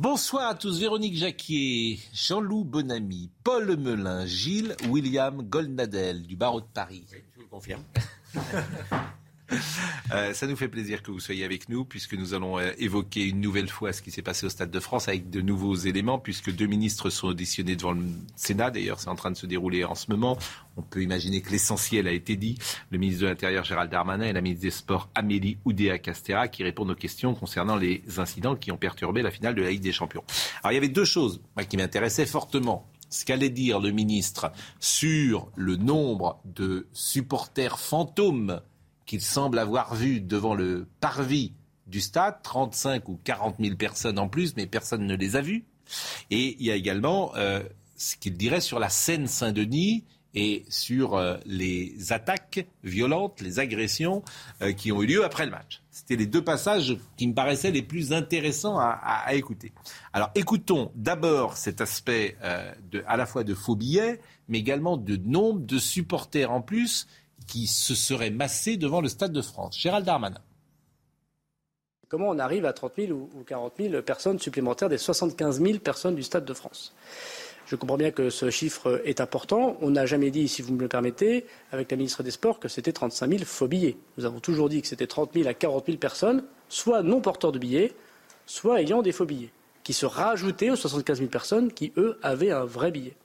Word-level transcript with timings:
Bonsoir 0.00 0.48
à 0.48 0.54
tous, 0.54 0.80
Véronique 0.80 1.14
Jacquier, 1.14 2.00
Jean-Loup 2.14 2.64
Bonamy, 2.64 3.28
Paul 3.44 3.76
Melun, 3.76 4.24
Gilles 4.24 4.74
William 4.88 5.42
Goldnadel 5.42 6.22
du 6.22 6.36
barreau 6.36 6.62
de 6.62 6.66
Paris. 6.72 7.04
Je 7.12 7.18
vous 7.36 7.42
le 7.42 7.46
confirme. 7.48 7.82
Euh, 10.12 10.32
ça 10.32 10.46
nous 10.46 10.56
fait 10.56 10.68
plaisir 10.68 11.02
que 11.02 11.10
vous 11.10 11.20
soyez 11.20 11.44
avec 11.44 11.68
nous 11.68 11.84
puisque 11.84 12.14
nous 12.14 12.34
allons 12.34 12.58
euh, 12.58 12.72
évoquer 12.78 13.24
une 13.28 13.40
nouvelle 13.40 13.68
fois 13.68 13.92
ce 13.92 14.02
qui 14.02 14.10
s'est 14.10 14.22
passé 14.22 14.46
au 14.46 14.48
Stade 14.48 14.70
de 14.70 14.80
France 14.80 15.08
avec 15.08 15.30
de 15.30 15.40
nouveaux 15.40 15.76
éléments 15.76 16.18
puisque 16.18 16.52
deux 16.52 16.66
ministres 16.66 17.10
sont 17.10 17.28
auditionnés 17.28 17.76
devant 17.76 17.92
le 17.92 18.02
Sénat. 18.34 18.70
D'ailleurs, 18.70 18.98
c'est 18.98 19.08
en 19.08 19.14
train 19.14 19.30
de 19.30 19.36
se 19.36 19.46
dérouler 19.46 19.84
en 19.84 19.94
ce 19.94 20.10
moment. 20.10 20.36
On 20.76 20.82
peut 20.82 21.02
imaginer 21.02 21.42
que 21.42 21.50
l'essentiel 21.50 22.08
a 22.08 22.12
été 22.12 22.36
dit. 22.36 22.58
Le 22.90 22.98
ministre 22.98 23.22
de 23.22 23.28
l'Intérieur 23.28 23.64
Gérald 23.64 23.90
Darmanin 23.90 24.26
et 24.26 24.32
la 24.32 24.40
ministre 24.40 24.62
des 24.62 24.70
Sports 24.70 25.08
Amélie 25.14 25.58
Oudéa-Castera 25.64 26.48
qui 26.48 26.64
répondent 26.64 26.90
aux 26.90 26.96
questions 26.96 27.34
concernant 27.34 27.76
les 27.76 28.02
incidents 28.18 28.56
qui 28.56 28.72
ont 28.72 28.78
perturbé 28.78 29.22
la 29.22 29.30
finale 29.30 29.54
de 29.54 29.62
la 29.62 29.70
Ligue 29.70 29.82
des 29.82 29.92
Champions. 29.92 30.24
Alors 30.62 30.72
il 30.72 30.74
y 30.74 30.78
avait 30.78 30.88
deux 30.88 31.04
choses 31.04 31.40
qui 31.68 31.76
m'intéressaient 31.76 32.26
fortement 32.26 32.88
ce 33.10 33.24
qu'allait 33.24 33.50
dire 33.50 33.80
le 33.80 33.90
ministre 33.90 34.52
sur 34.78 35.50
le 35.56 35.76
nombre 35.76 36.40
de 36.44 36.86
supporters 36.92 37.78
fantômes 37.78 38.60
qu'il 39.10 39.22
semble 39.22 39.58
avoir 39.58 39.96
vu 39.96 40.20
devant 40.20 40.54
le 40.54 40.86
parvis 41.00 41.52
du 41.88 42.00
stade, 42.00 42.42
35 42.44 43.08
ou 43.08 43.18
40 43.24 43.56
000 43.58 43.74
personnes 43.74 44.20
en 44.20 44.28
plus, 44.28 44.54
mais 44.56 44.68
personne 44.68 45.04
ne 45.04 45.16
les 45.16 45.34
a 45.34 45.40
vus. 45.40 45.64
Et 46.30 46.56
il 46.60 46.64
y 46.64 46.70
a 46.70 46.76
également 46.76 47.34
euh, 47.34 47.60
ce 47.96 48.14
qu'il 48.14 48.36
dirait 48.36 48.60
sur 48.60 48.78
la 48.78 48.88
Seine-Saint-Denis 48.88 50.04
et 50.36 50.64
sur 50.68 51.16
euh, 51.16 51.38
les 51.44 52.12
attaques 52.12 52.68
violentes, 52.84 53.40
les 53.40 53.58
agressions 53.58 54.22
euh, 54.62 54.72
qui 54.72 54.92
ont 54.92 55.02
eu 55.02 55.06
lieu 55.06 55.24
après 55.24 55.44
le 55.44 55.50
match. 55.50 55.82
C'était 55.90 56.14
les 56.14 56.26
deux 56.26 56.44
passages 56.44 56.96
qui 57.16 57.26
me 57.26 57.34
paraissaient 57.34 57.72
les 57.72 57.82
plus 57.82 58.12
intéressants 58.12 58.78
à, 58.78 59.34
écouter. 59.34 59.72
Alors 60.12 60.30
écoutons 60.36 60.92
d'abord 60.94 61.56
cet 61.56 61.80
aspect 61.80 62.36
à 62.40 63.16
la 63.16 63.26
fois 63.26 63.42
de 63.42 63.54
faux 63.54 63.74
billets, 63.74 64.20
mais 64.48 64.60
également 64.60 64.96
de 64.96 65.16
nombre 65.16 65.60
de 65.60 65.78
supporters 65.78 66.52
en 66.52 66.62
plus 66.62 67.08
qui 67.50 67.66
se 67.66 67.96
seraient 67.96 68.30
massés 68.30 68.76
devant 68.76 69.00
le 69.00 69.08
Stade 69.08 69.32
de 69.32 69.42
France. 69.42 69.76
Gérald 69.76 70.06
Darmanin. 70.06 70.40
Comment 72.08 72.28
on 72.28 72.38
arrive 72.38 72.64
à 72.64 72.72
30 72.72 72.92
000 72.96 73.12
ou 73.12 73.28
ou 73.34 73.42
40 73.42 73.74
000 73.78 74.02
personnes 74.02 74.38
supplémentaires 74.38 74.88
des 74.88 74.98
75 74.98 75.60
000 75.60 75.78
personnes 75.80 76.14
du 76.14 76.22
Stade 76.22 76.44
de 76.44 76.54
France? 76.54 76.94
Je 77.66 77.76
comprends 77.76 77.96
bien 77.96 78.12
que 78.12 78.30
ce 78.30 78.50
chiffre 78.50 79.02
est 79.04 79.20
important. 79.20 79.76
On 79.80 79.90
n'a 79.90 80.06
jamais 80.06 80.30
dit, 80.30 80.48
si 80.48 80.62
vous 80.62 80.74
me 80.74 80.80
le 80.80 80.88
permettez, 80.88 81.44
avec 81.72 81.90
la 81.90 81.96
ministre 81.96 82.22
des 82.22 82.30
Sports, 82.30 82.58
que 82.58 82.68
c'était 82.68 82.92
35 82.92 83.30
000 83.30 83.44
faux 83.44 83.68
billets. 83.68 83.96
Nous 84.16 84.24
avons 84.24 84.40
toujours 84.40 84.68
dit 84.68 84.80
que 84.82 84.88
c'était 84.88 85.06
30 85.06 85.34
000 85.34 85.48
à 85.48 85.54
40 85.54 85.86
000 85.86 85.98
personnes, 85.98 86.44
soit 86.68 87.02
non 87.02 87.20
porteurs 87.20 87.52
de 87.52 87.58
billets, 87.58 87.92
soit 88.46 88.80
ayant 88.80 89.02
des 89.02 89.12
faux 89.12 89.26
billets, 89.26 89.52
qui 89.82 89.92
se 89.92 90.06
rajoutaient 90.06 90.70
aux 90.70 90.76
75 90.76 91.18
000 91.18 91.30
personnes 91.30 91.72
qui, 91.72 91.92
eux, 91.96 92.18
avaient 92.22 92.50
un 92.50 92.64
vrai 92.64 92.90
billet. 92.90 93.16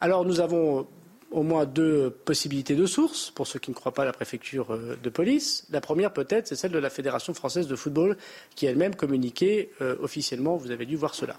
Alors 0.00 0.24
nous 0.24 0.40
avons 0.40 0.86
au 1.30 1.42
moins 1.42 1.64
deux 1.64 2.10
possibilités 2.10 2.74
de 2.74 2.86
sources, 2.86 3.30
pour 3.30 3.46
ceux 3.46 3.58
qui 3.58 3.70
ne 3.70 3.74
croient 3.74 3.94
pas 3.94 4.02
à 4.02 4.06
la 4.06 4.12
préfecture 4.12 4.72
euh, 4.72 4.96
de 5.00 5.10
police. 5.10 5.66
La 5.70 5.80
première, 5.80 6.12
peut-être, 6.12 6.48
c'est 6.48 6.56
celle 6.56 6.72
de 6.72 6.78
la 6.78 6.90
Fédération 6.90 7.34
française 7.34 7.68
de 7.68 7.76
football, 7.76 8.16
qui 8.56 8.66
elle-même 8.66 8.94
communiquait 8.94 9.70
euh, 9.80 9.96
officiellement, 10.00 10.56
vous 10.56 10.70
avez 10.70 10.86
dû 10.86 10.96
voir 10.96 11.14
cela. 11.14 11.36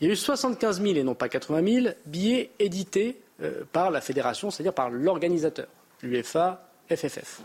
Il 0.00 0.08
y 0.08 0.10
a 0.10 0.12
eu 0.12 0.16
75 0.16 0.82
000 0.82 0.94
et 0.96 1.04
non 1.04 1.14
pas 1.14 1.28
80 1.28 1.82
000 1.82 1.94
billets 2.06 2.50
édités 2.58 3.20
euh, 3.42 3.62
par 3.72 3.90
la 3.90 4.00
fédération, 4.00 4.50
c'est-à-dire 4.50 4.74
par 4.74 4.90
l'organisateur, 4.90 5.68
l'UEFA, 6.02 6.68
FFF. 6.90 7.40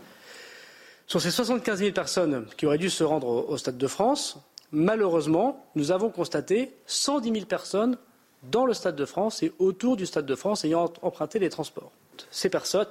Sur 1.06 1.20
ces 1.20 1.30
75 1.30 1.78
000 1.78 1.92
personnes 1.92 2.46
qui 2.56 2.66
auraient 2.66 2.78
dû 2.78 2.90
se 2.90 3.04
rendre 3.04 3.28
au, 3.28 3.48
au 3.48 3.56
Stade 3.56 3.78
de 3.78 3.86
France, 3.86 4.38
malheureusement, 4.72 5.70
nous 5.76 5.92
avons 5.92 6.10
constaté 6.10 6.74
110 6.86 7.32
000 7.32 7.46
personnes 7.46 7.96
dans 8.42 8.66
le 8.66 8.74
Stade 8.74 8.96
de 8.96 9.04
France 9.04 9.42
et 9.42 9.52
autour 9.58 9.96
du 9.96 10.06
Stade 10.06 10.26
de 10.26 10.34
France 10.34 10.64
ayant 10.64 10.92
emprunté 11.02 11.38
les 11.38 11.50
transports. 11.50 11.92
Ces 12.30 12.48
personnes, 12.48 12.86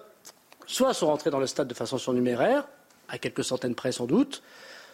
soit 0.65 0.93
sont 0.93 1.07
rentrées 1.07 1.31
dans 1.31 1.39
le 1.39 1.47
stade 1.47 1.67
de 1.67 1.73
façon 1.73 1.97
surnuméraire, 1.97 2.67
à 3.07 3.17
quelques 3.17 3.43
centaines 3.43 3.75
près 3.75 3.91
sans 3.91 4.05
doute, 4.05 4.43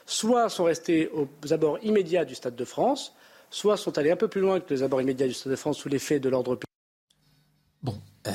soit 0.06 0.50
sont 0.50 0.66
restées 0.66 1.10
aux 1.10 1.28
abords 1.52 1.80
immédiats 1.84 2.26
du 2.26 2.36
Stade 2.36 2.56
de 2.56 2.66
France, 2.66 3.14
soit 3.50 3.78
sont 3.78 3.98
allées 3.98 4.12
un 4.12 4.16
peu 4.16 4.28
plus 4.28 4.42
loin 4.42 4.60
que 4.60 4.74
les 4.74 4.84
abords 4.84 5.02
immédiats 5.02 5.28
du 5.28 5.34
Stade 5.34 5.52
de 5.52 5.58
France 5.58 5.78
sous 5.78 5.90
l'effet 5.90 6.20
de 6.20 6.30
l'ordre 6.30 6.56
public. 6.56 6.70
Bon, 7.84 8.00
euh, 8.28 8.32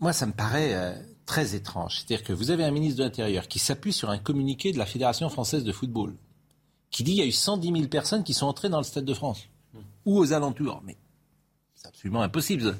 moi, 0.00 0.12
ça 0.12 0.26
me 0.26 0.32
paraît 0.32 0.74
euh, 0.74 0.94
très 1.24 1.54
étrange. 1.54 1.96
C'est-à-dire 1.96 2.24
que 2.24 2.32
vous 2.32 2.50
avez 2.50 2.64
un 2.64 2.70
ministre 2.70 2.98
de 2.98 3.04
l'Intérieur 3.04 3.48
qui 3.48 3.58
s'appuie 3.58 3.92
sur 3.92 4.10
un 4.10 4.18
communiqué 4.18 4.72
de 4.72 4.78
la 4.78 4.86
Fédération 4.86 5.28
française 5.28 5.64
de 5.64 5.72
football, 5.72 6.14
qui 6.90 7.02
dit 7.02 7.12
qu'il 7.12 7.20
y 7.20 7.24
a 7.24 7.26
eu 7.26 7.32
110 7.32 7.72
000 7.72 7.88
personnes 7.88 8.24
qui 8.24 8.34
sont 8.34 8.46
entrées 8.46 8.68
dans 8.68 8.78
le 8.78 8.84
Stade 8.84 9.04
de 9.04 9.14
France 9.14 9.48
ou 10.04 10.18
aux 10.18 10.32
alentours. 10.32 10.82
Mais 10.84 10.96
c'est 11.86 11.88
absolument 11.88 12.22
impossible. 12.22 12.76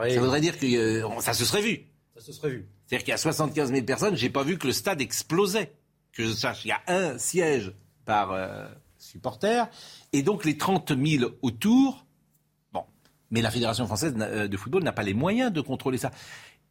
Oui. 0.00 0.12
Ça 0.12 0.20
voudrait 0.20 0.40
dire 0.40 0.58
que 0.58 0.66
euh, 0.66 1.20
ça 1.20 1.32
se 1.32 1.44
serait 1.44 1.62
vu. 1.62 1.86
Ça 2.14 2.20
se 2.20 2.32
serait 2.32 2.50
vu. 2.50 2.68
C'est-à-dire 2.86 3.04
qu'il 3.04 3.12
y 3.12 3.14
a 3.14 3.18
75 3.18 3.72
000 3.72 3.84
personnes, 3.84 4.16
j'ai 4.16 4.30
pas 4.30 4.42
vu 4.42 4.58
que 4.58 4.66
le 4.66 4.72
stade 4.72 5.00
explosait. 5.00 5.72
Que 6.12 6.24
je 6.24 6.32
sache, 6.32 6.64
il 6.64 6.68
y 6.68 6.72
a 6.72 6.80
un 6.88 7.18
siège 7.18 7.72
par 8.04 8.32
euh, 8.32 8.66
supporter, 8.98 9.68
et 10.12 10.22
donc 10.22 10.44
les 10.44 10.56
30 10.56 10.92
000 10.98 11.30
autour. 11.42 12.06
Bon, 12.72 12.84
mais 13.30 13.40
la 13.40 13.50
Fédération 13.50 13.86
française 13.86 14.14
euh, 14.18 14.48
de 14.48 14.56
football 14.56 14.82
n'a 14.82 14.92
pas 14.92 15.02
les 15.02 15.14
moyens 15.14 15.52
de 15.52 15.60
contrôler 15.60 15.98
ça. 15.98 16.10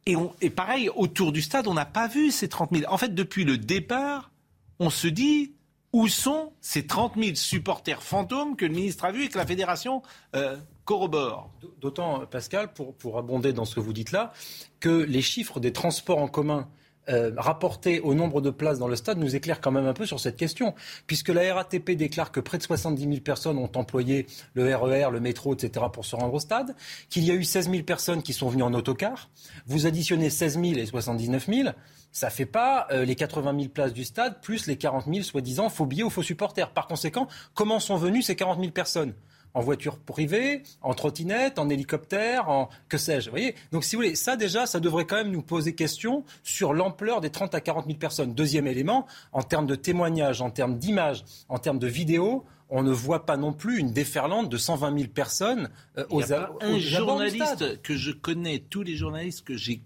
Et, 0.06 0.16
on, 0.16 0.34
et 0.40 0.50
pareil, 0.50 0.90
autour 0.94 1.32
du 1.32 1.40
stade, 1.40 1.66
on 1.66 1.74
n'a 1.74 1.86
pas 1.86 2.08
vu 2.08 2.30
ces 2.30 2.48
30 2.48 2.70
000. 2.74 2.92
En 2.92 2.98
fait, 2.98 3.14
depuis 3.14 3.44
le 3.44 3.58
départ, 3.58 4.30
on 4.78 4.90
se 4.90 5.08
dit 5.08 5.54
où 5.92 6.08
sont 6.08 6.52
ces 6.60 6.86
30 6.86 7.14
000 7.16 7.34
supporters 7.34 8.02
fantômes 8.02 8.56
que 8.56 8.66
le 8.66 8.74
ministre 8.74 9.04
a 9.04 9.12
vus 9.12 9.24
et 9.24 9.28
que 9.28 9.38
la 9.38 9.46
Fédération 9.46 10.02
euh, 10.36 10.56
corrobore. 10.88 11.50
D'autant, 11.82 12.24
Pascal, 12.24 12.72
pour, 12.72 12.94
pour 12.94 13.18
abonder 13.18 13.52
dans 13.52 13.66
ce 13.66 13.74
que 13.74 13.80
vous 13.80 13.92
dites 13.92 14.10
là, 14.10 14.32
que 14.80 14.88
les 14.88 15.20
chiffres 15.20 15.60
des 15.60 15.70
transports 15.70 16.16
en 16.16 16.28
commun 16.28 16.66
euh, 17.10 17.30
rapportés 17.36 18.00
au 18.00 18.14
nombre 18.14 18.40
de 18.40 18.48
places 18.48 18.78
dans 18.78 18.88
le 18.88 18.96
stade 18.96 19.18
nous 19.18 19.36
éclairent 19.36 19.60
quand 19.60 19.70
même 19.70 19.84
un 19.84 19.92
peu 19.92 20.06
sur 20.06 20.18
cette 20.18 20.38
question. 20.38 20.74
Puisque 21.06 21.28
la 21.28 21.54
RATP 21.54 21.90
déclare 21.90 22.32
que 22.32 22.40
près 22.40 22.56
de 22.56 22.62
70 22.62 23.02
000 23.02 23.16
personnes 23.20 23.58
ont 23.58 23.70
employé 23.74 24.26
le 24.54 24.74
RER, 24.74 25.10
le 25.12 25.20
métro, 25.20 25.52
etc. 25.52 25.84
pour 25.92 26.06
se 26.06 26.16
rendre 26.16 26.32
au 26.32 26.40
stade, 26.40 26.74
qu'il 27.10 27.24
y 27.24 27.30
a 27.30 27.34
eu 27.34 27.44
16 27.44 27.70
000 27.70 27.82
personnes 27.82 28.22
qui 28.22 28.32
sont 28.32 28.48
venues 28.48 28.62
en 28.62 28.72
autocar. 28.72 29.28
Vous 29.66 29.86
additionnez 29.86 30.30
16 30.30 30.54
000 30.54 30.66
et 30.78 30.86
79 30.86 31.48
000. 31.48 31.68
Ça 32.12 32.30
fait 32.30 32.46
pas 32.46 32.88
euh, 32.92 33.04
les 33.04 33.14
80 33.14 33.54
000 33.58 33.68
places 33.68 33.92
du 33.92 34.04
stade 34.04 34.40
plus 34.40 34.66
les 34.66 34.78
40 34.78 35.04
000 35.04 35.22
soi-disant 35.22 35.68
faux 35.68 35.84
billets 35.84 36.04
ou 36.04 36.10
faux 36.10 36.22
supporters. 36.22 36.70
Par 36.72 36.86
conséquent, 36.86 37.28
comment 37.52 37.78
sont 37.78 37.96
venues 37.96 38.22
ces 38.22 38.36
40 38.36 38.58
000 38.58 38.72
personnes? 38.72 39.12
En 39.58 39.60
voiture 39.60 39.98
privée, 39.98 40.62
en 40.82 40.94
trottinette, 40.94 41.58
en 41.58 41.68
hélicoptère, 41.68 42.48
en 42.48 42.68
que 42.88 42.96
sais-je. 42.96 43.26
Vous 43.26 43.32
voyez 43.32 43.56
Donc, 43.72 43.82
si 43.82 43.96
vous 43.96 44.02
voulez, 44.02 44.14
ça 44.14 44.36
déjà, 44.36 44.66
ça 44.66 44.78
devrait 44.78 45.04
quand 45.04 45.16
même 45.16 45.32
nous 45.32 45.42
poser 45.42 45.74
question 45.74 46.24
sur 46.44 46.72
l'ampleur 46.72 47.20
des 47.20 47.30
30 47.30 47.56
à 47.56 47.60
40 47.60 47.86
000 47.86 47.98
personnes. 47.98 48.34
Deuxième 48.34 48.68
élément, 48.68 49.06
en 49.32 49.42
termes 49.42 49.66
de 49.66 49.74
témoignages, 49.74 50.42
en 50.42 50.50
termes 50.50 50.78
d'images, 50.78 51.24
en 51.48 51.58
termes 51.58 51.80
de 51.80 51.88
vidéos, 51.88 52.44
on 52.70 52.84
ne 52.84 52.92
voit 52.92 53.26
pas 53.26 53.36
non 53.36 53.52
plus 53.52 53.80
une 53.80 53.90
déferlante 53.90 54.48
de 54.48 54.56
120 54.56 54.96
000 54.96 55.10
personnes 55.12 55.70
euh, 55.96 56.04
Il 56.10 56.14
aux, 56.14 56.32
a 56.32 56.46
pas 56.46 56.52
un 56.60 56.78
journaliste 56.78 57.82
que 57.82 57.96
je 57.96 58.12
connais, 58.12 58.60
tous 58.60 58.84
les 58.84 58.94
journalistes 58.94 59.44
que 59.44 59.56
j'ai 59.56 59.82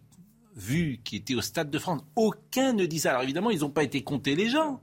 vus 0.55 1.01
qui 1.03 1.17
étaient 1.17 1.35
au 1.35 1.41
Stade 1.41 1.71
de 1.71 1.79
France, 1.79 2.03
aucun 2.15 2.75
ne 2.75 2.85
dit 2.85 2.99
ça. 2.99 3.11
Alors 3.11 3.23
évidemment, 3.23 3.49
ils 3.49 3.61
n'ont 3.61 3.71
pas 3.71 3.85
été 3.85 4.03
comptés 4.03 4.37
les 4.37 4.51
gens. 4.51 4.83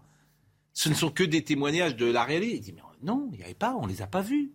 Ce 0.73 0.89
ne 0.89 0.95
sont 0.95 1.11
que 1.11 1.23
des 1.23 1.43
témoignages 1.43 1.95
de 1.95 2.07
la 2.07 2.23
réalité. 2.23 2.55
Il 2.55 2.61
dit, 2.61 2.73
mais 2.73 2.81
non, 3.03 3.29
il 3.31 3.37
n'y 3.37 3.43
avait 3.43 3.53
pas, 3.53 3.75
on 3.75 3.85
ne 3.85 3.91
les 3.91 4.01
a 4.01 4.07
pas 4.07 4.21
vus. 4.21 4.51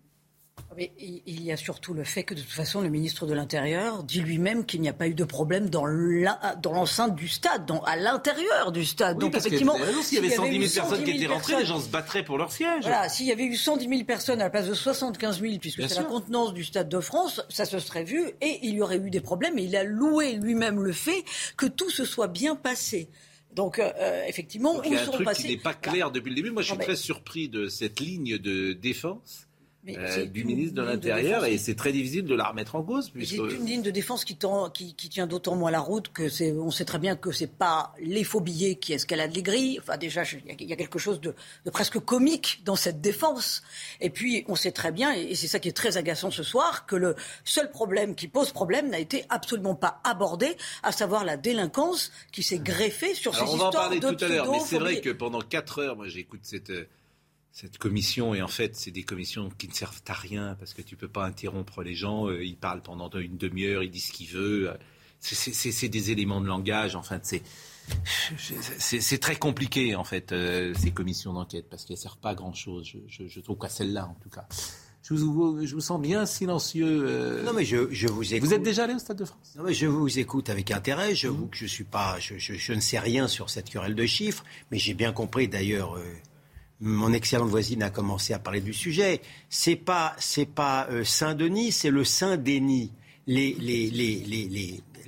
Mais 0.76 0.92
il 0.98 1.40
y 1.44 1.52
a 1.52 1.56
surtout 1.56 1.94
le 1.94 2.02
fait 2.02 2.24
que 2.24 2.34
de 2.34 2.40
toute 2.40 2.50
façon 2.50 2.80
le 2.80 2.88
ministre 2.88 3.26
de 3.26 3.32
l'Intérieur 3.32 4.02
dit 4.02 4.20
lui-même 4.20 4.66
qu'il 4.66 4.80
n'y 4.80 4.88
a 4.88 4.92
pas 4.92 5.06
eu 5.06 5.14
de 5.14 5.22
problème 5.22 5.70
dans 5.70 5.86
l'enceinte 5.86 7.14
du 7.14 7.28
stade, 7.28 7.64
dans- 7.64 7.82
à 7.82 7.94
l'intérieur 7.94 8.72
du 8.72 8.84
stade. 8.84 9.16
Oui, 9.16 9.20
Donc 9.20 9.32
parce 9.34 9.46
effectivement, 9.46 9.76
s'il 10.02 10.16
y 10.16 10.18
avait 10.18 10.30
s'il 10.30 10.36
110 10.36 10.50
000 10.50 10.62
eu 10.64 10.68
personnes 10.68 10.90
110 10.98 11.04
qui 11.04 11.10
000 11.12 11.16
étaient 11.22 11.32
rentrées, 11.32 11.56
les 11.58 11.64
gens 11.66 11.80
se 11.80 11.88
battraient 11.88 12.24
pour 12.24 12.38
leur 12.38 12.50
siège. 12.50 12.82
Voilà, 12.82 13.08
s'il 13.08 13.26
y 13.26 13.32
avait 13.32 13.44
eu 13.44 13.54
110 13.56 13.88
000 13.88 14.02
personnes 14.04 14.40
à 14.40 14.44
la 14.44 14.50
place 14.50 14.66
de 14.66 14.74
75 14.74 15.40
000, 15.40 15.58
puisque 15.60 15.88
c'est 15.88 15.94
la 15.94 16.02
contenance 16.04 16.52
du 16.52 16.64
Stade 16.64 16.88
de 16.88 16.98
France, 17.00 17.40
ça 17.50 17.66
se 17.66 17.78
serait 17.78 18.04
vu 18.04 18.32
et 18.40 18.58
il 18.64 18.74
y 18.74 18.82
aurait 18.82 18.98
eu 18.98 19.10
des 19.10 19.20
problèmes. 19.20 19.56
Et 19.60 19.64
il 19.64 19.76
a 19.76 19.84
loué 19.84 20.32
lui-même 20.32 20.82
le 20.82 20.92
fait 20.92 21.24
que 21.56 21.66
tout 21.66 21.90
se 21.90 22.04
soit 22.04 22.28
bien 22.28 22.56
passé. 22.56 23.08
Donc, 23.54 23.78
euh, 23.78 23.92
effectivement, 24.26 24.82
il 24.82 24.94
y 24.94 24.96
a 24.96 25.02
un 25.02 25.06
truc 25.06 25.28
qui 25.34 25.48
n'est 25.50 25.56
pas 25.56 25.74
clair 25.74 26.10
depuis 26.10 26.30
le 26.30 26.34
début. 26.34 26.50
Moi, 26.50 26.62
je 26.62 26.70
suis 26.70 26.78
très 26.78 26.96
surpris 26.96 27.48
de 27.48 27.68
cette 27.68 28.00
ligne 28.00 28.38
de 28.38 28.72
défense 28.72 29.46
euh, 29.86 30.24
du 30.26 30.44
ministre 30.44 30.74
de 30.74 30.82
l'Intérieur 30.82 31.44
et 31.44 31.58
c'est 31.58 31.74
très 31.74 31.92
difficile 31.92 32.24
de 32.24 32.34
la 32.34 32.48
remettre 32.48 32.74
en 32.74 32.82
cause. 32.82 33.12
C'est 33.22 33.36
une 33.36 33.66
ligne 33.66 33.82
de 33.82 33.90
défense 33.90 34.24
qui, 34.24 34.36
qui, 34.72 35.08
tient 35.08 35.26
d'autant 35.26 35.56
moins 35.56 35.70
la 35.70 35.80
route 35.80 36.08
que 36.08 36.28
c'est, 36.28 36.52
on 36.52 36.70
sait 36.70 36.86
très 36.86 36.98
bien 36.98 37.16
que 37.16 37.32
c'est 37.32 37.52
pas 37.52 37.92
les 38.00 38.24
faux 38.24 38.40
billets 38.40 38.76
qui 38.76 38.94
escaladent 38.94 39.34
les 39.34 39.42
grilles. 39.42 39.78
Enfin, 39.80 39.98
déjà, 39.98 40.22
il 40.58 40.66
y, 40.66 40.72
a 40.72 40.76
quelque 40.76 40.98
chose 40.98 41.20
de, 41.20 41.34
presque 41.70 41.98
comique 41.98 42.62
dans 42.64 42.76
cette 42.76 43.00
défense. 43.00 43.62
Et 44.00 44.08
puis, 44.10 44.44
on 44.48 44.54
sait 44.54 44.72
très 44.72 44.90
bien, 44.90 45.12
et 45.12 45.34
c'est 45.34 45.48
ça 45.48 45.58
qui 45.58 45.68
est 45.68 45.72
très 45.72 45.96
agaçant 45.98 46.30
ce 46.30 46.42
soir, 46.42 46.86
que 46.86 46.96
le 46.96 47.14
seul 47.44 47.70
problème 47.70 48.14
qui 48.14 48.28
pose 48.28 48.52
problème 48.52 48.88
n'a 48.88 48.98
été 48.98 49.24
absolument 49.28 49.74
pas 49.74 50.00
abordé, 50.04 50.56
à 50.82 50.92
savoir 50.92 51.24
la 51.24 51.36
délinquance 51.36 52.10
qui 52.32 52.42
s'est 52.42 52.58
greffée 52.58 53.14
sur 53.14 53.34
ces 53.34 53.42
histoires 53.42 53.54
On 53.54 53.56
va 53.58 53.68
en 53.68 53.70
parler 53.70 54.00
tout 54.00 54.24
à 54.24 54.28
l'heure, 54.28 54.50
mais 54.50 54.60
c'est 54.60 54.78
vrai 54.78 55.00
que 55.00 55.10
pendant 55.10 55.40
4 55.40 55.78
heures, 55.80 55.96
moi 55.96 56.08
j'écoute 56.08 56.40
cette 56.42 56.70
euh, 56.70 56.88
cette 57.54 57.78
commission, 57.78 58.34
et 58.34 58.42
en 58.42 58.48
fait, 58.48 58.74
c'est 58.74 58.90
des 58.90 59.04
commissions 59.04 59.48
qui 59.56 59.68
ne 59.68 59.72
servent 59.72 60.02
à 60.08 60.12
rien 60.12 60.56
parce 60.58 60.74
que 60.74 60.82
tu 60.82 60.96
ne 60.96 61.00
peux 61.00 61.08
pas 61.08 61.24
interrompre 61.24 61.84
les 61.84 61.94
gens. 61.94 62.26
Euh, 62.26 62.44
ils 62.44 62.56
parlent 62.56 62.82
pendant 62.82 63.08
une 63.10 63.36
demi-heure, 63.36 63.84
ils 63.84 63.92
disent 63.92 64.08
ce 64.08 64.12
qu'ils 64.12 64.26
veulent. 64.26 64.76
C'est 65.20 65.88
des 65.88 66.10
éléments 66.10 66.40
de 66.40 66.48
langage. 66.48 66.96
Enfin, 66.96 67.20
c'est 67.22 69.18
très 69.20 69.36
compliqué 69.36 69.94
en 69.94 70.04
fait 70.04 70.32
euh, 70.32 70.74
ces 70.74 70.90
commissions 70.90 71.32
d'enquête 71.32 71.66
parce 71.70 71.84
qu'elles 71.84 71.96
ne 71.96 72.02
servent 72.02 72.18
pas 72.18 72.30
à 72.30 72.34
grand 72.34 72.52
chose. 72.52 72.92
Je, 73.06 73.40
trouve 73.40 73.56
qu'à 73.56 73.68
celle-là, 73.68 74.08
en 74.08 74.16
tout 74.20 74.30
cas. 74.30 74.46
Je 75.02 75.14
vous, 75.14 75.64
je 75.64 75.74
vous, 75.74 75.80
sens 75.80 76.00
bien 76.00 76.26
silencieux. 76.26 77.04
Euh. 77.06 77.44
Non, 77.44 77.52
mais 77.52 77.64
je, 77.64 77.76
vous 78.08 78.34
écoute. 78.34 78.48
Vous 78.48 78.54
êtes 78.54 78.64
déjà 78.64 78.84
allé 78.84 78.94
au 78.94 78.98
Stade 78.98 79.18
de 79.18 79.24
France? 79.24 79.54
Non, 79.56 79.62
mais 79.62 79.74
je 79.74 79.86
vous 79.86 80.18
écoute 80.18 80.50
avec 80.50 80.72
intérêt. 80.72 81.14
Je 81.14 81.28
vous 81.28 81.46
que 81.46 81.56
je 81.56 81.66
suis 81.66 81.84
pas, 81.84 82.18
je, 82.18 82.72
ne 82.72 82.80
sais 82.80 82.98
rien 82.98 83.28
sur 83.28 83.48
cette 83.48 83.70
querelle 83.70 83.94
de 83.94 84.06
chiffres, 84.06 84.44
mais 84.72 84.78
j'ai 84.78 84.94
bien 84.94 85.12
compris 85.12 85.46
d'ailleurs 85.46 85.96
mon 86.80 87.12
excellente 87.12 87.48
voisine 87.48 87.82
a 87.82 87.90
commencé 87.90 88.32
à 88.32 88.38
parler 88.38 88.60
du 88.60 88.72
sujet. 88.72 89.20
C'est 89.48 89.76
pas, 89.76 90.16
pas 90.54 90.86
euh, 90.90 91.04
Saint-Denis, 91.04 91.72
c'est 91.72 91.90
le 91.90 92.04
Saint-Denis. 92.04 92.90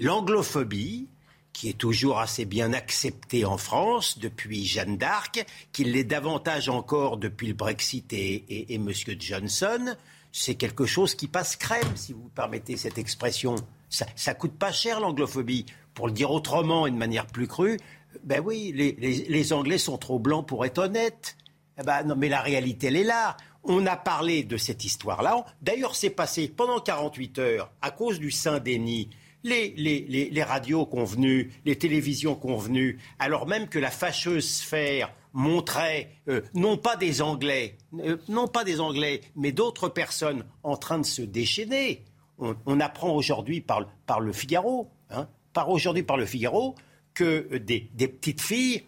L'anglophobie, 0.01 1.07
qui 1.53 1.69
est 1.69 1.79
toujours 1.79 2.19
assez 2.19 2.45
bien 2.45 2.73
acceptée 2.73 3.45
en 3.45 3.59
France 3.59 4.19
depuis 4.19 4.65
Jeanne 4.65 4.97
d'Arc, 4.97 5.45
qui 5.73 5.85
l'est 5.85 6.05
davantage 6.05 6.69
encore 6.69 7.17
depuis 7.17 7.49
le 7.49 7.55
Brexit 7.55 8.13
et, 8.13 8.45
et, 8.49 8.75
et 8.75 8.77
M. 8.77 8.91
Johnson, 9.19 9.97
c'est 10.33 10.55
quelque 10.55 10.87
chose 10.87 11.15
qui 11.15 11.29
passe 11.29 11.57
crème, 11.57 11.97
si 11.97 12.13
vous 12.13 12.31
permettez 12.35 12.77
cette 12.77 12.99
expression. 12.99 13.57
Ça, 13.89 14.07
ça 14.17 14.35
coûte 14.35 14.53
pas 14.53 14.73
cher 14.73 15.01
l'anglophobie. 15.01 15.67
Pour 15.95 16.09
le 16.09 16.13
dire 16.13 16.31
autrement 16.31 16.87
et 16.87 16.91
de 16.91 16.97
manière 16.97 17.27
plus 17.27 17.47
crue, 17.47 17.79
ben 18.23 18.43
oui, 18.45 18.71
les 18.73 19.53
Anglais 19.55 19.79
sont 19.79 19.97
trop 19.97 20.19
blancs 20.19 20.47
pour 20.47 20.67
être 20.67 20.77
honnêtes. 20.77 21.37
Eh 21.79 21.83
ben, 21.83 22.05
non, 22.05 22.17
mais 22.17 22.29
la 22.29 22.41
réalité, 22.41 22.89
elle 22.89 22.97
est 22.97 23.05
là. 23.05 23.37
On 23.65 23.87
a 23.87 23.97
parlé 23.97 24.45
de 24.45 24.57
cette 24.57 24.85
histoire-là. 24.85 25.45
D'ailleurs, 25.61 25.95
c'est 25.95 26.11
passé 26.11 26.49
pendant 26.49 26.81
48 26.81 27.39
heures, 27.39 27.73
à 27.83 27.91
cause 27.91 28.19
du 28.19 28.31
Saint-Denis, 28.31 29.11
les, 29.43 29.75
les, 29.77 30.31
les, 30.31 30.43
radios 30.43 30.87
convenues, 30.87 31.53
les 31.65 31.77
télévisions 31.77 32.35
convenues, 32.35 32.99
alors 33.19 33.47
même 33.47 33.69
que 33.69 33.79
la 33.79 33.91
fâcheuse 33.91 34.49
sphère 34.49 35.13
montrait 35.33 36.11
euh, 36.29 36.41
non 36.55 36.77
pas 36.77 36.97
des 36.97 37.23
Anglais, 37.23 37.77
euh, 38.01 38.17
non 38.29 38.49
pas 38.49 38.65
des 38.65 38.81
Anglais, 38.81 39.21
mais 39.37 39.53
d'autres 39.53 39.89
personnes 39.89 40.45
en 40.63 40.77
train 40.77 40.99
de 40.99 41.07
se 41.07 41.23
déchaîner. 41.23 42.05
On, 42.39 42.81
apprend 42.81 43.15
aujourd'hui 43.15 43.63
par, 43.63 43.87
le 44.21 44.33
Figaro, 44.33 44.91
hein, 45.11 45.29
par 45.53 45.71
aujourd'hui 45.71 46.03
par 46.03 46.17
le 46.17 46.27
Figaro, 46.27 46.75
que 47.15 47.57
des 47.57 48.09
petites 48.09 48.43
filles 48.43 48.83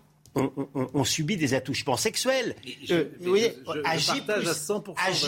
on, 0.95 1.05
subit 1.05 1.37
des 1.37 1.55
attouchements 1.55 1.97
sexuels. 1.97 2.55
Euh, 2.91 3.05
vous 3.21 3.31
voyez, 3.31 3.55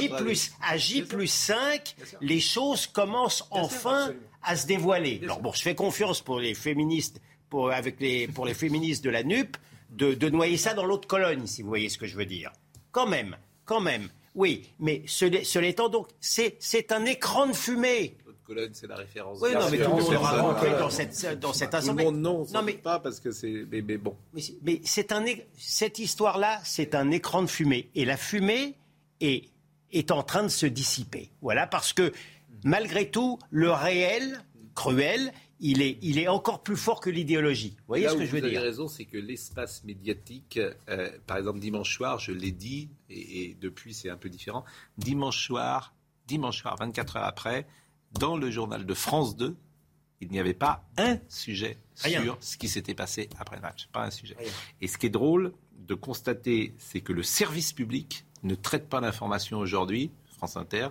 plus, 0.09 0.53
à 0.63 0.77
plus, 1.07 1.27
5, 1.27 1.97
les 2.21 2.41
choses 2.41 2.87
commencent 2.87 3.47
enfin 3.51 4.13
à 4.43 4.57
se 4.57 4.67
dévoiler. 4.67 5.21
Alors 5.23 5.41
bon, 5.41 5.53
je 5.53 5.63
fais 5.63 5.75
confiance 5.75 6.21
pour 6.21 6.41
les 6.41 6.55
féministes, 6.55 7.21
pour, 7.49 7.71
avec 7.71 8.01
les, 8.01 8.29
pour 8.29 8.47
les 8.47 8.55
féministes 8.55 9.05
de 9.05 9.11
la 9.11 9.23
NUP, 9.23 9.57
de, 9.91 10.29
noyer 10.29 10.57
ça 10.57 10.75
dans 10.75 10.87
l'autre 10.87 11.09
colonne, 11.09 11.47
si 11.47 11.63
vous 11.63 11.69
voyez 11.69 11.89
ce 11.89 11.99
que 11.99 12.07
je 12.07 12.17
veux 12.17 12.27
dire. 12.27 12.53
Quand 12.93 13.07
même, 13.07 13.37
quand 13.65 13.81
même. 13.81 14.09
Oui, 14.35 14.71
mais 14.79 15.03
cela 15.07 15.67
étant 15.67 15.89
donc, 15.89 16.09
c'est 16.21 16.93
un 16.93 17.05
écran 17.05 17.49
de 17.49 17.53
fumée 17.53 18.17
c'est 18.73 18.87
la 18.87 18.97
référence. 18.97 19.39
Oui, 19.41 19.51
non, 19.55 19.71
mais 19.71 19.79
tout 19.79 19.91
le 19.91 20.03
monde 20.03 20.15
aura 20.15 20.79
dans 20.79 20.91
cette, 20.91 21.41
dans 21.41 21.53
cette 21.53 21.75
assemblée. 21.75 22.05
Tout 22.05 22.11
le 22.11 22.17
monde, 22.17 22.23
non, 22.23 22.47
non 22.53 22.63
mais, 22.63 22.75
pas 22.75 23.01
parce 23.01 23.21
que 23.21 23.31
c'est. 23.33 23.67
Mais, 23.71 23.83
bon. 23.83 24.17
Mais, 24.63 24.81
c'est 24.85 25.13
un, 25.13 25.25
cette 25.57 25.99
histoire-là, 25.99 26.61
c'est 26.65 26.95
un 26.95 27.11
écran 27.11 27.43
de 27.43 27.49
fumée. 27.49 27.91
Et 27.95 28.05
la 28.05 28.17
fumée 28.17 28.77
est, 29.21 29.49
est 29.93 30.11
en 30.11 30.23
train 30.23 30.43
de 30.43 30.49
se 30.49 30.67
dissiper. 30.67 31.31
Voilà, 31.41 31.67
parce 31.67 31.93
que 31.93 32.13
malgré 32.65 33.11
tout, 33.11 33.39
le 33.51 33.71
réel, 33.71 34.45
cruel, 34.75 35.33
il 35.61 35.83
est, 35.83 35.99
il 36.03 36.19
est 36.19 36.29
encore 36.29 36.63
plus 36.63 36.77
fort 36.77 37.01
que 37.01 37.11
l'idéologie. 37.11 37.77
Vous 37.81 37.85
voyez 37.89 38.09
ce 38.09 38.15
que 38.15 38.25
je 38.25 38.31
veux 38.31 38.41
dire 38.41 38.51
Vous 38.51 38.57
avez 38.57 38.67
raison, 38.67 38.89
c'est 38.89 39.05
que 39.05 39.19
l'espace 39.19 39.85
médiatique, 39.85 40.59
euh, 40.89 41.11
par 41.27 41.37
exemple 41.37 41.59
dimanche 41.59 41.95
soir, 41.95 42.19
je 42.19 42.33
l'ai 42.33 42.51
dit, 42.51 42.89
et, 43.11 43.43
et 43.43 43.57
depuis 43.61 43.93
c'est 43.93 44.09
un 44.09 44.17
peu 44.17 44.31
différent, 44.31 44.65
dimanche 44.97 45.47
soir, 45.47 45.95
dimanche 46.27 46.63
soir, 46.63 46.77
24 46.79 47.17
heures 47.17 47.25
après, 47.25 47.67
dans 48.13 48.37
le 48.37 48.51
journal 48.51 48.85
de 48.85 48.95
France 48.95 49.37
2, 49.37 49.57
il 50.21 50.31
n'y 50.31 50.39
avait 50.39 50.55
pas 50.55 50.85
un 50.99 51.19
sujet 51.29 51.79
sur 51.95 52.37
ce 52.41 52.57
qui 52.57 52.69
s'était 52.69 52.95
passé 52.95 53.29
après 53.39 53.57
le 53.57 53.63
match. 53.63 53.89
Pas 53.93 54.05
un 54.05 54.11
sujet. 54.11 54.37
Et 54.81 54.89
ce 54.89 54.99
qui 54.99 55.07
est 55.07 55.11
drôle 55.11 55.53
de 55.79 55.95
constater, 55.95 56.75
c'est 56.79 57.01
que 57.01 57.13
le 57.13 57.23
service 57.23 57.73
public 57.73 58.27
ne 58.43 58.55
traite 58.55 58.89
pas 58.89 59.01
l'information 59.01 59.59
aujourd'hui, 59.59 60.11
France 60.37 60.57
Inter, 60.57 60.89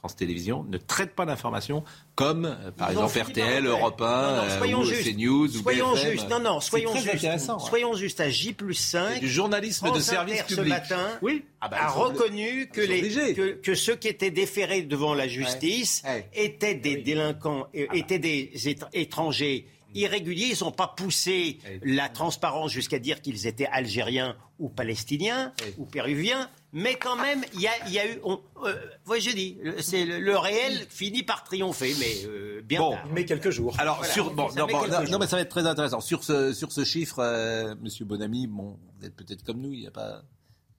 France 0.00 0.16
Télévisions, 0.16 0.64
ne 0.64 0.78
traite 0.78 1.14
pas 1.14 1.26
d'informations 1.26 1.84
comme, 2.14 2.46
euh, 2.46 2.70
par 2.70 2.90
exemple, 2.90 3.18
RTL, 3.18 3.66
Europe 3.66 4.00
1, 4.00 4.04
euh, 4.06 4.74
ou 4.74 4.86
CNews, 4.86 5.48
soyons 5.48 5.94
justes. 5.94 6.28
Non, 6.30 6.40
non, 6.40 6.58
soyons 6.60 6.96
justes. 6.96 7.28
Soyons 7.68 7.94
justes. 7.94 8.20
À 8.20 8.30
J 8.30 8.54
plus 8.54 8.74
5, 8.74 9.20
du 9.20 9.28
journalisme 9.28 9.92
de 9.92 10.00
service 10.00 10.42
public. 10.44 10.56
ce 10.56 10.68
matin 10.68 11.06
oui. 11.20 11.44
Ah 11.60 11.68
bah, 11.68 11.76
a 11.80 11.88
reconnu 11.88 12.70
que, 12.72 12.80
les, 12.80 13.34
que, 13.60 13.74
ceux 13.74 13.94
qui 13.94 14.08
étaient 14.08 14.30
déférés 14.30 14.80
devant 14.80 15.12
la 15.12 15.28
justice 15.28 16.02
étaient 16.32 16.74
des 16.74 16.96
délinquants, 16.96 17.66
euh, 17.74 17.84
ah 17.86 17.92
bah. 17.92 17.98
étaient 17.98 18.18
des 18.18 18.52
étrangers 18.94 19.66
irréguliers. 19.94 20.54
Ils 20.58 20.64
n'ont 20.64 20.72
pas 20.72 20.88
poussé 20.88 21.58
la 21.82 22.08
transparence 22.08 22.72
jusqu'à 22.72 22.98
dire 22.98 23.20
qu'ils 23.20 23.46
étaient 23.46 23.68
algériens 23.70 24.34
ou 24.58 24.70
palestiniens 24.70 25.52
ou 25.76 25.84
péruviens. 25.84 26.48
Mais 26.72 26.94
quand 26.96 27.16
même, 27.16 27.44
il 27.54 27.60
y 27.60 27.66
a, 27.66 28.06
eu. 28.06 28.20
On, 28.22 28.40
euh, 28.64 28.74
je 29.18 29.34
dis, 29.34 29.58
c'est 29.80 30.04
le, 30.04 30.38
réel 30.38 30.86
finit 30.88 31.24
par 31.24 31.42
triompher, 31.42 31.94
mais 31.98 32.26
euh, 32.26 32.62
bien 32.62 32.78
bon, 32.78 32.96
Mais 33.12 33.24
quelques 33.24 33.50
jours. 33.50 33.74
Alors 33.78 34.04
sur 34.04 34.32
bon, 34.32 34.48
non, 34.56 34.66
non, 35.10 35.18
mais 35.18 35.26
ça 35.26 35.36
va 35.36 35.42
être 35.42 35.48
très 35.48 35.66
intéressant 35.66 36.00
sur 36.00 36.22
ce 36.22 36.52
sur 36.52 36.70
ce 36.70 36.84
chiffre, 36.84 37.18
euh, 37.18 37.74
Monsieur 37.80 38.04
Bonamy. 38.04 38.46
Bon, 38.46 38.78
vous 38.98 39.06
êtes 39.06 39.16
peut-être 39.16 39.42
comme 39.42 39.60
nous, 39.60 39.72
il 39.72 39.80
n'y 39.80 39.86
a 39.88 39.90
pas, 39.90 40.22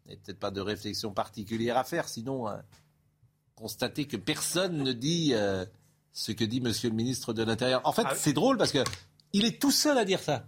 peut-être 0.06 0.40
pas 0.40 0.52
de 0.52 0.62
réflexion 0.62 1.12
particulière 1.12 1.78
à 1.78 1.84
faire, 1.84 2.08
sinon 2.08 2.46
constater 3.56 4.06
que 4.06 4.18
personne 4.18 4.78
ne 4.84 4.94
dit 4.94 5.34
ce 6.14 6.32
que 6.32 6.46
dit 6.46 6.62
Monsieur 6.62 6.90
le 6.90 6.96
ministre 6.96 7.34
de 7.34 7.44
l'Intérieur. 7.44 7.82
En 7.84 7.92
fait, 7.92 8.06
ah 8.06 8.16
c'est 8.16 8.34
drôle 8.34 8.58
parce 8.58 8.72
que 8.72 8.84
il 9.34 9.44
est 9.44 9.60
tout 9.62 9.72
seul 9.72 9.98
à 9.98 10.06
dire 10.06 10.22
ça. 10.22 10.46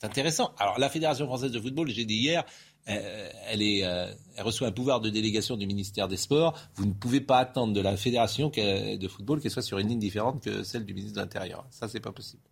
C'est 0.00 0.06
intéressant. 0.06 0.52
Alors, 0.58 0.78
la 0.78 0.88
Fédération 0.88 1.26
française 1.26 1.50
de 1.50 1.60
football, 1.60 1.88
j'ai 1.88 2.04
dit 2.04 2.14
hier, 2.14 2.44
euh, 2.44 2.44
elle, 2.88 3.62
est, 3.62 3.84
euh, 3.84 4.12
elle, 4.36 4.44
reçoit 4.44 4.68
un 4.68 4.72
pouvoir 4.72 5.00
de 5.00 5.10
délégation 5.10 5.56
du 5.56 5.66
ministère 5.66 6.08
des 6.08 6.16
Sports. 6.16 6.58
Vous 6.74 6.86
ne 6.86 6.92
pouvez 6.92 7.20
pas 7.20 7.38
attendre 7.38 7.72
de 7.72 7.80
la 7.80 7.96
Fédération 7.96 8.48
de 8.48 9.08
football 9.08 9.40
qu'elle 9.40 9.50
soit 9.50 9.62
sur 9.62 9.78
une 9.78 9.88
ligne 9.88 9.98
différente 9.98 10.42
que 10.42 10.62
celle 10.62 10.84
du 10.84 10.94
ministre 10.94 11.16
de 11.16 11.20
l'Intérieur. 11.20 11.66
Ça, 11.70 11.88
c'est 11.88 12.00
pas 12.00 12.12
possible. 12.12 12.42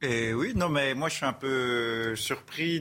Et 0.00 0.32
oui, 0.32 0.52
non, 0.54 0.68
mais 0.68 0.94
moi 0.94 1.08
je 1.08 1.16
suis 1.16 1.26
un 1.26 1.32
peu 1.32 2.14
surpris 2.14 2.80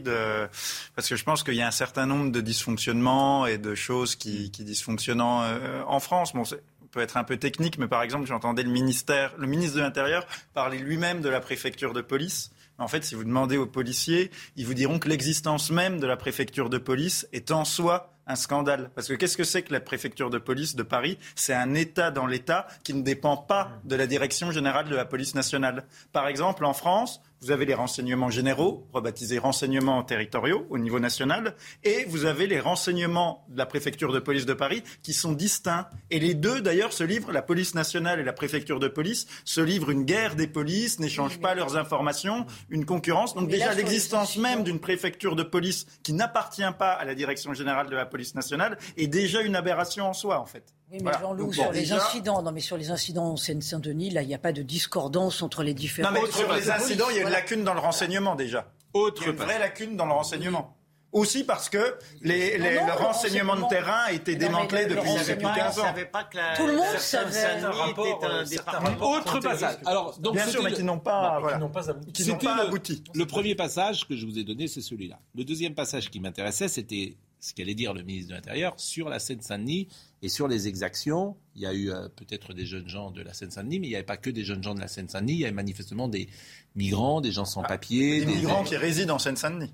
parce 0.96 1.10
que 1.10 1.16
je 1.16 1.24
pense 1.24 1.44
qu'il 1.44 1.56
y 1.56 1.62
a 1.62 1.68
un 1.68 1.72
certain 1.72 2.06
nombre 2.06 2.32
de 2.32 2.42
dysfonctionnements 2.42 3.48
et 3.48 3.58
de 3.58 3.74
choses 3.74 4.16
qui, 4.16 4.52
qui 4.52 4.64
dysfonctionnent 4.64 5.22
euh, 5.22 5.84
en 5.88 6.00
France. 6.00 6.34
Bon, 6.34 6.44
peut 6.92 7.02
être 7.02 7.18
un 7.18 7.24
peu 7.24 7.38
technique, 7.38 7.78
mais 7.78 7.88
par 7.88 8.02
exemple, 8.02 8.28
j'entendais 8.28 8.64
le 8.64 8.70
le 8.70 9.48
ministre 9.48 9.76
de 9.76 9.82
l'Intérieur 9.82 10.26
parler 10.54 10.78
lui-même 10.80 11.22
de 11.22 11.30
la 11.30 11.40
préfecture 11.40 11.94
de 11.94 12.02
police. 12.02 12.52
En 12.80 12.88
fait, 12.88 13.04
si 13.04 13.16
vous 13.16 13.24
demandez 13.24 13.58
aux 13.58 13.66
policiers, 13.66 14.32
ils 14.56 14.66
vous 14.66 14.74
diront 14.74 15.00
que 15.00 15.10
l'existence 15.10 15.72
même 15.72 16.00
de 16.00 16.08
la 16.08 16.18
préfecture 16.18 16.70
de 16.70 16.78
police 16.78 17.28
est 17.34 17.52
en 17.52 17.66
soi 17.66 18.14
un 18.28 18.36
scandale. 18.36 18.92
Parce 18.94 19.08
que 19.08 19.14
qu'est-ce 19.14 19.38
que 19.38 19.44
c'est 19.44 19.64
que 19.64 19.74
la 19.74 19.80
préfecture 19.80 20.30
de 20.30 20.38
police 20.38 20.76
de 20.76 20.84
Paris? 20.84 21.18
C'est 21.36 21.54
un 21.54 21.74
État 21.74 22.12
dans 22.12 22.28
l'État 22.28 22.68
qui 22.84 22.94
ne 22.94 23.02
dépend 23.02 23.38
pas 23.38 23.72
de 23.86 23.96
la 23.96 24.06
direction 24.06 24.52
générale 24.52 24.90
de 24.90 24.96
la 24.96 25.06
police 25.06 25.34
nationale. 25.34 25.86
Par 26.12 26.28
exemple, 26.28 26.66
en 26.66 26.74
France, 26.74 27.22
vous 27.42 27.52
avez 27.52 27.66
les 27.66 27.74
renseignements 27.74 28.30
généraux, 28.30 28.88
rebaptisés 28.94 29.38
renseignements 29.38 30.04
territoriaux 30.04 30.66
au 30.70 30.78
niveau 30.78 31.00
national, 31.00 31.56
et 31.84 32.06
vous 32.06 32.26
avez 32.26 32.48
les 32.48 32.60
renseignements 32.60 33.46
de 33.50 33.58
la 33.58 33.66
préfecture 33.66 34.12
de 34.12 34.20
police 34.20 34.46
de 34.46 34.54
Paris 34.54 34.84
qui 35.04 35.14
sont 35.14 35.34
distincts. 35.34 35.88
Et 36.10 36.20
les 36.20 36.34
deux, 36.34 36.62
d'ailleurs, 36.62 36.94
se 36.94 37.04
livrent, 37.04 37.32
la 37.32 37.42
police 37.42 37.76
nationale 37.76 38.20
et 38.20 38.24
la 38.24 38.34
préfecture 38.34 38.80
de 38.80 38.88
police, 38.88 39.28
se 39.46 39.62
livrent 39.62 39.92
une 39.92 40.04
guerre 40.04 40.36
des 40.36 40.48
polices, 40.48 41.00
n'échangent 41.00 41.40
pas 41.40 41.56
leurs 41.56 41.78
informations, 41.78 42.46
une 42.70 42.86
concurrence. 42.86 43.36
Donc 43.36 43.50
déjà, 43.50 43.74
l'existence 43.74 44.38
même 44.38 44.64
d'une 44.64 44.80
préfecture 44.80 45.36
de 45.36 45.44
police 45.44 45.86
qui 46.04 46.14
n'appartient 46.14 46.64
pas 46.78 46.94
à 46.94 47.06
la 47.06 47.16
direction 47.16 47.54
générale 47.54 47.90
de 47.90 47.96
la 47.96 48.06
police 48.06 48.36
nationale 48.36 48.78
est 48.98 49.08
déjà 49.08 49.42
une 49.42 49.56
aberration 49.56 50.08
en 50.08 50.14
soi, 50.14 50.40
en 50.40 50.46
fait. 50.46 50.77
Oui, 50.92 51.00
mais 51.02 51.12
Jean-Loup, 51.20 51.52
sur 51.52 51.72
les 51.72 51.92
incidents, 51.92 52.42
non, 52.42 52.52
mais 52.52 52.62
sur 52.62 52.78
les 52.78 52.92
incidents 52.92 53.32
en 53.32 53.38
Seine-Saint-Denis, 53.38 54.10
là, 54.12 54.22
il 54.22 54.28
n'y 54.28 54.36
a 54.36 54.40
pas 54.40 54.54
de 54.54 54.62
discordance 54.62 55.42
entre 55.42 55.64
les 55.64 55.74
différents. 55.74 56.12
Non, 56.12 56.22
mais 56.22 56.32
sur 56.32 56.52
les 56.54 56.70
incidents, 56.72 57.10
il 57.10 57.18
y 57.18 57.20
a 57.20 57.24
une 57.24 57.30
lacune 57.30 57.64
dans 57.64 57.74
le 57.74 57.82
renseignement 57.82 58.36
déjà. 58.36 58.72
Autre 58.94 59.22
il 59.24 59.26
y 59.26 59.30
a 59.30 59.32
une 59.34 59.38
vraie 59.38 59.60
lacune 59.60 59.98
dans 59.98 60.06
le 60.06 60.14
renseignement. 60.14 60.78
Aussi 61.14 61.46
parce 61.46 61.70
que 61.70 61.96
les, 62.22 62.58
les, 62.58 62.74
le 62.76 62.92
renseignement 62.92 63.56
de 63.56 63.68
terrain 63.70 64.02
a 64.08 64.12
été 64.12 64.36
démantelé 64.36 64.86
depuis, 64.86 65.10
depuis 65.10 65.48
15 65.56 65.80
ans. 65.80 65.94
Pas 66.12 66.26
que 66.26 66.38
la, 66.38 66.56
Tout 66.56 66.68
le 66.68 66.76
monde 66.76 66.98
savait. 66.98 67.60
Était 67.90 68.26
un 68.26 68.44
département 68.44 69.12
Autre 69.12 69.40
passage. 69.40 69.78
Alors, 69.86 70.20
donc 70.20 70.34
Bien 70.34 70.48
sûr, 70.48 70.62
mais 70.64 70.74
qui 70.74 70.84
n'ont 70.84 71.00
pas, 71.00 71.40
voilà, 71.40 71.60
pas 71.70 71.90
abouti. 71.90 72.12
qui 72.12 72.30
n'ont 72.30 72.38
pas 72.38 72.56
le, 72.58 72.62
abouti. 72.68 73.04
Le 73.14 73.26
premier 73.26 73.56
passage 73.56 74.06
que 74.08 74.18
je 74.18 74.26
vous 74.26 74.38
ai 74.38 74.44
donné, 74.44 74.68
c'est 74.68 74.82
celui-là. 74.82 75.18
Le 75.34 75.46
deuxième 75.46 75.76
passage 75.76 76.10
qui 76.10 76.20
m'intéressait, 76.20 76.68
c'était 76.68 77.16
ce 77.40 77.54
qu'allait 77.54 77.76
dire 77.76 77.94
le 77.94 78.04
ministre 78.04 78.30
de 78.30 78.36
l'Intérieur 78.36 78.74
sur 78.78 79.10
la 79.10 79.20
Seine-Saint-Denis 79.20 79.88
et 80.22 80.30
sur 80.30 80.48
les 80.48 80.68
exactions. 80.68 81.38
Il 81.56 81.62
y 81.62 81.66
a 81.66 81.74
eu 81.74 81.92
euh, 81.92 82.08
peut-être 82.10 82.54
des 82.54 82.66
jeunes 82.66 82.90
gens 82.90 83.12
de 83.12 83.22
la 83.22 83.34
Seine-Saint-Denis, 83.34 83.80
mais 83.80 83.88
il 83.88 83.90
n'y 83.92 83.96
avait 83.96 84.06
pas 84.06 84.18
que 84.18 84.30
des 84.30 84.44
jeunes 84.44 84.64
gens 84.64 84.76
de 84.76 84.80
la 84.80 84.88
Seine-Saint-Denis. 84.88 85.34
Il 85.34 85.40
y 85.40 85.46
avait 85.46 85.54
manifestement 85.54 86.08
des 86.08 86.30
migrants, 86.76 87.22
des 87.22 87.32
gens 87.32 87.46
sans 87.46 87.64
papier. 87.64 88.26
Des, 88.26 88.26
migrants 88.26 88.64
qui 88.64 88.78
résident 88.78 89.16
en 89.16 89.20
Seine-Saint-Denis. 89.20 89.74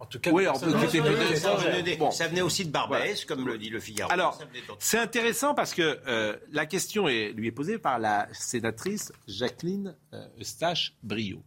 En 0.00 0.06
tout 0.06 0.20
cas, 0.20 0.30
Oui, 0.30 0.46
on 0.46 0.58
peut 0.58 0.70
Ça 1.34 1.36
ça. 1.36 1.54
venait, 1.56 1.96
Bon. 1.96 2.10
ça 2.12 2.28
venait 2.28 2.40
aussi 2.40 2.64
de 2.64 2.70
Barbès, 2.70 3.24
comme 3.24 3.46
le 3.46 3.58
dit 3.58 3.68
le 3.68 3.80
Figaro. 3.80 4.12
Alors, 4.12 4.40
c'est 4.78 4.98
intéressant 4.98 5.54
parce 5.54 5.74
que 5.74 5.98
euh, 6.06 6.36
la 6.52 6.66
question 6.66 7.08
est, 7.08 7.32
lui 7.32 7.48
est 7.48 7.52
posée 7.52 7.78
par 7.78 7.98
la 7.98 8.28
sénatrice 8.32 9.12
Jacqueline 9.26 9.96
euh, 10.12 10.24
Eustache-Brio. 10.40 11.42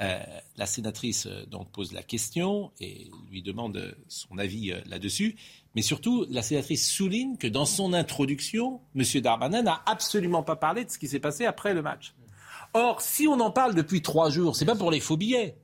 Euh, 0.00 0.18
la 0.56 0.66
sénatrice 0.66 1.26
euh, 1.26 1.46
donc 1.46 1.70
pose 1.70 1.92
la 1.92 2.02
question 2.02 2.72
et 2.80 3.08
lui 3.30 3.42
demande 3.42 3.96
son 4.08 4.38
avis 4.38 4.72
euh, 4.72 4.80
là-dessus. 4.86 5.36
Mais 5.74 5.82
surtout, 5.82 6.26
la 6.30 6.42
sénatrice 6.42 6.88
souligne 6.88 7.36
que 7.36 7.46
dans 7.46 7.66
son 7.66 7.92
introduction, 7.92 8.80
M. 8.94 9.02
Darmanin 9.20 9.62
n'a 9.62 9.82
absolument 9.86 10.42
pas 10.42 10.56
parlé 10.56 10.84
de 10.84 10.90
ce 10.90 10.98
qui 10.98 11.08
s'est 11.08 11.18
passé 11.18 11.46
après 11.46 11.74
le 11.74 11.82
match. 11.82 12.14
Or, 12.74 13.00
si 13.00 13.26
on 13.26 13.40
en 13.40 13.50
parle 13.50 13.74
depuis 13.74 14.02
trois 14.02 14.30
jours, 14.30 14.56
c'est 14.56 14.64
pas 14.64 14.76
pour 14.76 14.90
les 14.90 15.00
faux 15.00 15.16
billets. 15.16 15.56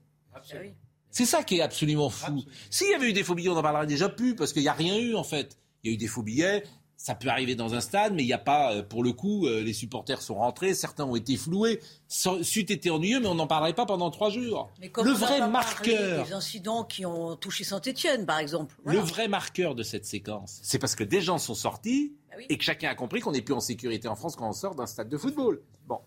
C'est 1.10 1.26
ça 1.26 1.42
qui 1.42 1.58
est 1.58 1.60
absolument 1.60 2.10
fou. 2.10 2.44
S'il 2.70 2.90
y 2.90 2.94
avait 2.94 3.10
eu 3.10 3.12
des 3.12 3.24
faux 3.24 3.34
billets, 3.34 3.48
on 3.48 3.54
n'en 3.54 3.62
parlerait 3.62 3.86
déjà 3.86 4.08
plus, 4.08 4.34
parce 4.36 4.52
qu'il 4.52 4.62
n'y 4.62 4.68
a 4.68 4.72
rien 4.72 4.96
eu 4.98 5.14
en 5.14 5.24
fait. 5.24 5.58
Il 5.82 5.90
y 5.90 5.92
a 5.92 5.94
eu 5.94 5.96
des 5.96 6.06
faux 6.06 6.22
billets, 6.22 6.64
ça 7.02 7.14
peut 7.14 7.28
arriver 7.28 7.54
dans 7.54 7.72
un 7.72 7.80
stade, 7.80 8.12
mais 8.12 8.22
il 8.22 8.26
n'y 8.26 8.34
a 8.34 8.38
pas, 8.38 8.74
euh, 8.74 8.82
pour 8.82 9.02
le 9.02 9.12
coup, 9.12 9.46
euh, 9.46 9.62
les 9.62 9.72
supporters 9.72 10.20
sont 10.20 10.34
rentrés, 10.34 10.74
certains 10.74 11.04
ont 11.06 11.16
été 11.16 11.38
floués. 11.38 11.80
Ça 12.08 12.32
c'eût 12.42 12.60
été 12.60 12.90
ennuyeux, 12.90 13.20
mais 13.20 13.26
on 13.26 13.34
n'en 13.36 13.46
parlerait 13.46 13.72
pas 13.72 13.86
pendant 13.86 14.10
trois 14.10 14.28
jours. 14.28 14.70
Mais 14.82 14.92
Le 15.02 15.10
vrai 15.12 15.48
marqueur, 15.48 16.26
Des 16.26 16.34
incidents 16.34 16.84
qui 16.84 17.06
ont 17.06 17.36
touché 17.36 17.64
Saint-Etienne, 17.64 18.26
par 18.26 18.38
exemple. 18.38 18.74
le 18.84 18.98
vrai 18.98 19.28
marqueur 19.28 19.74
de 19.74 19.82
cette 19.82 20.04
séquence, 20.04 20.60
c'est 20.62 20.78
parce 20.78 20.94
que 20.94 21.02
des 21.04 21.22
gens 21.22 21.38
sont 21.38 21.54
sortis 21.54 22.12
Bah 22.28 22.34
oui. 22.36 22.44
et 22.50 22.58
que 22.58 22.64
chacun 22.64 22.90
a 22.90 22.94
compris 22.94 23.20
qu'on 23.20 23.32
n'est 23.32 23.40
plus 23.40 23.54
en 23.54 23.60
sécurité 23.60 24.06
en 24.06 24.14
France 24.14 24.36
quand 24.36 24.46
on 24.50 24.52
sort 24.52 24.74
d'un 24.74 24.86
stade 24.86 25.08
de 25.08 25.16
football. 25.16 25.62
Bon, 25.88 26.00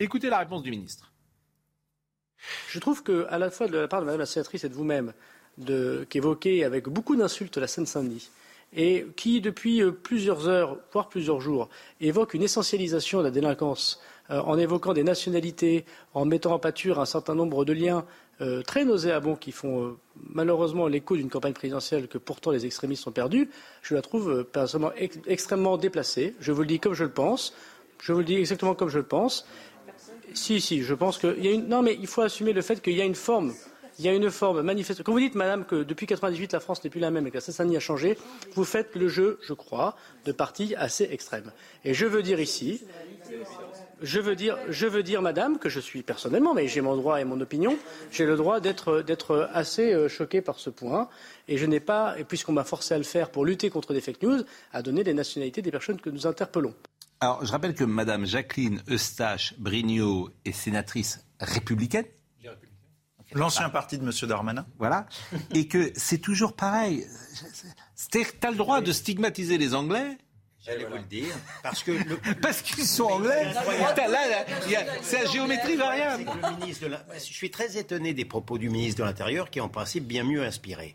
écoutez 0.00 0.28
la 0.28 0.38
réponse 0.40 0.64
du 0.64 0.72
ministre. 0.72 1.12
Je 2.68 2.80
trouve 2.80 3.04
que, 3.04 3.26
à 3.30 3.38
la 3.38 3.48
fois 3.50 3.68
de 3.68 3.78
la 3.78 3.86
part 3.86 4.00
de 4.00 4.06
Mme 4.06 4.18
la 4.18 4.26
sénatrice 4.26 4.64
et 4.64 4.68
de 4.68 4.74
vous-même, 4.74 5.12
de- 5.58 6.04
qu'évoquez 6.10 6.64
avec 6.64 6.88
beaucoup 6.88 7.14
d'insultes 7.14 7.56
la 7.58 7.68
Seine-Saint-Denis, 7.68 8.28
et 8.74 9.06
qui, 9.16 9.40
depuis 9.40 9.82
euh, 9.82 9.92
plusieurs 9.92 10.48
heures, 10.48 10.78
voire 10.92 11.08
plusieurs 11.08 11.40
jours, 11.40 11.68
évoque 12.00 12.34
une 12.34 12.42
essentialisation 12.42 13.18
de 13.18 13.24
la 13.24 13.30
délinquance, 13.30 14.00
euh, 14.30 14.40
en 14.40 14.56
évoquant 14.58 14.92
des 14.94 15.04
nationalités, 15.04 15.84
en 16.14 16.24
mettant 16.24 16.52
en 16.52 16.58
pâture 16.58 16.98
un 17.00 17.04
certain 17.04 17.34
nombre 17.34 17.64
de 17.64 17.72
liens 17.72 18.04
euh, 18.40 18.62
très 18.62 18.84
nauséabonds 18.84 19.36
qui 19.36 19.52
font 19.52 19.96
malheureusement 20.16 20.86
l'écho 20.88 21.16
d'une 21.16 21.28
campagne 21.28 21.52
présidentielle 21.52 22.08
que 22.08 22.18
pourtant 22.18 22.50
les 22.50 22.64
extrémistes 22.64 23.06
ont 23.06 23.12
perdue, 23.12 23.50
je 23.82 23.94
la 23.94 24.02
trouve 24.02 24.44
personnellement 24.44 24.92
ex- 24.96 25.18
extrêmement 25.26 25.76
déplacée. 25.76 26.34
Je 26.40 26.50
vous 26.50 26.62
le 26.62 26.66
dis 26.66 26.80
comme 26.80 26.94
je 26.94 27.04
le 27.04 27.10
pense. 27.10 27.54
Je 28.00 28.12
vous 28.12 28.20
le 28.20 28.24
dis 28.24 28.36
exactement 28.36 28.74
comme 28.74 28.88
je 28.88 28.98
le 28.98 29.04
pense. 29.04 29.46
Si, 30.34 30.60
si, 30.60 30.82
je 30.82 30.94
pense 30.94 31.18
qu'il 31.18 31.44
y 31.44 31.48
a 31.48 31.52
une. 31.52 31.68
Non, 31.68 31.82
mais 31.82 31.96
il 32.00 32.06
faut 32.06 32.22
assumer 32.22 32.52
le 32.52 32.62
fait 32.62 32.80
qu'il 32.80 32.94
y 32.96 33.02
a 33.02 33.04
une 33.04 33.14
forme. 33.14 33.52
Il 33.98 34.04
y 34.04 34.08
a 34.08 34.14
une 34.14 34.30
forme 34.30 34.62
manifeste. 34.62 35.02
Quand 35.02 35.12
vous 35.12 35.20
dites, 35.20 35.34
madame, 35.34 35.64
que 35.64 35.82
depuis 35.82 36.06
98, 36.06 36.52
la 36.52 36.60
France 36.60 36.82
n'est 36.82 36.90
plus 36.90 37.00
la 37.00 37.10
même 37.10 37.26
et 37.26 37.30
que 37.30 37.36
la 37.36 37.40
Seine-Saint-Denis 37.40 37.76
a 37.76 37.80
changé, 37.80 38.18
vous 38.54 38.64
faites 38.64 38.94
le 38.96 39.08
jeu, 39.08 39.38
je 39.42 39.52
crois, 39.52 39.96
de 40.24 40.32
partis 40.32 40.74
assez 40.76 41.08
extrêmes. 41.10 41.52
Et 41.84 41.94
je 41.94 42.06
veux 42.06 42.22
dire 42.22 42.40
ici, 42.40 42.82
je 44.02 44.20
veux 44.20 44.34
dire, 44.34 44.58
je 44.68 44.86
veux 44.86 45.02
dire, 45.02 45.22
madame, 45.22 45.58
que 45.58 45.68
je 45.68 45.80
suis 45.80 46.02
personnellement, 46.02 46.54
mais 46.54 46.68
j'ai 46.68 46.80
mon 46.80 46.96
droit 46.96 47.20
et 47.20 47.24
mon 47.24 47.40
opinion, 47.40 47.78
j'ai 48.10 48.26
le 48.26 48.36
droit 48.36 48.60
d'être, 48.60 49.48
assez 49.52 49.92
euh, 49.92 50.08
choqué 50.08 50.40
par 50.40 50.58
ce 50.58 50.70
point. 50.70 51.08
Et 51.48 51.56
je 51.58 51.66
n'ai 51.66 51.80
pas, 51.80 52.16
puisqu'on 52.26 52.52
m'a 52.52 52.64
forcé 52.64 52.94
à 52.94 52.98
le 52.98 53.04
faire 53.04 53.30
pour 53.30 53.44
lutter 53.44 53.70
contre 53.70 53.92
des 53.92 54.00
fake 54.00 54.22
news, 54.22 54.42
à 54.72 54.82
donner 54.82 55.04
les 55.04 55.14
nationalités 55.14 55.62
des 55.62 55.70
personnes 55.70 56.00
que 56.00 56.10
nous 56.10 56.26
interpellons. 56.26 56.74
Alors, 57.20 57.44
je 57.44 57.52
rappelle 57.52 57.74
que 57.74 57.84
Madame 57.84 58.26
Jacqueline 58.26 58.82
Eustache 58.90 59.54
Brignot 59.58 60.30
est 60.44 60.52
sénatrice 60.52 61.24
républicaine. 61.38 62.06
L'ancien 63.34 63.68
parti 63.68 63.98
de 63.98 64.04
M. 64.04 64.12
Darmanin. 64.28 64.66
Voilà. 64.78 65.06
Et 65.54 65.68
que 65.68 65.92
c'est 65.96 66.18
toujours 66.18 66.54
pareil. 66.54 67.06
C'est-à-dire 67.94 68.32
que 68.32 68.38
tu 68.38 68.46
as 68.46 68.50
le 68.50 68.56
droit 68.56 68.80
de 68.80 68.92
stigmatiser 68.92 69.58
les 69.58 69.74
Anglais 69.74 70.18
J'allais 70.64 70.84
vous 70.84 70.94
le 70.94 71.02
dire. 71.02 71.34
Parce 71.64 71.82
que 71.82 71.90
le, 71.90 72.16
parce 72.40 72.62
qu'ils 72.62 72.86
sont 72.86 73.04
Anglais. 73.04 73.52
C'est 75.02 75.24
la 75.24 75.30
géométrie 75.30 75.74
variable. 75.76 76.24
le 76.60 76.88
de 76.88 76.96
Je 77.14 77.18
suis 77.18 77.50
très 77.50 77.76
étonné 77.76 78.14
des 78.14 78.24
propos 78.24 78.58
du 78.58 78.70
ministre 78.70 79.00
de 79.00 79.04
l'Intérieur 79.04 79.50
qui 79.50 79.58
est 79.58 79.62
en 79.62 79.68
principe 79.68 80.06
bien 80.06 80.22
mieux 80.22 80.44
inspiré. 80.44 80.94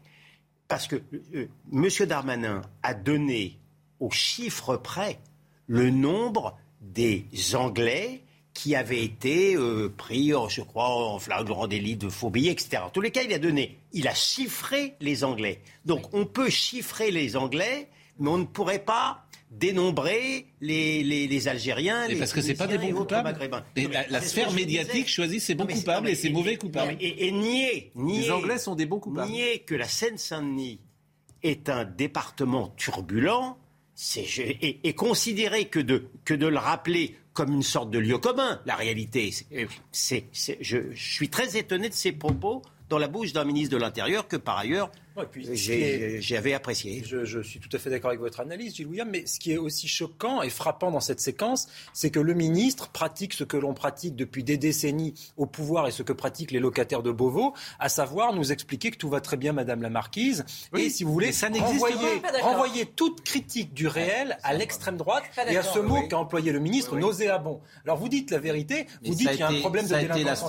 Parce 0.70 0.88
que 0.88 0.96
euh, 1.36 1.50
M. 1.74 1.90
Darmanin 2.08 2.62
a 2.82 2.94
donné 2.94 3.60
au 4.00 4.10
chiffre 4.10 4.78
près 4.78 5.20
le 5.68 5.90
nombre 5.90 6.58
des 6.80 7.26
Anglais 7.54 8.22
qui 8.58 8.76
avaient 8.76 9.04
été 9.04 9.56
euh, 9.56 9.94
pris, 9.96 10.32
je 10.50 10.62
crois, 10.62 10.90
en 10.90 11.20
flagrant 11.20 11.68
délit 11.68 11.96
de 11.96 12.10
faux 12.10 12.32
billets, 12.32 12.54
etc. 12.54 12.80
En 12.84 12.90
tous 12.90 13.02
les 13.02 13.12
cas, 13.12 13.22
il 13.22 13.32
a 13.32 13.38
donné, 13.38 13.78
il 13.94 14.08
a 14.08 14.16
chiffré 14.16 14.96
les 15.00 15.24
Anglais. 15.24 15.62
Donc 15.86 16.12
on 16.12 16.26
peut 16.26 16.50
chiffrer 16.50 17.12
les 17.12 17.38
Anglais, 17.38 17.88
mais 18.18 18.30
on 18.30 18.40
ne 18.40 18.46
pourrait 18.46 18.84
pas 18.84 19.26
dénombrer 19.52 20.48
les, 20.60 21.04
les, 21.04 21.28
les 21.28 21.48
Algériens, 21.48 22.08
les 22.08 22.16
parce 22.16 22.34
que 22.34 22.42
c'est 22.42 22.56
pas 22.56 22.66
des 22.66 22.80
bons 22.80 22.94
coupables. 22.94 23.30
Maghrébins. 23.30 23.64
Et 23.76 23.88
la, 23.88 24.22
sphère 24.22 24.52
médiatique 24.52 25.08
choisit 25.08 25.40
ses 25.40 25.54
bons 25.54 25.66
Non, 25.66 25.76
coupables 25.76 26.08
non, 26.08 26.12
et 26.12 26.16
ses 26.16 26.32
mauvais 26.32 26.58
coupables. 26.58 26.94
non, 26.94 26.98
Et, 27.00 27.28
et 27.28 27.32
nier, 27.32 27.92
nier, 27.94 28.22
Les 28.22 28.32
Anglais 28.32 28.58
sont 28.58 28.74
des 28.74 28.88
bons 28.88 29.00
coupables. 29.00 29.30
nier 29.32 29.60
que 29.60 29.76
la 29.76 29.88
Seine-Saint-Denis 29.88 30.80
est 31.44 31.70
un 31.70 31.86
département 31.86 32.70
turbulent, 32.76 33.56
c'est 34.00 34.22
et, 34.38 34.80
et 34.88 34.94
considérer 34.94 35.66
que 35.66 35.80
de, 35.80 36.08
que 36.24 36.36
de 36.36 36.46
le 36.46 36.58
rappeler 36.60 37.16
comme 37.34 37.52
une 37.52 37.64
sorte 37.64 37.90
de 37.90 37.98
lieu 37.98 38.20
commun, 38.20 38.62
la 38.68 38.76
réalité, 38.76 39.32
c'est- 39.92 40.26
c'est- 40.32 40.58
je, 40.62 40.78
je 40.94 41.14
suis 41.14 41.30
très 41.30 41.58
étonné 41.58 41.90
de 41.90 41.94
ces 41.96 42.12
propos 42.12 42.62
dans 42.90 43.00
la 43.00 43.08
bouche 43.08 43.34
d'un 43.34 43.44
ministre 43.44 43.76
de 43.76 43.82
l'Intérieur 43.82 44.28
que 44.28 44.38
par 44.38 44.58
ailleurs 44.60 44.92
Ouais, 45.18 45.26
j'avais 46.20 46.54
apprécié. 46.54 47.02
Je, 47.04 47.26
je 47.26 47.40
suis 47.42 47.60
tout 47.60 47.70
à 47.74 47.80
fait 47.80 47.90
d'accord 47.90 48.10
avec 48.10 48.20
votre 48.20 48.40
analyse, 48.40 48.76
Gilles 48.76 48.86
William, 48.88 49.10
mais 49.10 49.26
ce 49.26 49.40
qui 49.40 49.52
est 49.52 49.58
aussi 49.58 49.88
choquant 49.88 50.44
et 50.44 50.50
frappant 50.52 50.92
dans 50.92 51.00
cette 51.00 51.20
séquence, 51.20 51.68
c'est 51.92 52.12
que 52.12 52.20
le 52.20 52.36
ministre 52.36 52.90
pratique 52.90 53.34
ce 53.34 53.44
que 53.44 53.58
l'on 53.58 53.74
pratique 53.74 54.16
depuis 54.16 54.44
des 54.44 54.58
décennies 54.58 55.16
au 55.36 55.48
pouvoir 55.48 55.88
et 55.88 55.92
ce 55.92 56.04
que 56.04 56.14
pratiquent 56.14 56.52
les 56.52 56.60
locataires 56.60 57.02
de 57.02 57.12
Beauvau, 57.12 57.54
à 57.80 57.90
savoir 57.90 58.34
nous 58.34 58.52
expliquer 58.52 58.92
que 58.92 58.98
tout 58.98 59.10
va 59.10 59.20
très 59.20 59.38
bien, 59.38 59.54
Madame 59.54 59.82
la 59.82 59.90
Marquise, 59.90 60.46
Oui, 60.72 60.84
et 60.84 60.90
si 60.92 61.04
vous 61.04 61.14
voulez, 61.14 61.32
ça 61.32 61.50
n'existe 61.50 61.82
renvoyer, 61.82 62.20
pas. 62.20 62.40
Renvoyer 62.42 62.86
toute 62.86 63.22
critique 63.24 63.74
du 63.74 63.88
réel 63.88 64.38
à 64.44 64.54
l'extrême 64.54 64.98
droite 64.98 65.24
et 65.50 65.58
à 65.58 65.64
ce 65.64 65.80
mot 65.80 66.02
Oui. 66.02 66.08
qu'a 66.10 66.18
employé 66.20 66.52
le 66.52 66.60
ministre, 66.60 66.96
nauséabond. 66.96 67.60
Alors 67.86 67.98
vous 67.98 68.10
dites 68.10 68.30
la 68.30 68.40
vérité, 68.40 68.86
Mais 69.02 69.10
vous 69.10 69.14
ça 69.14 69.18
dites 69.18 69.28
a 69.30 69.32
qu'il 69.32 69.40
y 69.40 69.44
a 69.44 69.48
un 69.48 69.52
été- 69.52 69.60
problème 69.62 69.86
de 69.88 69.96
délinquance. 69.96 70.44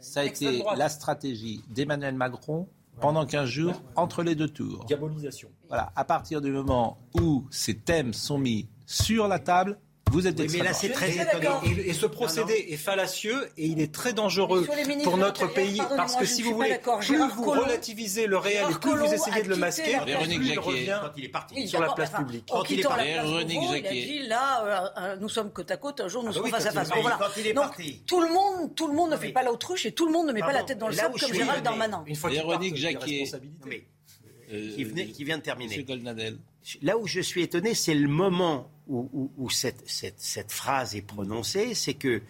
Ça 0.00 0.20
a 0.20 0.24
été 0.24 0.62
la 0.76 0.88
stratégie 0.88 1.62
d'Emmanuel 1.68 2.14
Macron 2.14 2.68
pendant 3.00 3.26
15 3.26 3.48
jours 3.48 3.82
entre 3.96 4.22
les 4.22 4.34
deux 4.34 4.48
tours. 4.48 4.84
Diabolisation. 4.86 5.48
Voilà, 5.68 5.92
à 5.96 6.04
partir 6.04 6.40
du 6.40 6.50
moment 6.50 6.98
où 7.14 7.46
ces 7.50 7.78
thèmes 7.78 8.12
sont 8.12 8.38
mis 8.38 8.68
sur 8.86 9.28
la 9.28 9.38
table, 9.38 9.78
Vous 10.10 10.26
êtes 10.26 10.38
Oui, 10.40 10.48
mais 10.52 10.64
là, 10.64 10.72
c'est 10.72 10.90
très 10.90 11.10
étonnant. 11.16 11.60
Et, 11.64 11.90
et 11.90 11.92
ce 11.92 12.06
procédé 12.06 12.66
est 12.70 12.76
fallacieux 12.76 13.48
et 13.56 13.66
il 13.66 13.80
est 13.80 13.92
très 13.94 14.12
dangereux 14.12 14.66
pour 15.04 15.16
notre 15.16 15.46
pays 15.46 15.80
parce 15.96 16.16
que 16.16 16.24
si 16.26 16.42
vous 16.42 16.54
voulez, 16.54 16.78
plus 17.00 17.18
vous 17.18 17.44
Collomb- 17.44 17.62
relativisez 17.64 18.26
le 18.26 18.36
réel 18.36 18.56
Gérard 18.58 18.70
et 18.72 18.80
plus 18.80 18.96
vous 18.96 19.14
essayez 19.14 19.42
de 19.42 19.48
le 19.48 19.56
masquer, 19.56 19.96
Véronique 20.04 20.38
plus 20.38 20.46
il 20.48 20.54
Jacquier. 20.54 20.58
revient 20.70 20.98
Quand 21.02 21.12
il 21.16 21.24
est 21.24 21.28
parti. 21.28 21.54
Oui, 21.56 21.68
sur 21.68 21.80
la 21.80 21.90
place 21.92 22.10
enfin, 22.12 22.24
publique. 22.24 22.48
Quand 22.50 22.68
il 22.70 22.80
est 22.80 22.82
parti. 22.82 23.04
place 23.04 23.24
Véronique 23.24 23.58
il 23.70 23.86
a 23.86 23.90
dit 23.90 24.18
là, 24.26 24.64
euh, 24.64 24.88
euh, 25.00 25.16
nous 25.20 25.28
sommes 25.28 25.50
côte 25.52 25.70
à 25.70 25.76
côte, 25.76 26.00
un 26.00 26.08
jour 26.08 26.22
nous 26.24 26.30
Ah 26.30 26.34
serons 26.34 26.44
oui, 26.44 26.50
face 26.50 26.66
à 26.66 26.72
face. 26.72 26.90
tout 28.06 28.20
le 28.20 28.28
monde, 28.32 28.74
tout 28.74 28.86
le 28.88 28.94
monde 28.94 29.10
ne 29.12 29.16
fait 29.16 29.32
pas 29.32 29.42
l'autruche 29.44 29.86
et 29.86 29.92
tout 29.92 30.06
le 30.06 30.12
monde 30.12 30.26
ne 30.26 30.32
met 30.32 30.40
pas 30.40 30.52
la 30.52 30.64
tête 30.64 30.78
dans 30.78 30.88
le 30.88 30.94
sable 30.94 31.18
comme 31.20 31.32
Gérald. 31.32 31.62
Darmanin. 31.62 32.04
Véronique 32.28 32.76
Jacquier. 32.76 33.30
Euh, 34.52 34.74
qui 35.14 35.22
vient 35.24 35.38
de 35.38 35.42
terminer. 35.42 35.68
Monsieur 35.68 35.84
Goldnadel. 35.84 36.38
Là 36.82 36.98
où 36.98 37.06
je 37.06 37.20
suis 37.20 37.42
étonné, 37.42 37.74
c'est 37.74 37.94
le 37.94 38.08
moment 38.08 38.70
où, 38.86 39.08
où- 39.12 39.32
où 39.38 39.50
cette, 39.50 39.88
cette- 39.88 40.20
cette 40.20 40.52
phrase 40.52 40.94
est 40.94 41.02
prononcée, 41.02 41.74
c'est 41.74 41.94
que 41.94 42.22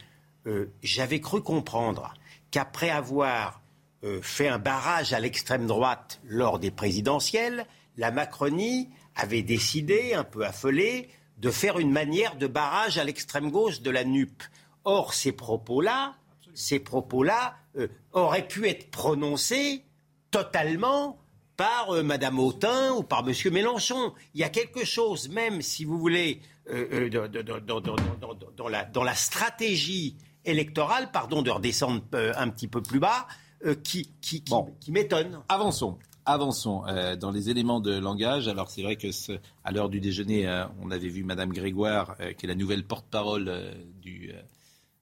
euh, 0.46 0.66
j'avais 0.82 1.20
cru 1.20 1.42
comprendre 1.42 2.14
qu'après 2.50 2.90
avoir 2.90 3.60
euh, 4.02 4.20
fait 4.22 4.48
un 4.48 4.58
barrage 4.58 5.12
à 5.12 5.20
l'extrême 5.20 5.66
droite 5.66 6.20
lors 6.24 6.58
des 6.58 6.70
présidentielles, 6.70 7.66
la 7.98 8.10
Macronie 8.10 8.88
avait 9.14 9.42
décidé, 9.42 10.14
un 10.14 10.24
peu 10.24 10.46
affolée, 10.46 11.10
de 11.38 11.50
faire 11.50 11.78
une 11.78 11.90
manière 11.92 12.36
de 12.36 12.46
barrage 12.46 12.96
à 12.96 13.04
l'extrême 13.04 13.50
gauche 13.50 13.82
de 13.82 13.90
la 13.90 14.04
NUP. 14.04 14.42
Or, 14.84 15.12
ces 15.12 15.32
propos-là, 15.32 16.14
ces 16.54 16.78
propos-là 16.80 17.56
euh, 17.76 17.88
auraient 18.12 18.48
pu 18.48 18.66
être 18.68 18.90
prononcés 18.90 19.84
totalement 20.30 21.18
par 21.60 21.90
euh, 21.94 22.02
Madame 22.02 22.38
Autain 22.38 22.92
ou 22.94 23.02
par 23.02 23.22
Monsieur 23.22 23.50
Mélenchon. 23.50 24.14
Il 24.32 24.40
y 24.40 24.44
a 24.44 24.48
quelque 24.48 24.82
chose, 24.82 25.28
même 25.28 25.60
si 25.60 25.84
vous 25.84 25.98
voulez, 25.98 26.40
euh, 26.70 27.10
euh, 27.10 28.48
dans, 28.56 28.68
la, 28.68 28.84
dans 28.86 29.02
la 29.04 29.14
stratégie 29.14 30.16
électorale, 30.46 31.10
pardon 31.12 31.42
de 31.42 31.50
redescendre 31.50 32.00
euh, 32.14 32.32
un 32.38 32.48
petit 32.48 32.66
peu 32.66 32.80
plus 32.80 32.98
bas, 32.98 33.26
euh, 33.66 33.74
qui, 33.74 34.10
qui, 34.22 34.42
qui- 34.42 34.50
Bon. 34.50 34.74
qui 34.80 34.90
m'étonne. 34.90 35.40
Avançons. 35.50 35.98
Avançons 36.24 36.82
euh, 36.88 37.14
dans 37.16 37.30
les 37.30 37.50
éléments 37.50 37.80
de 37.80 37.92
langage. 37.98 38.48
Alors 38.48 38.70
c'est 38.70 38.82
vrai 38.82 38.96
que 38.96 39.12
ce- 39.12 39.38
à 39.62 39.70
l'heure 39.70 39.90
du 39.90 40.00
déjeuner, 40.00 40.48
euh, 40.48 40.64
on 40.80 40.90
avait 40.90 41.08
vu 41.08 41.24
Madame 41.24 41.52
Grégoire, 41.52 42.16
euh, 42.20 42.32
qui 42.32 42.46
est 42.46 42.48
la 42.48 42.54
nouvelle 42.54 42.84
porte-parole 42.86 43.52
du 44.00 44.32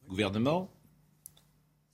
gouvernement. 0.08 0.68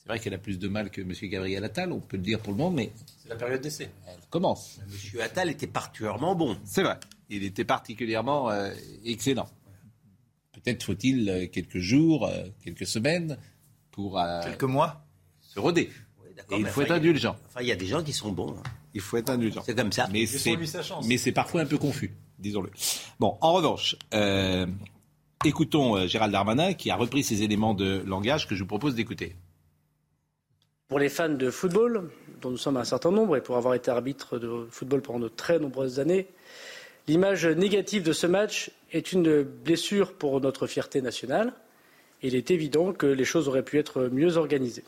C'est 0.04 0.08
vrai 0.10 0.18
qu'elle 0.20 0.34
a 0.34 0.38
plus 0.38 0.58
de 0.58 0.68
mal 0.68 0.90
que 0.90 1.00
Monsieur 1.00 1.28
Gabriel 1.28 1.64
Attal, 1.64 1.90
on 1.90 1.98
peut 2.00 2.18
le 2.18 2.22
dire 2.22 2.38
pour 2.40 2.52
le 2.52 2.58
moment, 2.58 2.70
mais 2.70 2.92
C'est 3.22 3.30
la 3.30 3.36
période 3.36 3.62
d'essai. 3.62 3.88
elle 4.06 4.18
commence. 4.28 4.78
Monsieur 4.90 5.22
Attal 5.22 5.48
était 5.48 5.66
particulièrement 5.66 6.34
bon. 6.34 6.58
C'est 6.64 6.82
vrai. 6.82 6.98
Il 7.30 7.42
était 7.42 7.64
particulièrement 7.64 8.50
euh, 8.50 8.70
excellent. 9.06 9.48
Peut-être 10.52 10.82
faut-il 10.84 11.28
euh, 11.30 11.46
quelques 11.46 11.78
jours, 11.78 12.26
euh, 12.26 12.44
quelques 12.62 12.86
semaines 12.86 13.38
pour 13.92 14.18
euh, 14.20 14.42
Quelques 14.42 14.64
mois. 14.64 15.06
se 15.40 15.58
roder. 15.58 15.90
Et 16.50 16.56
il 16.58 16.66
faut 16.66 16.82
enfin, 16.82 16.82
être 16.82 16.90
indulgent. 17.00 17.36
Enfin, 17.46 17.60
il 17.62 17.68
y 17.68 17.72
a 17.72 17.76
des 17.76 17.86
gens 17.86 18.02
qui 18.02 18.12
sont 18.12 18.30
bons. 18.30 18.54
hein. 18.58 18.62
Il 18.92 19.00
faut 19.00 19.16
être 19.16 19.30
indulgent. 19.30 19.62
C'est 19.64 19.74
comme 19.74 19.90
ça. 19.92 20.06
Mais 20.12 20.26
c'est, 20.26 20.54
lui 20.54 20.68
sa 20.68 20.82
chance. 20.82 21.06
mais 21.08 21.16
c'est 21.16 21.32
parfois 21.32 21.62
un 21.62 21.66
peu 21.66 21.78
confus, 21.78 22.12
disons-le. 22.38 22.70
Bon, 23.18 23.38
en 23.40 23.54
revanche, 23.54 23.96
euh, 24.12 24.66
écoutons 25.46 26.06
Gérald 26.06 26.30
Darmanin 26.32 26.74
qui 26.74 26.90
a 26.90 26.96
repris 26.96 27.24
ces 27.24 27.42
éléments 27.42 27.72
de 27.74 28.02
langage 28.06 28.46
que 28.46 28.54
je 28.54 28.60
vous 28.62 28.68
propose 28.68 28.94
d'écouter. 28.94 29.34
Pour 30.94 31.00
les 31.00 31.08
fans 31.08 31.28
de 31.28 31.50
football, 31.50 32.08
dont 32.40 32.50
nous 32.50 32.56
sommes 32.56 32.76
un 32.76 32.84
certain 32.84 33.10
nombre, 33.10 33.36
et 33.36 33.40
pour 33.40 33.56
avoir 33.56 33.74
été 33.74 33.90
arbitre 33.90 34.38
de 34.38 34.68
football 34.70 35.02
pendant 35.02 35.18
de 35.18 35.28
très 35.28 35.58
nombreuses 35.58 35.98
années, 35.98 36.28
l'image 37.08 37.46
négative 37.46 38.04
de 38.04 38.12
ce 38.12 38.28
match 38.28 38.70
est 38.92 39.10
une 39.10 39.42
blessure 39.42 40.12
pour 40.12 40.40
notre 40.40 40.68
fierté 40.68 41.02
nationale. 41.02 41.52
Il 42.22 42.36
est 42.36 42.52
évident 42.52 42.92
que 42.92 43.06
les 43.06 43.24
choses 43.24 43.48
auraient 43.48 43.64
pu 43.64 43.80
être 43.80 44.02
mieux 44.02 44.36
organisées. 44.36 44.84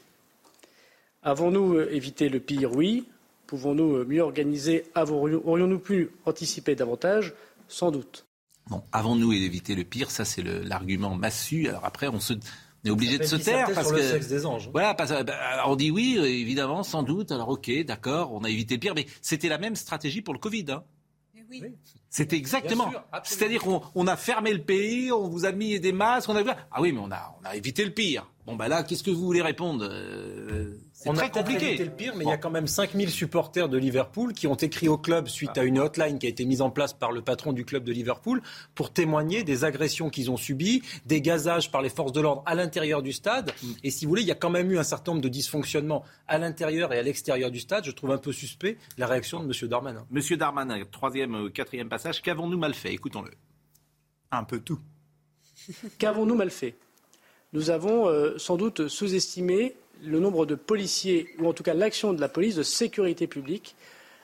Avons-nous 1.24 1.74
euh, 1.74 1.92
évité 1.92 2.28
le 2.28 2.38
pire? 2.38 2.70
Oui. 2.76 3.08
Pouvons-nous 3.48 3.96
euh, 3.96 4.04
mieux 4.04 4.22
organiser? 4.22 4.84
Aurions-nous 4.94 5.80
pu 5.80 6.10
anticiper 6.24 6.76
davantage? 6.76 7.34
Sans 7.66 7.90
doute. 7.90 8.26
Bon, 8.68 8.80
avons-nous 8.92 9.32
évité 9.32 9.74
le 9.74 9.82
pire? 9.82 10.12
Ça, 10.12 10.24
c'est 10.24 10.44
l'argument 10.44 11.16
massu. 11.16 11.66
On 12.86 12.90
est 12.90 12.92
obligé 12.92 13.18
de 13.18 13.24
se 13.24 13.36
taire 13.36 13.70
parce 13.74 13.88
sur 13.88 13.96
que 13.96 14.00
le 14.00 14.08
sexe 14.08 14.28
des 14.28 14.46
anges. 14.46 14.70
Voilà, 14.72 14.94
parce 14.94 15.10
que, 15.10 15.22
bah, 15.22 15.34
on 15.66 15.76
dit 15.76 15.90
oui, 15.90 16.18
évidemment, 16.22 16.82
sans 16.82 17.02
doute. 17.02 17.32
Alors 17.32 17.48
ok, 17.48 17.70
d'accord, 17.84 18.32
on 18.32 18.44
a 18.44 18.50
évité 18.50 18.74
le 18.74 18.80
pire, 18.80 18.94
mais 18.94 19.06
c'était 19.22 19.48
la 19.48 19.58
même 19.58 19.76
stratégie 19.76 20.22
pour 20.22 20.34
le 20.34 20.38
Covid. 20.40 20.66
hein. 20.68 20.84
Eh 21.36 21.42
oui. 21.50 21.62
C'était 22.08 22.36
exactement. 22.36 22.92
C'est-à-dire 23.24 23.62
qu'on 23.62 23.82
on 23.94 24.06
a 24.06 24.16
fermé 24.16 24.52
le 24.52 24.62
pays, 24.62 25.12
on 25.12 25.28
vous 25.28 25.44
a 25.44 25.52
mis 25.52 25.78
des 25.80 25.92
masques, 25.92 26.28
on 26.28 26.36
a 26.36 26.42
ah 26.70 26.80
oui, 26.80 26.92
mais 26.92 27.00
on 27.00 27.10
a 27.10 27.36
on 27.42 27.44
a 27.44 27.56
évité 27.56 27.84
le 27.84 27.92
pire. 27.92 28.26
Bon 28.46 28.54
bah 28.54 28.68
là, 28.68 28.84
qu'est-ce 28.84 29.02
que 29.02 29.10
vous 29.10 29.24
voulez 29.24 29.42
répondre 29.42 29.88
Euh, 29.90 30.76
C'est 30.92 31.10
On 31.10 31.14
très 31.14 31.30
compliqué. 31.30 31.76
le 31.76 31.90
pire, 31.90 32.14
mais 32.16 32.24
il 32.24 32.28
y 32.28 32.32
a 32.32 32.36
quand 32.36 32.50
même 32.50 32.68
5000 32.68 33.10
supporters 33.10 33.68
de 33.68 33.76
Liverpool 33.76 34.32
qui 34.34 34.46
ont 34.46 34.54
écrit 34.54 34.86
au 34.86 34.96
club 34.96 35.26
suite 35.26 35.58
à 35.58 35.64
une 35.64 35.80
hotline 35.80 36.20
qui 36.20 36.26
a 36.26 36.28
été 36.28 36.44
mise 36.44 36.62
en 36.62 36.70
place 36.70 36.92
par 36.92 37.10
le 37.10 37.22
patron 37.22 37.52
du 37.52 37.64
club 37.64 37.82
de 37.82 37.90
Liverpool 37.92 38.40
pour 38.76 38.92
témoigner 38.92 39.42
des 39.42 39.64
agressions 39.64 40.10
qu'ils 40.10 40.30
ont 40.30 40.36
subies, 40.36 40.82
des 41.06 41.20
gazages 41.20 41.72
par 41.72 41.82
les 41.82 41.88
forces 41.88 42.12
de 42.12 42.20
l'ordre 42.20 42.44
à 42.46 42.54
l'intérieur 42.54 43.02
du 43.02 43.12
stade. 43.12 43.50
Et 43.82 43.90
si 43.90 44.04
vous 44.04 44.10
voulez, 44.10 44.22
il 44.22 44.28
y 44.28 44.32
a 44.32 44.36
quand 44.36 44.50
même 44.50 44.70
eu 44.70 44.78
un 44.78 44.84
certain 44.84 45.10
nombre 45.12 45.22
de 45.24 45.28
dysfonctionnements 45.28 46.04
à 46.28 46.38
l'intérieur 46.38 46.92
et 46.92 46.98
à 47.00 47.02
l'extérieur 47.02 47.50
du 47.50 47.58
stade. 47.58 47.84
Je 47.84 47.90
trouve 47.90 48.12
un 48.12 48.18
peu 48.18 48.32
suspect 48.32 48.78
la 48.96 49.08
réaction 49.08 49.42
de 49.42 49.52
M. 49.52 49.68
Darmanin. 49.68 50.06
Monsieur 50.10 50.36
Darmanin, 50.36 50.80
troisième 50.92 51.34
ou 51.34 51.50
quatrième 51.50 51.88
passage, 51.88 52.22
qu'avons-nous 52.22 52.58
mal 52.58 52.74
fait? 52.74 52.92
Écoutons-le. 52.94 53.32
Un 54.30 54.44
peu 54.44 54.60
tout. 54.60 54.78
Qu'avons-nous 55.98 56.36
mal 56.36 56.50
fait? 56.50 56.76
Nous 57.52 57.70
avons 57.70 58.08
euh, 58.08 58.38
sans 58.38 58.56
doute 58.56 58.88
sous-estimé 58.88 59.76
le 60.02 60.20
nombre 60.20 60.46
de 60.46 60.54
policiers, 60.54 61.28
ou 61.38 61.46
en 61.46 61.52
tout 61.52 61.62
cas 61.62 61.74
l'action 61.74 62.12
de 62.12 62.20
la 62.20 62.28
police 62.28 62.56
de 62.56 62.62
sécurité 62.62 63.26
publique, 63.26 63.76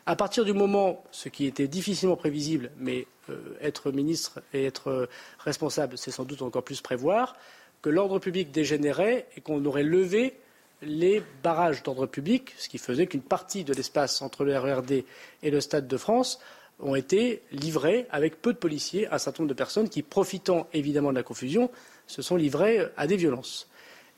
à 0.04 0.16
partir 0.16 0.44
du 0.44 0.52
moment, 0.52 1.04
ce 1.12 1.28
qui 1.28 1.46
était 1.46 1.68
difficilement 1.68 2.16
prévisible, 2.16 2.70
mais 2.78 3.06
euh, 3.30 3.38
être 3.61 3.92
ministre 3.92 4.42
et 4.52 4.64
être 4.64 5.08
responsable, 5.38 5.96
c'est 5.96 6.11
sans 6.11 6.24
doute 6.24 6.42
encore 6.42 6.64
plus 6.64 6.80
prévoir, 6.80 7.37
que 7.80 7.90
l'ordre 7.90 8.18
public 8.18 8.50
dégénérait 8.50 9.26
et 9.37 9.40
qu'on 9.40 9.64
aurait 9.64 9.82
levé 9.82 10.35
les 10.82 11.22
barrages 11.42 11.82
d'ordre 11.82 12.06
public, 12.06 12.54
ce 12.58 12.68
qui 12.68 12.78
faisait 12.78 13.06
qu'une 13.06 13.22
partie 13.22 13.64
de 13.64 13.72
l'espace 13.72 14.20
entre 14.22 14.44
le 14.44 14.58
RERD 14.58 15.04
et 15.42 15.50
le 15.50 15.61
Stade 15.61 15.87
de 15.87 15.96
France 15.96 16.40
ont 16.80 16.96
été 16.96 17.42
livrés 17.52 18.06
avec 18.11 18.42
peu 18.42 18.52
de 18.52 18.58
policiers 18.58 19.06
un 19.12 19.18
certain 19.18 19.44
nombre 19.44 19.50
de 19.50 19.58
personnes 19.58 19.88
qui, 19.88 20.02
profitant 20.02 20.66
évidemment 20.72 21.11
de 21.11 21.16
la 21.16 21.22
confusion, 21.22 21.70
se 22.07 22.23
sont 22.23 22.37
livrées 22.37 22.87
à 22.97 23.07
des 23.07 23.17
violences. 23.17 23.69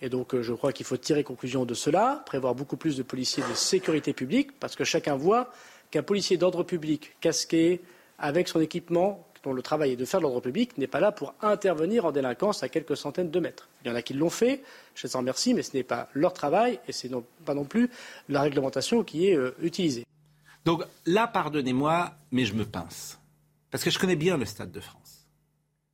Et 0.00 0.08
donc, 0.08 0.34
euh, 0.34 0.42
je 0.42 0.52
crois 0.52 0.72
qu'il 0.72 0.86
faut 0.86 0.96
tirer 0.96 1.24
conclusion 1.24 1.64
de 1.64 1.74
cela, 1.74 2.22
prévoir 2.26 2.54
beaucoup 2.54 2.76
plus 2.76 2.96
de 2.96 3.02
policiers 3.02 3.42
de 3.48 3.54
sécurité 3.54 4.12
publique, 4.12 4.58
parce 4.58 4.76
que 4.76 4.84
chacun 4.84 5.16
voit 5.16 5.50
qu'un 5.90 6.02
policier 6.02 6.36
d'ordre 6.36 6.62
public, 6.62 7.16
casqué, 7.20 7.80
avec 8.18 8.48
son 8.48 8.60
équipement, 8.60 9.26
dont 9.42 9.52
le 9.52 9.62
travail 9.62 9.92
est 9.92 9.96
de 9.96 10.04
faire 10.04 10.20
l'ordre 10.20 10.40
public, 10.40 10.76
n'est 10.78 10.86
pas 10.86 11.00
là 11.00 11.12
pour 11.12 11.34
intervenir 11.42 12.04
en 12.06 12.12
délinquance 12.12 12.62
à 12.62 12.68
quelques 12.68 12.96
centaines 12.96 13.30
de 13.30 13.40
mètres. 13.40 13.68
Il 13.84 13.88
y 13.88 13.90
en 13.90 13.94
a 13.94 14.02
qui 14.02 14.14
l'ont 14.14 14.30
fait, 14.30 14.62
je 14.94 15.06
les 15.06 15.16
en 15.16 15.20
remercie, 15.20 15.54
mais 15.54 15.62
ce 15.62 15.76
n'est 15.76 15.82
pas 15.82 16.08
leur 16.14 16.32
travail 16.32 16.80
et 16.88 16.92
ce 16.92 17.06
n'est 17.06 17.22
pas 17.44 17.54
non 17.54 17.64
plus 17.64 17.90
la 18.28 18.42
réglementation 18.42 19.04
qui 19.04 19.28
est 19.28 19.36
euh, 19.36 19.54
utilisée. 19.60 20.04
Donc 20.64 20.82
là, 21.04 21.26
pardonnez-moi, 21.26 22.14
mais 22.30 22.46
je 22.46 22.54
me 22.54 22.64
pince. 22.64 23.18
Parce 23.70 23.84
que 23.84 23.90
je 23.90 23.98
connais 23.98 24.16
bien 24.16 24.36
le 24.36 24.46
Stade 24.46 24.72
de 24.72 24.80
France. 24.80 25.26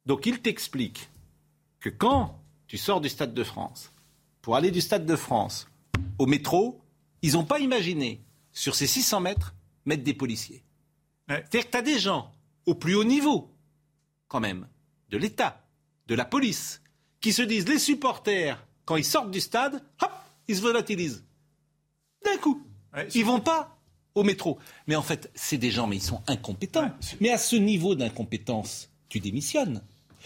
Donc 0.06 0.26
il 0.26 0.40
t'explique 0.40 1.10
que 1.80 1.88
quand 1.88 2.38
tu 2.66 2.78
sors 2.78 3.00
du 3.00 3.08
Stade 3.08 3.34
de 3.34 3.44
France, 3.44 3.90
pour 4.42 4.56
aller 4.56 4.70
du 4.70 4.80
Stade 4.80 5.06
de 5.06 5.16
France 5.16 5.66
au 6.18 6.26
métro, 6.26 6.80
ils 7.22 7.32
n'ont 7.32 7.44
pas 7.44 7.58
imaginé, 7.58 8.22
sur 8.52 8.74
ces 8.74 8.86
600 8.86 9.20
mètres, 9.20 9.54
mettre 9.84 10.04
des 10.04 10.14
policiers. 10.14 10.62
Ouais. 11.28 11.44
C'est-à-dire 11.50 11.66
que 11.66 11.70
tu 11.72 11.78
as 11.78 11.82
des 11.82 11.98
gens 11.98 12.32
au 12.66 12.74
plus 12.74 12.94
haut 12.94 13.04
niveau, 13.04 13.50
quand 14.28 14.40
même, 14.40 14.66
de 15.08 15.16
l'État, 15.16 15.64
de 16.06 16.14
la 16.14 16.24
police, 16.24 16.82
qui 17.20 17.32
se 17.32 17.42
disent 17.42 17.68
les 17.68 17.78
supporters, 17.78 18.64
quand 18.84 18.96
ils 18.96 19.04
sortent 19.04 19.30
du 19.30 19.40
stade, 19.40 19.82
hop, 20.02 20.12
ils 20.48 20.56
se 20.56 20.62
volatilisent. 20.62 21.24
D'un 22.24 22.36
coup. 22.38 22.62
Ouais, 22.94 23.08
Ils 23.14 23.24
vont 23.24 23.40
pas 23.40 23.78
au 24.14 24.24
métro. 24.24 24.58
Mais 24.86 24.96
en 24.96 25.02
fait, 25.02 25.30
c'est 25.34 25.58
des 25.58 25.70
gens, 25.70 25.86
mais 25.86 25.96
ils 25.96 26.02
sont 26.02 26.22
incompétents. 26.26 26.90
mais 27.20 27.30
à 27.30 27.38
ce 27.38 27.56
niveau 27.56 27.94
d'incompétence, 27.94 28.90
tu 29.08 29.20
démissionnes. 29.20 29.82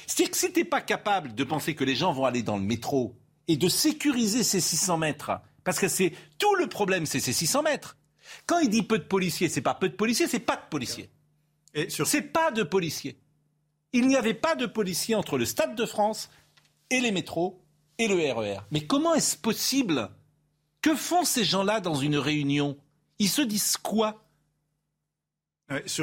C'est-à-dire 0.06 0.30
que 0.30 0.36
si 0.36 0.52
tu 0.52 0.60
n'es 0.60 0.64
pas 0.64 0.80
capable 0.80 1.34
de 1.34 1.44
penser 1.44 1.74
que 1.74 1.84
les 1.84 1.94
gens 1.94 2.12
vont 2.12 2.24
aller 2.24 2.42
dans 2.42 2.56
le 2.56 2.62
métro 2.62 3.16
et 3.48 3.56
de 3.56 3.68
sécuriser 3.68 4.42
ces 4.42 4.60
600 4.60 4.98
mètres, 4.98 5.32
parce 5.64 5.78
que 5.78 5.88
c'est 5.88 6.12
tout 6.38 6.54
le 6.56 6.68
problème, 6.68 7.06
c'est 7.06 7.20
ces 7.20 7.32
600 7.32 7.62
mètres. 7.62 7.96
Quand 8.46 8.58
il 8.58 8.70
dit 8.70 8.82
peu 8.82 8.98
de 8.98 9.04
policiers, 9.04 9.48
c'est 9.48 9.60
pas 9.60 9.74
peu 9.74 9.88
de 9.88 9.94
policiers, 9.94 10.28
c'est 10.28 10.38
pas 10.38 10.56
de 10.56 10.68
policiers. 10.70 11.10
Et 11.74 11.90
sur 11.90 12.06
C'est 12.06 12.22
pas 12.22 12.50
de 12.50 12.62
policiers. 12.62 13.18
Il 13.92 14.06
n'y 14.06 14.16
avait 14.16 14.34
pas 14.34 14.54
de 14.54 14.66
policiers 14.66 15.14
entre 15.14 15.38
le 15.38 15.44
Stade 15.44 15.74
de 15.74 15.86
France 15.86 16.30
et 16.90 17.00
les 17.00 17.12
métros 17.12 17.62
et 17.98 18.08
le 18.08 18.16
RER. 18.32 18.58
Mais 18.70 18.86
comment 18.86 19.14
est-ce 19.14 19.36
possible? 19.36 20.10
Que 20.82 20.94
font 20.94 21.24
ces 21.24 21.44
gens-là 21.44 21.80
dans 21.80 21.94
une 21.94 22.16
réunion? 22.16 22.76
Ils 23.18 23.28
se 23.28 23.42
disent 23.42 23.76
quoi? 23.76 24.23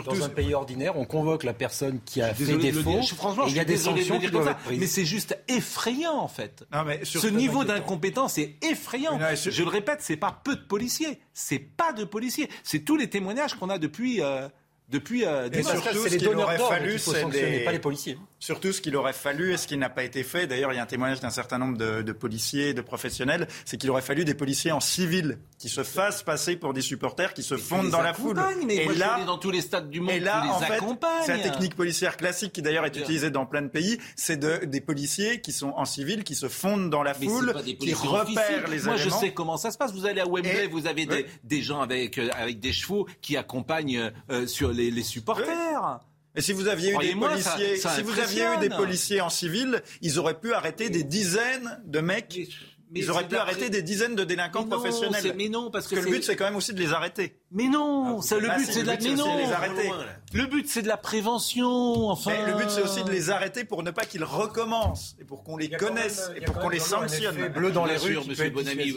Dans 0.05 0.23
un 0.23 0.29
pays 0.29 0.53
ordinaire, 0.53 0.97
on 0.97 1.05
convoque 1.05 1.43
la 1.43 1.53
personne 1.53 1.99
qui 2.03 2.21
a 2.21 2.33
fait 2.33 2.57
défaut. 2.57 3.01
franchement, 3.15 3.45
il 3.47 3.55
y 3.55 3.59
a 3.59 3.65
des 3.65 3.77
sanctions 3.77 4.19
qui 4.19 4.29
doivent 4.29 4.47
être 4.47 4.59
prises. 4.59 4.79
Mais 4.79 4.87
c'est 4.87 5.05
juste 5.05 5.37
effrayant 5.47 6.17
en 6.17 6.27
fait. 6.27 6.65
Ce 7.03 7.27
niveau 7.27 7.63
d'incompétence 7.63 8.37
est 8.37 8.57
effrayant. 8.63 9.19
Je 9.35 9.63
le 9.63 9.69
répète, 9.69 9.99
c'est 10.01 10.17
pas 10.17 10.41
peu 10.43 10.55
de 10.55 10.61
policiers, 10.61 11.19
c'est 11.33 11.59
pas 11.59 11.93
de 11.93 12.03
policiers, 12.03 12.49
c'est 12.63 12.79
tous 12.79 12.95
les 12.95 13.09
témoignages 13.09 13.55
qu'on 13.55 13.69
a 13.69 13.77
depuis. 13.77 14.21
Euh, 14.21 14.47
depuis 14.91 15.25
euh, 15.25 15.47
des 15.47 15.63
surtout, 15.63 16.07
ce 16.07 16.15
qu'il 16.17 16.27
aurait 16.27 16.57
fallu, 16.57 16.99
c'est 16.99 17.63
pas 17.63 17.71
les 17.71 17.79
policiers. 17.79 18.17
Surtout, 18.39 18.73
ce 18.73 18.81
qu'il 18.81 18.95
aurait 18.95 19.13
fallu 19.13 19.53
et 19.53 19.57
ce 19.57 19.67
qui 19.67 19.77
n'a 19.77 19.89
pas 19.89 20.03
été 20.03 20.23
fait. 20.23 20.47
D'ailleurs, 20.47 20.73
il 20.73 20.75
y 20.75 20.79
a 20.79 20.83
un 20.83 20.87
témoignage 20.87 21.21
d'un 21.21 21.29
certain 21.29 21.59
nombre 21.59 21.77
de, 21.77 22.01
de 22.01 22.11
policiers, 22.11 22.73
de 22.73 22.81
professionnels, 22.81 23.47
c'est 23.65 23.77
qu'il 23.77 23.89
aurait 23.89 24.01
fallu 24.01 24.25
des 24.25 24.33
policiers 24.33 24.71
en 24.71 24.79
civil 24.79 25.37
qui 25.59 25.69
se 25.69 25.83
fassent 25.83 26.23
passer 26.23 26.55
pour 26.55 26.73
des 26.73 26.81
supporters, 26.81 27.33
qui 27.33 27.43
se 27.43 27.55
fondent 27.55 27.89
dans 27.89 28.01
la 28.01 28.13
foule. 28.13 28.41
Mais 28.65 28.77
et 28.77 28.93
là, 28.95 29.23
dans 29.25 29.37
tous 29.37 29.51
les 29.51 29.61
stades 29.61 29.89
du 29.89 30.01
monde, 30.01 30.11
et 30.11 30.19
là, 30.19 30.41
les 30.43 30.49
en 30.49 30.59
fait, 30.59 30.81
c'est 31.25 31.37
la 31.37 31.43
technique 31.43 31.75
policière 31.75 32.17
classique 32.17 32.51
qui 32.51 32.61
d'ailleurs 32.61 32.85
est 32.85 32.97
utilisée 32.97 33.29
dans 33.29 33.45
plein 33.45 33.61
de 33.61 33.69
pays. 33.69 33.97
C'est 34.15 34.37
de, 34.37 34.65
des 34.65 34.81
policiers 34.81 35.39
qui 35.39 35.53
sont 35.53 35.73
en 35.77 35.85
civil, 35.85 36.23
qui 36.23 36.35
se 36.35 36.49
fondent 36.49 36.89
dans 36.89 37.03
la 37.03 37.13
foule, 37.13 37.53
qui 37.79 37.93
repèrent 37.93 38.67
les 38.69 38.81
Moi, 38.81 38.97
je 38.97 39.09
sais 39.09 39.31
comment 39.31 39.57
ça 39.57 39.71
se 39.71 39.77
passe. 39.77 39.93
Vous 39.93 40.05
allez 40.05 40.19
à 40.19 40.25
Wembley, 40.25 40.67
vous 40.67 40.87
avez 40.87 41.05
des, 41.05 41.27
des, 41.43 41.61
gens 41.61 41.81
avec, 41.81 42.17
euh, 42.17 42.29
avec 42.35 42.59
des 42.59 42.73
chevaux 42.73 43.07
qui 43.21 43.37
accompagnent 43.37 44.11
euh, 44.31 44.47
sur 44.47 44.71
les, 44.73 44.80
les 44.89 45.03
supporters. 45.03 45.99
Et 46.35 46.41
si 46.41 46.53
vous 46.53 46.67
aviez 46.67 46.93
eu 46.93 46.97
des 46.97 47.13
policiers, 47.13 47.77
si 47.77 48.01
vous 48.01 48.19
aviez 48.19 48.45
eu 48.55 48.57
des 48.59 48.69
policiers 48.69 49.21
en 49.21 49.29
civil, 49.29 49.83
ils 50.01 50.17
auraient 50.17 50.39
pu 50.39 50.53
arrêter 50.53 50.89
des 50.89 51.03
dizaines 51.03 51.81
de 51.85 51.99
mecs. 51.99 52.39
Mais 52.93 52.99
ils 52.99 53.11
auraient 53.11 53.27
pu 53.27 53.37
arrêter 53.37 53.69
des 53.69 53.81
dizaines 53.81 54.15
de 54.15 54.25
délinquants 54.25 54.65
professionnels. 54.65 55.33
Mais 55.37 55.47
non, 55.47 55.71
parce 55.71 55.87
que, 55.87 55.95
le 55.95 56.01
but 56.01 56.23
c'est 56.25 56.35
quand 56.35 56.43
même 56.43 56.57
aussi 56.57 56.73
de 56.73 56.79
les 56.79 56.91
arrêter. 56.91 57.37
Mais 57.49 57.69
non, 57.69 58.19
ah, 58.19 58.35
le 58.35 58.57
but 58.57 58.65
c'est 58.69 58.81
de 58.81 58.87
la 58.87 58.97
mais 58.97 59.15
non, 59.15 59.37
les 59.37 59.51
arrêter. 59.51 59.89
Le 60.33 60.45
but 60.45 60.67
c'est 60.67 60.81
de 60.81 60.89
la 60.89 60.97
prévention. 60.97 62.09
Enfin, 62.09 62.31
mais 62.31 62.51
le 62.51 62.57
but 62.57 62.69
c'est 62.69 62.81
aussi 62.81 63.03
de 63.03 63.09
les 63.09 63.29
arrêter 63.29 63.63
pour 63.63 63.83
ne 63.83 63.91
pas 63.91 64.05
qu'ils 64.05 64.25
recommencent 64.25 65.15
et 65.21 65.23
pour 65.23 65.43
qu'on 65.43 65.55
les 65.55 65.69
connaisse 65.69 66.31
et 66.35 66.41
pour 66.41 66.59
qu'on 66.59 66.69
les 66.69 66.79
sanctionne. 66.79 67.47
Bleu 67.49 67.71
dans 67.71 67.85
les 67.85 67.97
rues, 67.97 68.17
Monsieur 68.27 68.49
Bonamy 68.49 68.95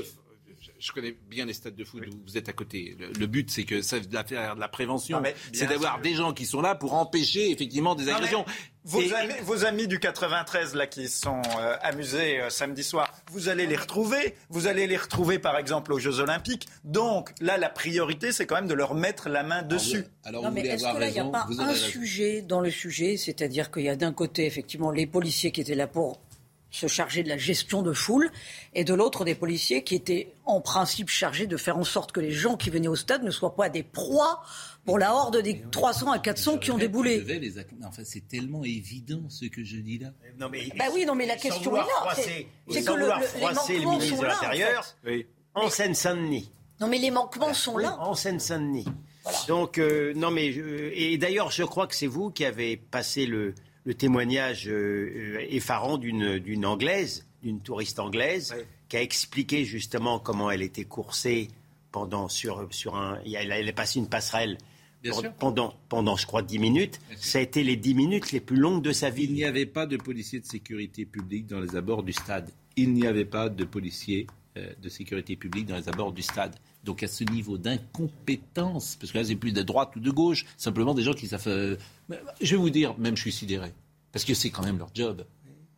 je 0.84 0.92
connais 0.92 1.16
bien 1.30 1.46
les 1.46 1.54
stades 1.54 1.74
de 1.74 1.84
foot 1.84 2.02
où 2.06 2.22
vous 2.26 2.36
êtes 2.36 2.50
à 2.50 2.52
côté. 2.52 2.94
Le, 3.18 3.26
but, 3.26 3.50
c'est 3.50 3.64
que 3.64 3.80
ça 3.80 3.98
de 3.98 4.12
la, 4.12 4.22
de 4.22 4.60
la 4.60 4.68
prévention. 4.68 5.22
C'est 5.52 5.66
d'avoir 5.66 6.00
des 6.00 6.14
gens 6.14 6.34
qui 6.34 6.44
sont 6.44 6.60
là 6.60 6.74
pour 6.74 6.92
empêcher 6.92 7.50
effectivement 7.50 7.94
des 7.94 8.10
agressions. 8.10 8.44
Vos 8.86 9.00
amis, 9.14 9.32
vos 9.44 9.64
amis, 9.64 9.88
du 9.88 9.98
93 9.98 10.74
là 10.74 10.86
qui 10.86 11.08
sont 11.08 11.40
euh, 11.58 11.74
amusés 11.80 12.38
euh, 12.38 12.50
samedi 12.50 12.84
soir, 12.84 13.10
vous 13.32 13.48
allez 13.48 13.66
les 13.66 13.76
retrouver. 13.76 14.34
Vous 14.50 14.66
allez 14.66 14.86
les 14.86 14.98
retrouver 14.98 15.38
par 15.38 15.56
exemple 15.56 15.90
aux 15.90 15.98
Jeux 15.98 16.20
Olympiques. 16.20 16.68
Donc 16.84 17.32
là, 17.40 17.56
la 17.56 17.70
priorité, 17.70 18.30
c'est 18.30 18.44
quand 18.44 18.56
même 18.56 18.68
de 18.68 18.74
leur 18.74 18.94
mettre 18.94 19.30
la 19.30 19.42
main 19.42 19.62
dessus. 19.62 20.04
Alors, 20.22 20.42
non, 20.42 20.50
mais 20.50 20.66
est-ce 20.66 20.84
que 20.84 20.98
là, 20.98 21.08
il 21.08 21.14
n'y 21.14 21.18
a 21.18 21.24
pas 21.24 21.46
un 21.60 21.72
sujet 21.72 22.42
dans 22.42 22.60
le 22.60 22.70
sujet, 22.70 23.16
c'est-à-dire 23.16 23.70
qu'il 23.70 23.84
y 23.84 23.88
a 23.88 23.96
d'un 23.96 24.12
côté 24.12 24.44
effectivement 24.44 24.90
les 24.90 25.06
policiers 25.06 25.50
qui 25.50 25.62
étaient 25.62 25.74
là 25.74 25.86
pour 25.86 26.20
se 26.74 26.88
charger 26.88 27.22
de 27.22 27.28
la 27.28 27.38
gestion 27.38 27.82
de 27.82 27.92
foule, 27.92 28.30
et 28.74 28.84
de 28.84 28.94
l'autre 28.94 29.24
des 29.24 29.34
policiers 29.34 29.84
qui 29.84 29.94
étaient 29.94 30.34
en 30.44 30.60
principe 30.60 31.08
chargés 31.08 31.46
de 31.46 31.56
faire 31.56 31.78
en 31.78 31.84
sorte 31.84 32.10
que 32.10 32.20
les 32.20 32.32
gens 32.32 32.56
qui 32.56 32.70
venaient 32.70 32.88
au 32.88 32.96
stade 32.96 33.22
ne 33.22 33.30
soient 33.30 33.54
pas 33.54 33.68
des 33.68 33.84
proies 33.84 34.42
pour 34.84 34.98
la 34.98 35.14
horde 35.14 35.40
des 35.40 35.62
300 35.70 36.10
à 36.10 36.18
400 36.18 36.58
qui 36.58 36.70
ont 36.72 36.78
déboulé. 36.78 37.20
Les... 37.20 37.54
Enfin, 37.84 38.02
c'est 38.04 38.26
tellement 38.26 38.64
évident 38.64 39.22
ce 39.28 39.46
que 39.46 39.62
je 39.62 39.76
dis 39.76 39.98
là. 39.98 40.08
Non, 40.38 40.48
mais, 40.50 40.68
bah 40.76 40.86
oui, 40.92 41.06
non, 41.06 41.14
mais 41.14 41.26
la 41.26 41.36
question 41.36 41.76
est 41.76 41.78
là. 41.78 42.14
C'est 42.16 42.82
que 42.82 42.92
le, 42.92 43.08
les, 43.68 43.78
les 43.78 43.86
ministres 43.86 44.20
de 44.20 44.26
l'Intérieur 44.26 44.96
en, 45.54 45.70
Seine-Saint-Denis. 45.70 46.50
Non, 46.80 46.88
mais 46.88 46.98
les 46.98 47.12
manquements 47.12 47.54
sont 47.54 47.78
là. 47.78 47.96
En 48.00 48.14
Seine-Saint-Denis. 48.14 48.86
Donc, 49.46 49.78
euh, 49.78 50.12
non, 50.14 50.30
mais. 50.30 50.46
et 50.46 51.16
d'ailleurs, 51.18 51.50
je 51.50 51.62
crois 51.62 51.86
que 51.86 51.94
c'est 51.94 52.08
vous 52.08 52.30
qui 52.30 52.44
avez 52.44 52.76
passé 52.76 53.26
le, 53.26 53.54
le 53.84 53.94
témoignage 53.94 54.68
euh, 54.68 55.36
euh, 55.38 55.46
effarant 55.48 55.98
d'une 55.98 56.66
anglaise, 56.66 57.26
d'une 57.42 57.60
touriste 57.60 57.98
anglaise, 57.98 58.54
qui 58.88 58.96
a 58.96 59.02
expliqué 59.02 59.64
justement 59.64 60.18
comment 60.18 60.50
elle 60.50 60.62
était 60.62 60.84
coursée 60.84 61.48
pendant 61.92 62.28
sur, 62.28 62.66
sur 62.70 62.96
un. 62.96 63.18
Elle, 63.24 63.52
elle 63.52 63.68
a 63.68 63.72
passé 63.72 63.98
une 63.98 64.08
passerelle 64.08 64.58
pendant, 65.38 65.74
pendant, 65.88 66.16
je 66.16 66.26
crois, 66.26 66.42
dix 66.42 66.58
minutes. 66.58 67.00
Ça 67.16 67.38
a 67.38 67.42
été 67.42 67.62
les 67.62 67.76
dix 67.76 67.94
minutes 67.94 68.32
les 68.32 68.40
plus 68.40 68.56
longues 68.56 68.82
de 68.82 68.92
sa 68.92 69.10
vie. 69.10 69.24
Il 69.24 69.34
n'y 69.34 69.44
avait 69.44 69.66
pas 69.66 69.86
de 69.86 69.96
policiers 69.96 70.40
de 70.40 70.46
sécurité 70.46 71.04
publique 71.04 71.46
dans 71.46 71.60
les 71.60 71.76
abords 71.76 72.02
du 72.02 72.12
stade. 72.12 72.50
Il 72.76 72.92
n'y 72.92 73.06
avait 73.06 73.24
pas 73.24 73.48
de 73.48 73.64
policiers 73.64 74.26
euh, 74.56 74.72
de 74.80 74.88
sécurité 74.88 75.36
publique 75.36 75.66
dans 75.66 75.76
les 75.76 75.88
abords 75.88 76.12
du 76.12 76.22
stade. 76.22 76.54
Donc 76.84 77.02
à 77.02 77.08
ce 77.08 77.24
niveau 77.24 77.56
d'incompétence, 77.56 78.96
parce 79.00 79.12
que 79.12 79.18
là 79.18 79.24
c'est 79.24 79.36
plus 79.36 79.52
de 79.52 79.62
droite 79.62 79.96
ou 79.96 80.00
de 80.00 80.10
gauche, 80.10 80.44
simplement 80.56 80.94
des 80.94 81.02
gens 81.02 81.14
qui 81.14 81.26
savent. 81.26 81.42
Euh, 81.48 81.76
je 82.40 82.50
vais 82.54 82.60
vous 82.60 82.70
dire, 82.70 82.96
même 82.98 83.16
je 83.16 83.22
suis 83.22 83.32
sidéré, 83.32 83.72
parce 84.12 84.24
que 84.24 84.34
c'est 84.34 84.50
quand 84.50 84.62
même 84.62 84.78
leur 84.78 84.90
job. 84.94 85.24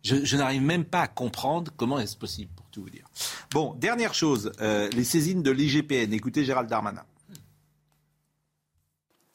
Je, 0.03 0.37
n'arrive 0.37 0.61
même 0.61 0.85
pas 0.85 1.01
à 1.01 1.07
comprendre 1.07 1.71
comment 1.75 1.99
est-ce 1.99 2.15
possible, 2.15 2.51
pour 2.55 2.65
tout 2.67 2.81
vous 2.81 2.89
dire. 2.89 3.05
Bon, 3.51 3.73
dernière 3.73 4.13
chose, 4.13 4.51
euh, 4.61 4.89
les 4.91 5.03
saisines 5.03 5.43
de 5.43 5.51
l'IGPN. 5.51 6.13
Écoutez 6.13 6.45
Gérald 6.45 6.69
Darmanin. 6.69 7.03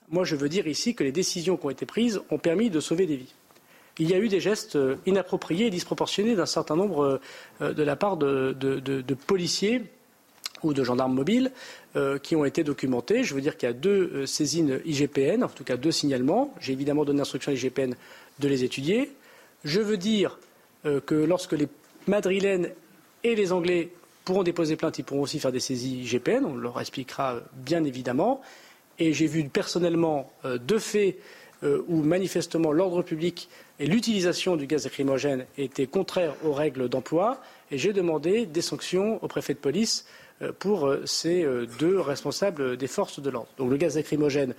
Moi, 0.09 0.25
je 0.25 0.37
veux 0.37 0.49
dire 0.49 0.67
ici 0.67 0.95
que 0.95 1.05
les 1.05 1.13
décisions 1.13 1.57
qui 1.57 1.67
ont 1.67 1.71
été 1.71 1.85
prises 1.85 2.21
ont 2.31 2.39
permis 2.39 2.71
de 2.71 2.81
sauver 2.81 3.07
des 3.07 3.17
vies. 3.17 3.35
Il 3.99 4.09
y 4.09 4.15
a 4.15 4.19
eu 4.19 4.29
des 4.29 4.41
gestes 4.41 4.77
euh, 4.77 4.97
inappropriés 5.05 5.67
et 5.67 5.71
disproportionnés 5.71 6.37
d'un 6.37 6.47
certain 6.47 6.77
nombre 6.77 7.21
de 7.61 7.83
la 7.83 7.97
part 7.97 8.17
de 8.17 9.15
policiers 9.27 9.83
ou 10.63 10.73
de 10.73 10.85
gendarmes 10.85 11.15
mobiles 11.15 11.51
euh, 11.97 12.19
qui 12.19 12.37
ont 12.37 12.45
été 12.45 12.65
documentés. 12.65 13.25
Je 13.25 13.35
veux 13.35 13.41
dire 13.41 13.57
qu'il 13.57 13.69
y 13.69 13.71
a 13.71 13.75
deux 13.75 14.11
euh, 14.15 14.27
saisines 14.27 14.81
IGPN, 14.85 15.45
en 15.45 15.49
tout 15.49 15.65
cas 15.65 15.77
deux 15.77 15.93
signalements. 15.93 16.55
J'ai 16.61 16.73
évidemment 16.73 17.05
donné 17.05 17.19
l'instruction 17.19 17.53
à 17.53 17.55
l'IGPN 17.55 17.95
de 18.39 18.49
les 18.49 18.65
étudier. 18.65 19.11
Je 19.65 19.81
veux 19.81 19.97
dire 19.97 20.39
euh, 20.87 21.01
que 21.01 21.15
lorsque 21.15 21.53
les 21.53 21.69
Madrilènes 22.07 22.71
et 23.25 23.35
les 23.35 23.53
Anglais 23.53 23.91
pourront 24.25 24.43
déposer 24.43 24.77
plainte, 24.77 24.99
ils 24.99 25.05
pourront 25.05 25.23
aussi 25.23 25.39
faire 25.41 25.53
des 25.53 25.61
saisies 25.61 26.03
IGPN. 26.03 26.45
On 26.45 26.57
leur 26.57 26.81
expliquera 26.81 27.41
bien 27.55 27.85
évidemment. 27.85 28.41
Et 28.99 29.13
j'ai 29.13 29.27
vu 29.27 29.45
personnellement 29.49 30.31
deux 30.61 30.79
faits 30.79 31.17
où 31.65 32.03
manifestement 32.03 32.73
l'ordre 32.73 33.03
public 33.03 33.49
et 33.81 33.87
l'utilisation 33.87 34.55
du 34.57 34.67
gaz 34.67 34.85
lacrymogène 34.85 35.47
étaient 35.59 35.87
contraires 35.87 36.35
aux 36.45 36.53
règles 36.53 36.89
d'emploi. 36.89 37.41
Et 37.71 37.79
j'ai 37.79 37.93
demandé 37.93 38.47
des 38.47 38.61
sanctions 38.61 39.19
au 39.25 39.29
préfet 39.29 39.55
de 39.55 39.59
police 39.59 40.05
pour 40.51 40.87
euh, 40.87 41.03
ces 41.07 41.45
euh, 41.45 41.67
deux 41.79 42.01
responsables 42.01 42.77
des 42.77 42.87
forces 42.87 43.21
de 43.21 43.31
l'ordre. 43.31 43.49
Donc 43.59 43.71
le 43.71 43.77
gaz 43.77 43.97
lacrymogène 43.97 44.55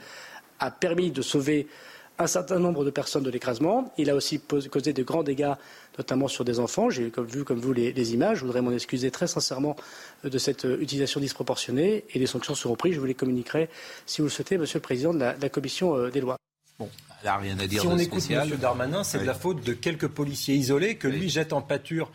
a 0.60 0.72
permis 0.72 1.12
de 1.12 1.22
sauver 1.22 1.68
un 2.20 2.28
certain 2.28 2.60
nombre 2.60 2.86
de 2.86 2.92
personnes 2.92 3.24
de 3.24 3.30
l'écrasement. 3.30 3.92
Il 3.98 4.10
a 4.10 4.16
aussi 4.16 4.40
causé 4.40 4.94
de 4.94 5.04
grands 5.04 5.24
dégâts, 5.24 5.54
notamment 5.98 6.28
sur 6.28 6.46
des 6.46 6.60
enfants. 6.60 6.92
J'ai 6.92 7.12
vu, 7.18 7.44
comme 7.44 7.60
vous, 7.60 7.74
les, 7.74 8.14
images. 8.14 8.38
Je 8.38 8.46
voudrais 8.46 8.62
m'en 8.62 8.72
excuser 8.72 9.10
très 9.10 9.26
sincèrement 9.26 9.76
de 10.24 10.38
cette 10.38 10.64
utilisation 10.64 11.20
disproportionnée 11.20 12.06
et 12.14 12.20
les 12.20 12.28
sanctions 12.28 12.54
seront 12.54 12.76
prises. 12.76 12.94
Je 12.94 13.00
vous 13.00 13.08
les 13.08 13.16
communiquerai, 13.16 13.68
si 14.06 14.22
vous 14.22 14.28
le 14.28 14.32
souhaitez, 14.32 14.60
Monsieur 14.60 14.78
le 14.78 14.84
Président 14.84 15.12
de 15.12 15.20
la, 15.20 15.50
Commission 15.50 16.08
des 16.10 16.22
lois. 16.22 16.38
Rien 17.26 17.58
à 17.60 17.68
dire 17.68 17.82
si 17.82 17.88
on 17.88 17.98
écoute 17.98 18.24
M. 18.30 18.50
Darmanin, 18.60 19.04
c'est 19.04 19.20
de 19.20 19.26
la 19.26 19.34
faute 19.34 19.64
de 19.64 19.74
quelques 19.74 20.08
policiers 20.08 20.56
isolés 20.56 20.96
que 20.96 21.08
lui 21.08 21.30
jette 21.30 21.54
en 21.54 21.62
pâture 21.62 22.12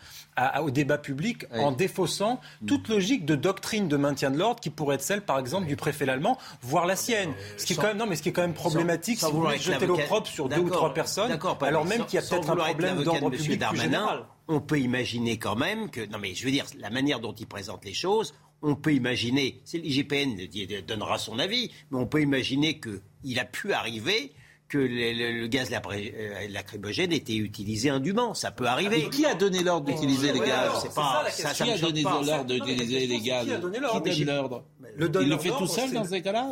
au 0.61 0.71
débat 0.71 0.97
public 0.97 1.45
en 1.51 1.71
défaussant 1.71 2.39
toute 2.65 2.87
logique 2.87 3.25
de 3.25 3.35
doctrine 3.35 3.87
de 3.87 3.97
maintien 3.97 4.31
de 4.31 4.37
l'ordre 4.37 4.59
qui 4.59 4.69
pourrait 4.69 4.95
être 4.95 5.01
celle, 5.01 5.21
par 5.21 5.39
exemple, 5.39 5.67
du 5.67 5.75
préfet 5.75 6.07
allemand, 6.07 6.37
voire 6.61 6.85
la 6.85 6.95
sienne. 6.95 7.33
Ce 7.57 7.65
qui 7.65 7.73
est 7.73 7.75
quand 7.75 7.83
même, 7.83 7.97
non, 7.97 8.05
mais 8.05 8.15
ce 8.15 8.21
qui 8.21 8.29
est 8.29 8.33
quand 8.33 8.41
même 8.41 8.53
problématique, 8.53 9.19
si 9.19 9.25
vous 9.31 9.41
voulez 9.41 9.57
jeter 9.57 9.85
l'opprobre 9.85 10.27
sur 10.27 10.47
deux 10.47 10.59
ou 10.59 10.69
trois 10.69 10.93
personnes, 10.93 11.37
alors 11.61 11.85
même 11.85 12.05
qu'il 12.05 12.19
y 12.19 12.23
a 12.23 12.25
peut-être 12.25 12.49
un 12.49 12.55
problème 12.55 13.03
d'ordre 13.03 13.29
public 13.29 13.59
plus 13.69 13.81
général. 13.81 14.25
On 14.47 14.61
peut 14.61 14.79
imaginer 14.79 15.37
quand 15.37 15.55
même 15.55 15.91
que, 15.91 16.03
non 16.07 16.17
mais 16.17 16.33
je 16.33 16.43
veux 16.43 16.51
dire, 16.51 16.65
la 16.79 16.89
manière 16.89 17.19
dont 17.19 17.33
il 17.33 17.45
présente 17.45 17.85
les 17.85 17.93
choses, 17.93 18.33
on 18.63 18.75
peut 18.75 18.93
imaginer, 18.93 19.61
c'est 19.63 19.77
l'IGPN 19.77 20.47
qui 20.49 20.67
donnera 20.87 21.19
son 21.19 21.37
avis, 21.37 21.71
mais 21.91 21.99
on 21.99 22.07
peut 22.07 22.21
imaginer 22.21 22.79
qu'il 22.79 23.39
a 23.39 23.45
pu 23.45 23.73
arriver 23.73 24.33
que 24.69 24.77
le, 24.77 25.47
gaz 25.47 25.71
euh, 25.71 26.47
lacrymogène 26.49 27.11
était 27.11 27.35
utilisé 27.35 27.89
indûment. 27.89 28.33
Ça 28.33 28.51
peut 28.51 28.67
arriver. 28.67 29.05
Et 29.05 29.09
qui 29.09 29.25
a 29.25 29.33
donné 29.33 29.63
l'ordre 29.63 29.87
d'utiliser 29.87 30.31
les 30.31 30.39
gaz 30.39 30.71
C'est 30.81 30.93
pas 30.93 31.25
ça, 31.29 31.53
Qui 31.53 31.71
a 31.71 31.77
donné 31.77 32.03
l'ordre 32.03 32.45
d'utiliser 32.45 33.07
les 33.07 33.19
gaz 33.19 33.45
Qui 33.45 33.57
donne 33.57 34.25
l'ordre 34.25 34.63
Il 34.97 35.29
le 35.29 35.37
fait 35.37 35.49
tout 35.49 35.67
seul 35.67 35.91
dans 35.91 36.05
ces 36.05 36.21
cas-là 36.21 36.49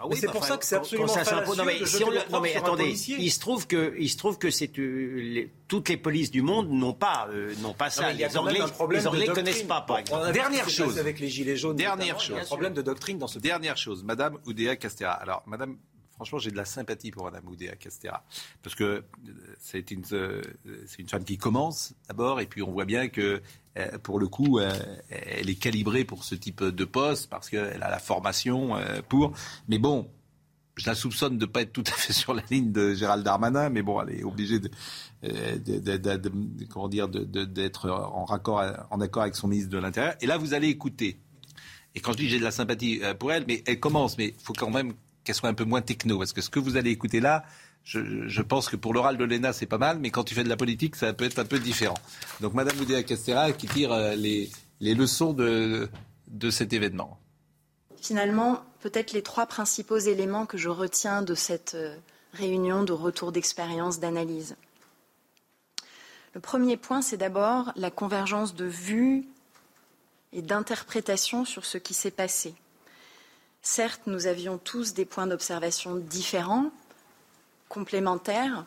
ah 0.00 0.06
bah 0.08 0.14
c'est 0.16 0.30
pour 0.30 0.44
ça 0.44 0.56
que 0.56 0.64
c'est 0.64 0.76
absolument 0.76 1.08
ça 1.08 1.44
non 1.56 1.64
mais, 1.64 1.84
si 1.84 2.04
on 2.04 2.12
non 2.30 2.40
mais 2.40 2.54
attendez, 2.54 2.94
il 3.08 3.30
se 3.30 3.40
trouve 3.40 3.66
que 3.66 3.94
il 3.98 4.08
se 4.08 4.16
trouve 4.16 4.38
que 4.38 4.50
c'est 4.50 4.78
euh, 4.78 5.48
toutes 5.66 5.88
les 5.88 5.96
polices 5.96 6.30
du 6.30 6.40
monde 6.40 6.70
n'ont 6.70 6.92
pas 6.92 7.28
euh, 7.32 7.52
n'ont 7.62 7.72
pas 7.72 7.90
ça. 7.90 8.12
les 8.12 8.36
Anglais, 8.36 8.60
les 8.90 9.06
Anglais 9.06 9.26
connaissent 9.26 9.64
pas 9.64 9.80
par 9.80 9.98
exemple. 9.98 10.30
Dernière 10.32 10.68
chose 10.68 10.98
avec 10.98 11.18
les 11.18 11.28
gilets 11.28 11.56
jaunes. 11.56 11.76
Dernière 11.76 12.20
chose. 12.20 12.30
Il 12.30 12.36
y 12.36 12.38
a 12.38 12.42
un 12.42 12.46
problème 12.46 12.74
de 12.74 12.82
doctrine 12.82 13.18
dans 13.18 13.26
ce. 13.26 13.40
Dernière 13.40 13.76
chose, 13.76 14.04
Madame 14.04 14.38
Oudéa 14.46 14.76
Castera. 14.76 15.12
Alors 15.12 15.42
Madame 15.46 15.76
franchement, 16.18 16.40
j'ai 16.40 16.50
de 16.50 16.56
la 16.56 16.64
sympathie 16.64 17.12
pour 17.12 17.24
Madame 17.24 17.46
Oudéa 17.46 17.76
Castera. 17.76 18.24
Parce 18.62 18.74
que 18.74 18.84
euh, 18.84 19.04
c'est 19.60 19.92
une, 19.92 20.02
euh, 20.12 20.42
c'est 20.86 20.98
une 20.98 21.08
femme 21.08 21.22
qui 21.22 21.38
commence 21.38 21.94
d'abord, 22.08 22.40
et 22.40 22.46
puis 22.46 22.60
on 22.60 22.72
voit 22.72 22.86
bien 22.86 23.08
que, 23.08 23.40
euh, 23.78 23.98
pour 23.98 24.18
le 24.18 24.26
coup, 24.26 24.58
elle 24.58 25.48
est 25.48 25.54
calibrée 25.54 26.04
pour 26.04 26.24
ce 26.24 26.34
type 26.34 26.64
de 26.64 26.84
poste, 26.84 27.30
parce 27.30 27.48
qu'elle 27.48 27.82
a 27.82 27.88
la 27.88 28.00
formation 28.00 28.76
pour. 29.08 29.32
Mais 29.68 29.78
bon, 29.78 30.10
je 30.74 30.86
la 30.86 30.96
soupçonne 30.96 31.38
de 31.38 31.46
ne 31.46 31.50
pas 31.50 31.62
être 31.62 31.72
tout 31.72 31.84
à 31.86 31.92
fait 31.92 32.12
sur 32.12 32.34
la 32.34 32.42
ligne 32.50 32.72
de 32.72 32.94
Gérald 32.94 33.24
Darmanin, 33.24 33.68
mais 33.68 33.82
bon, 33.82 34.02
elle 34.02 34.16
est 34.16 34.24
obligée 34.24 34.58
de, 34.58 34.70
comment 36.68 36.88
dire, 36.88 37.08
d'être 37.08 37.90
en, 37.90 38.24
raccord, 38.24 38.64
en 38.90 39.00
accord 39.00 39.22
avec 39.22 39.36
son 39.36 39.46
ministre 39.46 39.70
de 39.70 39.78
l'Intérieur. 39.78 40.16
Et 40.20 40.26
là, 40.26 40.36
vous 40.36 40.52
allez 40.52 40.68
écouter. 40.68 41.20
Et 41.94 42.00
quand 42.00 42.12
je 42.12 42.18
dis 42.18 42.28
j'ai 42.28 42.40
de 42.40 42.44
la 42.44 42.50
sympathie 42.50 43.00
pour 43.20 43.30
elle, 43.30 43.44
mais 43.46 43.62
elle 43.66 43.78
commence, 43.78 44.18
mais 44.18 44.34
il 44.36 44.42
faut 44.42 44.52
quand 44.52 44.70
même 44.70 44.94
qu'elle 45.28 45.36
soit 45.36 45.50
un 45.50 45.54
peu 45.54 45.64
moins 45.64 45.82
techno, 45.82 46.18
parce 46.18 46.32
que 46.32 46.40
ce 46.40 46.48
que 46.48 46.58
vous 46.58 46.76
allez 46.78 46.90
écouter 46.90 47.20
là, 47.20 47.44
je, 47.84 48.42
pense 48.42 48.68
que 48.68 48.76
pour 48.76 48.94
l'oral 48.94 49.18
de 49.18 49.24
l'ENA, 49.24 49.52
c'est 49.52 49.66
pas 49.66 49.78
mal, 49.78 49.98
mais 49.98 50.10
quand 50.10 50.24
tu 50.24 50.34
fais 50.34 50.42
de 50.42 50.48
la 50.48 50.56
politique, 50.56 50.96
ça 50.96 51.12
peut 51.12 51.24
être 51.24 51.38
un 51.38 51.44
peu 51.44 51.58
différent. 51.58 51.98
Donc, 52.40 52.54
Madame 52.54 52.78
Oudéa 52.80 53.02
Castera 53.02 53.52
qui 53.52 53.66
tire 53.66 53.92
euh, 53.92 54.14
les, 54.14 54.50
leçons 54.80 55.32
de, 55.32 55.88
de 56.28 56.50
cet 56.50 56.72
événement. 56.72 57.18
Finalement, 58.00 58.62
peut-être 58.80 59.12
les 59.12 59.22
trois 59.22 59.46
principaux 59.46 59.98
éléments 59.98 60.46
que 60.46 60.56
je 60.56 60.68
retiens 60.68 61.22
de 61.22 61.34
cette 61.34 61.74
euh, 61.74 61.94
réunion 62.32 62.84
de 62.84 62.92
retour 62.92 63.32
d'expérience, 63.32 64.00
d'analyse. 64.00 64.56
Le 66.34 66.40
premier 66.40 66.76
point, 66.76 67.02
c'est 67.02 67.16
d'abord 67.16 67.72
la 67.76 67.90
convergence 67.90 68.54
de 68.54 68.66
vues 68.66 69.24
et 70.32 70.42
d'interprétation 70.42 71.44
sur 71.44 71.64
ce 71.64 71.78
qui 71.78 71.94
s'est 71.94 72.10
passé. 72.10 72.54
Certes, 73.70 74.06
nous 74.06 74.26
avions 74.26 74.56
tous 74.56 74.94
des 74.94 75.04
points 75.04 75.26
d'observation 75.26 75.96
différents, 75.96 76.70
complémentaires, 77.68 78.64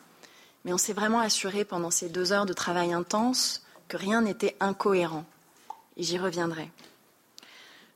mais 0.64 0.72
on 0.72 0.78
s'est 0.78 0.92
vraiment 0.92 1.18
assuré 1.18 1.64
pendant 1.64 1.90
ces 1.90 2.08
deux 2.08 2.30
heures 2.30 2.46
de 2.46 2.52
travail 2.52 2.92
intense 2.92 3.64
que 3.88 3.96
rien 3.96 4.20
n'était 4.20 4.56
incohérent. 4.60 5.24
Et 5.96 6.04
j'y 6.04 6.18
reviendrai. 6.18 6.70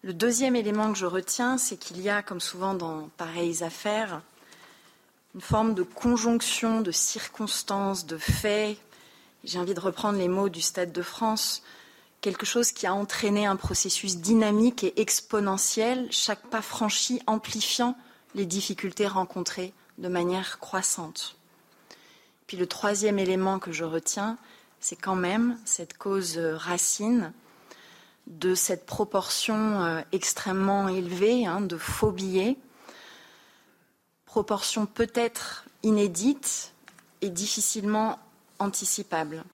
Le 0.02 0.14
deuxième 0.14 0.56
élément 0.56 0.92
que 0.92 0.98
je 0.98 1.06
retiens, 1.06 1.58
c'est 1.58 1.76
qu'il 1.76 2.00
y 2.00 2.10
a, 2.10 2.22
comme 2.22 2.40
souvent 2.40 2.74
dans 2.74 3.08
pareilles 3.16 3.62
affaires, 3.62 4.20
une 5.36 5.40
forme 5.40 5.74
de 5.74 5.84
conjonction 5.84 6.80
de 6.80 6.90
circonstances, 6.90 8.04
de 8.06 8.18
faits. 8.18 8.78
J'ai 9.44 9.60
envie 9.60 9.74
de 9.74 9.80
reprendre 9.80 10.18
les 10.18 10.26
mots 10.26 10.48
du 10.48 10.60
Stade 10.60 10.90
de 10.90 11.02
France, 11.02 11.62
quelque 12.20 12.46
chose 12.46 12.72
qui 12.72 12.86
a 12.86 12.94
entraîné 12.94 13.46
un 13.46 13.56
processus 13.56 14.18
dynamique 14.18 14.84
et 14.84 15.00
exponentiel, 15.00 16.08
chaque 16.10 16.46
pas 16.48 16.62
franchi 16.62 17.20
amplifiant 17.26 17.96
les 18.34 18.46
difficultés 18.46 19.06
rencontrées 19.06 19.72
de 19.98 20.08
manière 20.08 20.58
croissante. 20.58 21.36
Puis 22.46 22.56
le 22.56 22.66
troisième 22.66 23.18
élément 23.18 23.58
que 23.58 23.72
je 23.72 23.84
retiens, 23.84 24.38
c'est 24.80 24.96
quand 24.96 25.16
même 25.16 25.58
cette 25.64 25.96
cause 25.96 26.38
racine 26.38 27.32
de 28.26 28.54
cette 28.54 28.86
proportion 28.86 29.82
euh, 29.82 30.00
extrêmement 30.12 30.88
élevée 30.88 31.46
hein, 31.46 31.60
de 31.60 31.76
faux 31.76 32.10
billets, 32.10 32.56
proportion 34.24 34.86
peut-être 34.86 35.64
inédite 35.82 36.72
et 37.22 37.30
difficilement 37.30 38.18
anticipable. 38.58 39.44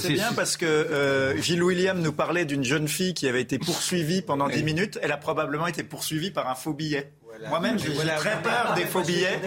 C'est 0.00 0.12
bien 0.12 0.32
parce 0.32 0.56
que 0.56 0.66
euh, 0.66 1.40
Gilles 1.40 1.62
William 1.62 2.00
nous 2.00 2.12
parlait 2.12 2.44
d'une 2.44 2.64
jeune 2.64 2.88
fille 2.88 3.14
qui 3.14 3.28
avait 3.28 3.42
été 3.42 3.58
poursuivie 3.58 4.22
pendant 4.22 4.48
10 4.48 4.62
minutes. 4.62 4.98
Elle 5.02 5.12
a 5.12 5.16
probablement 5.16 5.66
été 5.66 5.82
poursuivie 5.82 6.30
par 6.30 6.48
un 6.48 6.54
faux 6.54 6.72
billet. 6.72 7.12
Moi-même, 7.48 7.78
j'ai 7.78 7.92
très 7.94 8.42
peur 8.42 8.74
des 8.74 8.84
faux 8.84 9.02
billets. 9.02 9.38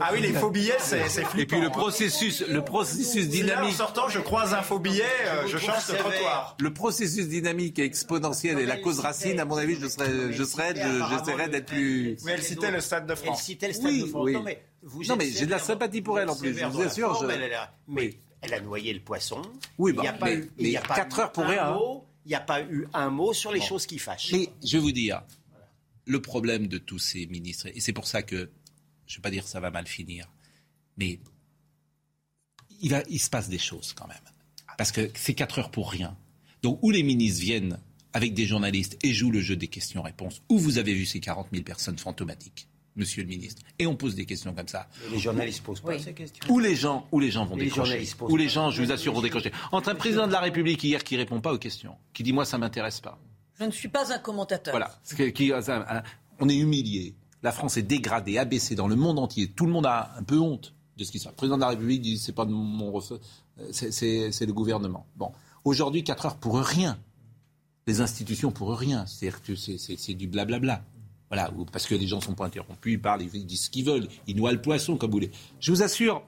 Ah 0.00 0.10
oui, 0.12 0.20
les 0.20 0.32
faux 0.32 0.50
billets, 0.50 0.76
c'est 0.78 1.06
flippant. 1.06 1.38
Et 1.38 1.46
puis 1.46 1.60
le 1.60 1.70
processus, 1.70 2.44
le 2.48 2.62
processus 2.62 3.28
dynamique. 3.28 3.74
en 3.74 3.76
sortant, 3.76 4.08
je 4.08 4.18
croise 4.18 4.54
un 4.54 4.62
faux 4.62 4.78
billet, 4.78 5.04
euh, 5.26 5.46
je 5.46 5.58
change 5.58 5.86
de 5.88 5.94
trottoir. 5.94 6.56
Le 6.58 6.72
processus 6.72 7.28
dynamique 7.28 7.78
et 7.78 7.84
exponentiel 7.84 8.58
et 8.58 8.66
la 8.66 8.76
cause 8.76 9.00
racine, 9.00 9.40
à 9.40 9.44
mon 9.44 9.56
avis, 9.56 9.78
je 9.80 9.86
serais, 9.86 10.32
je 10.32 10.44
serais, 10.44 10.74
j'essaierais 10.74 11.48
d'être 11.48 11.66
plus. 11.66 12.16
Mais 12.24 12.32
elle 12.32 12.42
citait 12.42 12.70
le 12.70 12.80
Stade 12.80 13.06
de 13.06 13.14
France. 13.14 13.38
Elle 13.38 13.44
citait 13.44 13.68
le 13.68 13.74
Stade 13.74 14.00
de 14.00 14.06
France. 14.06 14.30
Non, 14.30 14.42
mais, 14.42 14.62
non, 15.08 15.16
mais 15.16 15.26
j'ai 15.30 15.46
de 15.46 15.50
la 15.50 15.58
sympathie 15.58 16.02
pour 16.02 16.18
elle 16.18 16.28
en 16.28 16.36
plus. 16.36 16.58
Je 16.58 16.66
vous 16.66 16.82
assure. 16.82 17.24
Mais 17.88 18.16
elle 18.46 18.54
a 18.54 18.60
noyé 18.60 18.92
le 18.92 19.00
poisson. 19.00 19.42
Oui, 19.78 19.92
il 19.94 20.00
n'y 20.00 20.08
a 20.08 20.12
pas 20.12 20.32
eu, 20.32 20.50
il 20.58 20.68
y 20.68 20.76
a 20.76 20.82
4 20.82 21.18
heures 21.18 21.32
pour 21.32 21.44
rien. 21.44 21.76
Il 22.24 22.30
n'y 22.30 22.34
a 22.34 22.40
pas 22.40 22.62
eu 22.62 22.88
un 22.92 23.10
mot 23.10 23.32
sur 23.32 23.52
les 23.52 23.60
choses 23.60 23.86
qui 23.86 23.98
fâchent. 23.98 24.32
Mais 24.32 24.48
je 24.64 24.76
vais 24.76 24.82
vous 24.82 24.92
dire, 24.92 25.22
le 26.04 26.20
problème 26.20 26.66
de 26.66 26.78
tous 26.78 26.98
ces 26.98 27.26
ministres, 27.26 27.68
et 27.72 27.80
c'est 27.80 27.92
pour 27.92 28.06
ça 28.06 28.22
que, 28.22 28.50
je 29.06 29.14
ne 29.14 29.18
vais 29.18 29.22
pas 29.22 29.30
dire 29.30 29.44
que 29.44 29.50
ça 29.50 29.60
va 29.60 29.70
mal 29.70 29.86
finir, 29.86 30.28
mais 30.96 31.20
il, 32.80 33.20
se 33.20 33.30
passe 33.30 33.48
des 33.48 33.58
choses 33.58 33.92
quand 33.92 34.08
même. 34.08 34.16
Parce 34.78 34.92
que 34.92 35.10
c'est 35.14 35.34
4 35.34 35.60
heures 35.60 35.70
pour 35.70 35.90
rien. 35.90 36.16
Donc, 36.62 36.78
où 36.82 36.90
les 36.90 37.02
ministres 37.02 37.40
viennent 37.40 37.78
avec 38.12 38.34
des 38.34 38.46
journalistes 38.46 38.98
et 39.02 39.12
jouent 39.12 39.30
le 39.30 39.40
jeu 39.40 39.56
des 39.56 39.68
questions-réponses, 39.68 40.42
où 40.48 40.58
vous 40.58 40.78
avez 40.78 40.94
vu 40.94 41.06
ces 41.06 41.20
40 41.20 41.48
000 41.52 41.62
personnes 41.64 41.98
fantomatiques? 41.98 42.68
Monsieur 42.96 43.22
le 43.22 43.28
ministre. 43.28 43.62
Et 43.78 43.86
on 43.86 43.94
pose 43.94 44.14
des 44.14 44.24
questions 44.24 44.54
comme 44.54 44.68
ça. 44.68 44.88
les 45.10 45.18
journalistes 45.18 45.62
posent 45.62 45.80
pas 45.80 45.98
ces 45.98 46.14
questions. 46.14 46.44
Où 46.48 46.58
les 46.58 46.74
gens, 46.74 47.06
où 47.12 47.20
les 47.20 47.30
gens 47.30 47.44
vont 47.44 47.56
décrocher. 47.56 48.08
Où 48.20 48.36
les 48.36 48.48
gens, 48.48 48.70
je 48.70 48.82
vous 48.82 48.90
assure, 48.90 49.12
vont 49.12 49.20
décrocher. 49.20 49.52
Entre 49.70 49.90
un 49.90 49.94
président 49.94 50.26
de 50.26 50.32
la 50.32 50.40
République 50.40 50.82
hier 50.82 51.04
qui 51.04 51.16
répond 51.16 51.40
pas 51.40 51.52
aux 51.52 51.58
questions, 51.58 51.96
qui 52.14 52.22
dit 52.22 52.32
moi 52.32 52.46
ça 52.46 52.56
m'intéresse 52.56 53.00
pas. 53.00 53.18
Je 53.58 53.64
ne 53.64 53.70
suis 53.70 53.88
pas 53.88 54.12
un 54.12 54.18
commentateur. 54.18 54.72
Voilà. 54.72 54.98
on 56.40 56.48
est 56.48 56.56
humilié. 56.56 57.14
La 57.42 57.52
France 57.52 57.76
est 57.76 57.82
dégradée, 57.82 58.38
abaissée 58.38 58.74
dans 58.74 58.88
le 58.88 58.96
monde 58.96 59.18
entier. 59.18 59.48
Tout 59.48 59.66
le 59.66 59.72
monde 59.72 59.86
a 59.86 60.14
un 60.18 60.22
peu 60.22 60.38
honte 60.38 60.74
de 60.96 61.04
ce 61.04 61.12
qui 61.12 61.18
se 61.18 61.24
passe. 61.24 61.32
Le 61.32 61.36
président 61.36 61.56
de 61.56 61.62
la 61.62 61.68
République 61.68 62.00
dit 62.00 62.18
c'est 62.18 62.32
pas 62.32 62.46
mon 62.46 62.98
c'est 63.72 64.46
le 64.46 64.52
gouvernement. 64.52 65.06
Bon, 65.16 65.32
aujourd'hui 65.64 66.02
4 66.02 66.26
heures 66.26 66.36
pour 66.36 66.58
rien. 66.58 66.98
Les 67.86 68.00
institutions 68.00 68.50
pour 68.50 68.76
rien. 68.76 69.06
C'est-à-dire 69.06 69.42
que 69.42 69.54
c'est 69.54 70.14
du 70.14 70.26
blablabla. 70.26 70.82
Voilà, 71.30 71.50
parce 71.72 71.86
que 71.86 71.94
les 71.94 72.06
gens 72.06 72.18
ne 72.18 72.22
sont 72.22 72.34
pas 72.34 72.46
interrompus, 72.46 72.94
ils 72.94 73.00
parlent, 73.00 73.22
ils 73.22 73.46
disent 73.46 73.64
ce 73.64 73.70
qu'ils 73.70 73.84
veulent, 73.84 74.08
ils 74.26 74.36
noient 74.36 74.52
le 74.52 74.60
poisson 74.60 74.96
comme 74.96 75.10
vous 75.10 75.16
voulez. 75.16 75.32
Je 75.58 75.72
vous 75.72 75.82
assure, 75.82 76.22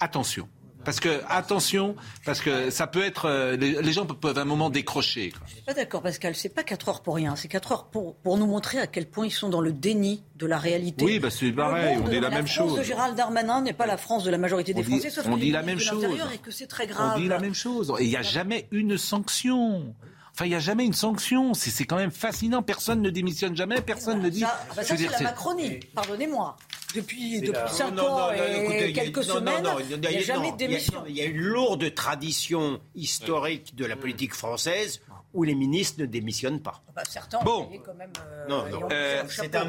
attention. 0.00 0.48
Parce 0.84 1.00
que, 1.00 1.22
attention, 1.28 1.96
parce 2.24 2.40
que 2.40 2.70
ça 2.70 2.86
peut 2.86 3.02
être. 3.02 3.26
Euh, 3.26 3.56
les, 3.56 3.92
gens 3.92 4.06
peuvent 4.06 4.36
à 4.36 4.42
un 4.42 4.44
moment 4.44 4.70
décrocher. 4.70 5.32
Je 5.46 5.52
suis 5.54 5.62
pas 5.62 5.74
d'accord, 5.74 6.02
Pascal. 6.02 6.34
C'est 6.34 6.50
pas 6.50 6.62
4 6.62 6.88
heures 6.88 7.02
pour 7.02 7.14
rien. 7.14 7.36
C'est 7.36 7.48
4 7.48 7.72
heures 7.72 7.86
pour, 7.86 8.16
pour 8.16 8.36
nous 8.36 8.46
montrer 8.46 8.78
à 8.78 8.86
quel 8.86 9.08
point 9.08 9.26
ils 9.26 9.30
sont 9.30 9.48
dans 9.48 9.60
le 9.60 9.72
déni 9.72 10.22
de 10.36 10.46
la 10.46 10.58
réalité. 10.58 11.04
Oui, 11.04 11.18
bah 11.18 11.30
c'est 11.30 11.52
pareil. 11.52 11.96
On 12.04 12.08
dit 12.08 12.20
la, 12.20 12.30
même 12.30 12.46
chose. 12.46 12.58
La 12.58 12.64
France 12.66 12.78
de 12.78 12.82
Gérald 12.84 13.16
Darmanin 13.16 13.62
n'est 13.62 13.72
pas 13.72 13.86
la 13.86 13.96
France 13.96 14.24
de 14.24 14.30
la 14.30 14.38
majorité 14.38 14.74
des 14.74 14.82
Français, 14.82 15.10
sauf 15.10 15.26
on 15.26 15.36
dit 15.36 15.50
la 15.50 15.62
même 15.62 15.78
chose. 15.78 16.04
Et 16.34 16.38
que 16.38 16.50
c'est 16.50 16.66
très 16.66 16.86
grave. 16.86 17.14
On 17.16 17.20
dit 17.20 17.28
la 17.28 17.38
même 17.38 17.54
chose. 17.54 17.92
Et 17.98 18.04
il 18.04 18.10
n'y 18.10 18.16
a 18.16 18.22
jamais 18.22 18.68
une 18.70 18.98
sanction. 18.98 19.94
Enfin, 20.34 20.46
il 20.46 20.48
n'y 20.48 20.56
a 20.56 20.60
jamais 20.60 20.84
une 20.84 20.94
sanction. 20.94 21.54
C'est 21.54 21.84
quand 21.84 21.96
même 21.96 22.10
fascinant. 22.10 22.62
Personne 22.62 23.00
ne 23.00 23.10
démissionne 23.10 23.56
jamais. 23.56 23.80
Personne 23.80 24.20
ne 24.20 24.28
dit. 24.28 24.40
Ça, 24.40 24.66
bah 24.74 24.82
ça 24.82 24.96
c'est 24.96 25.08
la 25.08 25.20
Macronie. 25.20 25.78
Pardonnez-moi. 25.94 26.56
Depuis, 26.94 27.40
depuis 27.40 27.72
5 27.72 27.98
ans 28.00 28.30
et 28.32 28.92
quelques 28.92 29.24
semaines, 29.24 29.66
il 29.90 30.00
n'y 30.00 30.06
a, 30.06 30.20
jamais 30.20 30.52
de 30.52 30.56
démission. 30.56 31.04
Il 31.08 31.16
y 31.16 31.22
a 31.22 31.24
une 31.24 31.38
lourde 31.38 31.92
tradition 31.94 32.80
historique 32.94 33.74
de 33.74 33.84
la 33.84 33.96
politique 33.96 34.34
française 34.34 35.00
où 35.34 35.42
les 35.42 35.54
ministres 35.54 36.00
ne 36.00 36.06
démissionnent 36.06 36.62
pas. 36.62 36.82
Bah, 36.94 37.02
certains 37.08 37.42
bon. 37.42 37.68
quand 37.84 37.94
même. 37.94 38.12
Euh, 38.26 38.48
non, 38.48 38.68
non. 38.70 38.88
Euh, 38.90 39.22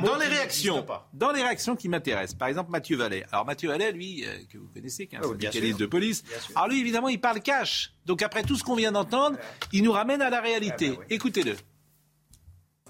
dans 0.03 0.15
les 0.17 0.27
réactions, 0.27 0.85
dans 1.13 1.31
les 1.31 1.41
réactions 1.41 1.75
qui 1.75 1.89
m'intéressent, 1.89 2.37
par 2.37 2.47
exemple 2.47 2.71
Mathieu 2.71 2.95
Vallet. 2.95 3.25
Alors 3.31 3.45
Mathieu 3.45 3.69
Vallet, 3.69 3.91
lui, 3.91 4.23
euh, 4.25 4.37
que 4.49 4.57
vous 4.57 4.69
connaissez, 4.73 5.07
qui 5.07 5.15
est 5.15 5.19
un 5.19 5.21
oh, 5.23 5.29
syndicaliste 5.29 5.79
de 5.79 5.87
police. 5.87 6.23
Alors 6.55 6.69
lui, 6.69 6.79
évidemment, 6.79 7.09
il 7.09 7.19
parle 7.19 7.41
cash. 7.41 7.93
Donc 8.05 8.21
après 8.21 8.43
tout 8.43 8.55
ce 8.55 8.63
qu'on 8.63 8.75
vient 8.75 8.91
d'entendre, 8.91 9.37
il 9.73 9.83
nous 9.83 9.91
ramène 9.91 10.21
à 10.21 10.29
la 10.29 10.39
réalité. 10.39 10.91
Ah, 10.93 10.99
bah 10.99 11.05
Écoutez-le 11.09 11.55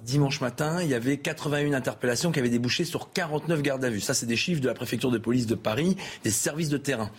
dimanche 0.05 0.39
matin, 0.39 0.81
il 0.81 0.87
y 0.87 0.93
avait 0.93 1.17
81 1.17 1.73
interpellations 1.73 2.31
qui 2.31 2.39
avaient 2.39 2.49
débouché 2.49 2.85
sur 2.85 3.11
49 3.11 3.61
gardes 3.61 3.83
à 3.83 3.89
vue. 3.89 3.99
Ça, 3.99 4.13
c'est 4.13 4.25
des 4.25 4.35
chiffres 4.35 4.61
de 4.61 4.67
la 4.67 4.73
préfecture 4.73 5.11
de 5.11 5.17
police 5.17 5.47
de 5.47 5.55
Paris, 5.55 5.97
des 6.23 6.31
services 6.31 6.69
de 6.69 6.77
terrain. 6.77 7.09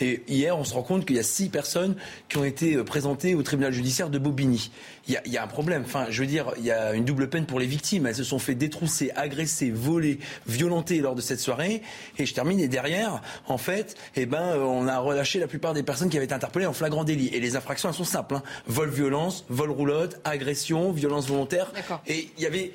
Et 0.00 0.22
hier, 0.28 0.56
on 0.56 0.64
se 0.64 0.72
rend 0.72 0.82
compte 0.82 1.04
qu'il 1.04 1.16
y 1.16 1.18
a 1.18 1.24
six 1.24 1.48
personnes 1.48 1.96
qui 2.28 2.38
ont 2.38 2.44
été 2.44 2.76
euh, 2.76 2.84
présentées 2.84 3.34
au 3.34 3.42
tribunal 3.42 3.72
judiciaire 3.72 4.08
de 4.08 4.18
Bobigny. 4.18 4.70
Il 5.08 5.20
y, 5.26 5.36
a, 5.36 5.42
un 5.42 5.46
problème. 5.46 5.82
Enfin, 5.84 6.06
je 6.10 6.20
veux 6.20 6.26
dire, 6.26 6.52
il 6.58 6.64
y 6.64 6.72
a 6.72 6.92
une 6.94 7.04
double 7.04 7.28
peine 7.28 7.46
pour 7.46 7.60
les 7.60 7.66
victimes. 7.66 8.06
Elles 8.06 8.16
se 8.16 8.24
sont 8.24 8.40
fait 8.40 8.56
détrousser, 8.56 9.12
agresser, 9.14 9.70
voler, 9.70 10.18
violenter 10.48 10.98
lors 10.98 11.14
de 11.14 11.20
cette 11.20 11.38
soirée. 11.38 11.82
Et 12.18 12.26
je 12.26 12.34
termine. 12.34 12.58
Et 12.58 12.66
derrière, 12.66 13.22
en 13.46 13.58
fait, 13.58 13.96
eh 14.16 14.26
ben, 14.26 14.42
euh, 14.42 14.64
on 14.64 14.88
a 14.88 14.98
relâché 14.98 15.38
la 15.38 15.46
plupart 15.46 15.74
des 15.74 15.84
personnes 15.84 16.08
qui 16.08 16.16
avaient 16.16 16.26
été 16.26 16.34
interpellées 16.34 16.66
en 16.66 16.72
flagrant 16.72 17.04
délit. 17.04 17.28
Et 17.28 17.40
les 17.40 17.54
infractions, 17.54 17.88
elles 17.88 17.94
sont 17.94 18.04
simples. 18.04 18.36
Hein. 18.36 18.42
Vol, 18.66 18.90
violence, 18.90 19.44
vol, 19.48 19.70
roulotte, 19.70 20.20
agression, 20.24 20.90
violence 20.90 21.28
volontaire. 21.28 21.72
Et 22.06 22.30
il 22.36 22.42
y 22.42 22.46
avait 22.46 22.72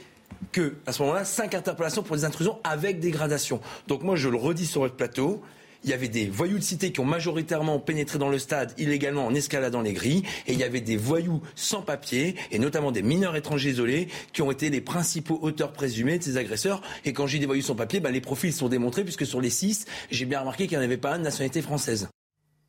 que, 0.51 0.75
à 0.85 0.91
ce 0.91 1.01
moment-là, 1.03 1.25
cinq 1.25 1.53
interpellations 1.53 2.03
pour 2.03 2.15
des 2.15 2.25
intrusions 2.25 2.59
avec 2.63 2.99
dégradation. 2.99 3.61
Donc 3.87 4.03
moi, 4.03 4.15
je 4.15 4.29
le 4.29 4.37
redis 4.37 4.65
sur 4.65 4.81
votre 4.81 4.95
plateau. 4.95 5.41
Il 5.83 5.89
y 5.89 5.93
avait 5.93 6.09
des 6.09 6.29
voyous 6.29 6.59
de 6.59 6.63
cité 6.63 6.91
qui 6.91 6.99
ont 6.99 7.05
majoritairement 7.05 7.79
pénétré 7.79 8.19
dans 8.19 8.29
le 8.29 8.37
stade 8.37 8.71
illégalement 8.77 9.25
en 9.25 9.33
escaladant 9.33 9.81
les 9.81 9.93
grilles. 9.93 10.23
Et 10.45 10.53
il 10.53 10.59
y 10.59 10.63
avait 10.63 10.81
des 10.81 10.95
voyous 10.95 11.41
sans 11.55 11.81
papier, 11.81 12.35
et 12.51 12.59
notamment 12.59 12.91
des 12.91 13.01
mineurs 13.01 13.35
étrangers 13.35 13.71
isolés, 13.71 14.07
qui 14.31 14.43
ont 14.43 14.51
été 14.51 14.69
les 14.69 14.81
principaux 14.81 15.39
auteurs 15.41 15.73
présumés 15.73 16.19
de 16.19 16.23
ces 16.23 16.37
agresseurs. 16.37 16.81
Et 17.03 17.13
quand 17.13 17.25
j'ai 17.25 17.39
des 17.39 17.47
voyous 17.47 17.63
sans 17.63 17.75
papier, 17.75 17.99
ben, 17.99 18.11
les 18.11 18.21
profils 18.21 18.53
sont 18.53 18.69
démontrés, 18.69 19.03
puisque 19.03 19.25
sur 19.25 19.41
les 19.41 19.49
six, 19.49 19.85
j'ai 20.11 20.25
bien 20.25 20.41
remarqué 20.41 20.67
qu'il 20.67 20.77
n'y 20.77 20.83
en 20.83 20.85
avait 20.85 20.97
pas 20.97 21.15
un 21.15 21.17
de 21.17 21.23
nationalité 21.23 21.63
française. 21.63 22.09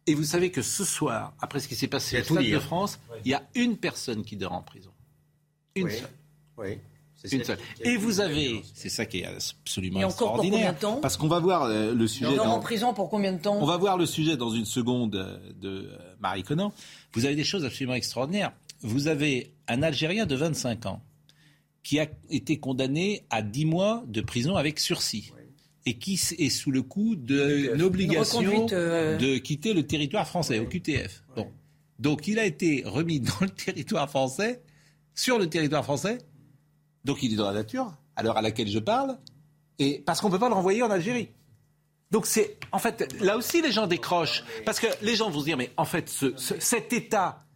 Et 0.07 0.14
vous 0.14 0.24
savez 0.24 0.50
que 0.50 0.62
ce 0.62 0.85
soir, 0.85 1.35
après 1.40 1.61
ce 1.61 1.68
qui 1.68 1.76
s'est 1.76 1.88
passé 1.88 2.20
au 2.20 2.24
Stade 2.24 2.50
de 2.50 2.59
France, 2.59 2.98
il 3.24 3.31
y 3.31 3.35
a 3.35 3.42
une 3.55 3.76
personne 3.76 4.24
qui 4.24 4.37
dort 4.37 4.52
en 4.52 4.62
prison. 4.62 4.90
Une 5.74 5.90
seule. 5.90 6.09
Oui. 6.62 6.79
Une 7.31 7.44
seule. 7.44 7.59
Et 7.83 7.96
vous 7.96 8.18
avez, 8.18 8.62
c'est 8.75 8.88
ça 8.88 9.07
qui 9.07 9.20
est 9.20 9.27
absolument 9.27 10.01
Et 10.01 10.05
encore 10.05 10.35
pour 10.35 10.44
extraordinaire, 10.44 10.59
combien 10.59 10.72
de 10.72 10.79
temps 10.96 11.01
parce 11.01 11.16
qu'on 11.16 11.29
va 11.29 11.38
voir 11.38 11.64
euh, 11.64 11.94
le 11.94 12.07
sujet. 12.09 12.35
Dans- 12.35 12.46
en 12.46 12.59
prison 12.59 12.94
pour 12.94 13.11
combien 13.11 13.33
de 13.33 13.40
temps 13.40 13.59
On 13.61 13.66
va 13.66 13.77
voir 13.77 13.96
le 13.96 14.07
sujet 14.07 14.37
dans 14.37 14.51
une 14.51 14.64
seconde 14.64 15.14
euh, 15.14 15.38
de 15.61 15.68
euh, 15.68 16.14
Marie 16.20 16.42
Conan. 16.42 16.72
Vous 17.12 17.25
avez 17.25 17.37
des 17.37 17.44
choses 17.44 17.64
absolument 17.64 17.94
extraordinaires. 17.94 18.53
Vous 18.81 19.07
avez 19.07 19.53
un 19.68 19.85
Algérien 19.85 20.27
de 20.27 20.35
25 20.35 20.87
ans 20.87 21.01
qui 21.85 22.01
a 22.01 22.09
été 22.31 22.59
condamné 22.59 23.25
à 23.31 23.42
10 23.42 23.66
mois 23.66 24.03
de 24.09 24.20
prison 24.20 24.57
avec 24.57 24.81
sursis 24.81 25.33
et 25.87 25.98
qui 25.98 26.14
est 26.38 26.51
sous 26.51 26.70
le 26.70 26.83
coup 26.83 27.16
d'une 27.16 27.83
obligation 27.83 28.66
euh, 28.72 29.16
de 29.16 29.38
quitter 29.38 29.75
le 29.75 29.85
territoire 29.87 30.27
français, 30.29 30.59
au 30.59 30.66
QTF. 30.66 31.25
Bon. 31.37 31.48
Donc 31.98 32.27
il 32.29 32.38
a 32.38 32.44
été 32.46 32.83
remis 32.85 33.20
dans 33.20 33.40
le 33.40 33.51
territoire 33.51 34.09
français, 34.09 34.62
sur 35.14 35.38
le 35.38 35.48
territoire 35.48 35.85
français, 35.85 36.18
donc 37.04 37.22
il 37.22 37.32
est 37.32 37.36
dans 37.36 37.46
la 37.46 37.54
nature, 37.54 37.92
à 38.16 38.22
l'heure 38.22 38.36
à 38.36 38.42
laquelle 38.42 38.68
je 38.68 38.78
parle, 38.78 39.18
et 39.78 40.02
parce 40.04 40.20
qu'on 40.20 40.28
ne 40.28 40.32
peut 40.32 40.38
pas 40.38 40.48
le 40.48 40.54
renvoyer 40.54 40.82
en 40.82 40.90
Algérie. 40.90 41.28
Donc 42.10 42.26
c'est 42.26 42.58
en 42.72 42.78
fait 42.78 43.14
là 43.22 43.36
aussi 43.38 43.62
les 43.62 43.72
gens 43.72 43.86
décrochent 43.86 44.44
parce 44.66 44.78
que 44.80 44.86
les 45.02 45.16
gens 45.16 45.30
vont 45.30 45.40
se 45.40 45.44
dire 45.46 45.56
mais 45.56 45.70
en 45.78 45.86
fait 45.86 46.08
ce- 46.10 46.34
ce- 46.36 46.60
cet 46.60 46.92
État, 46.92 47.46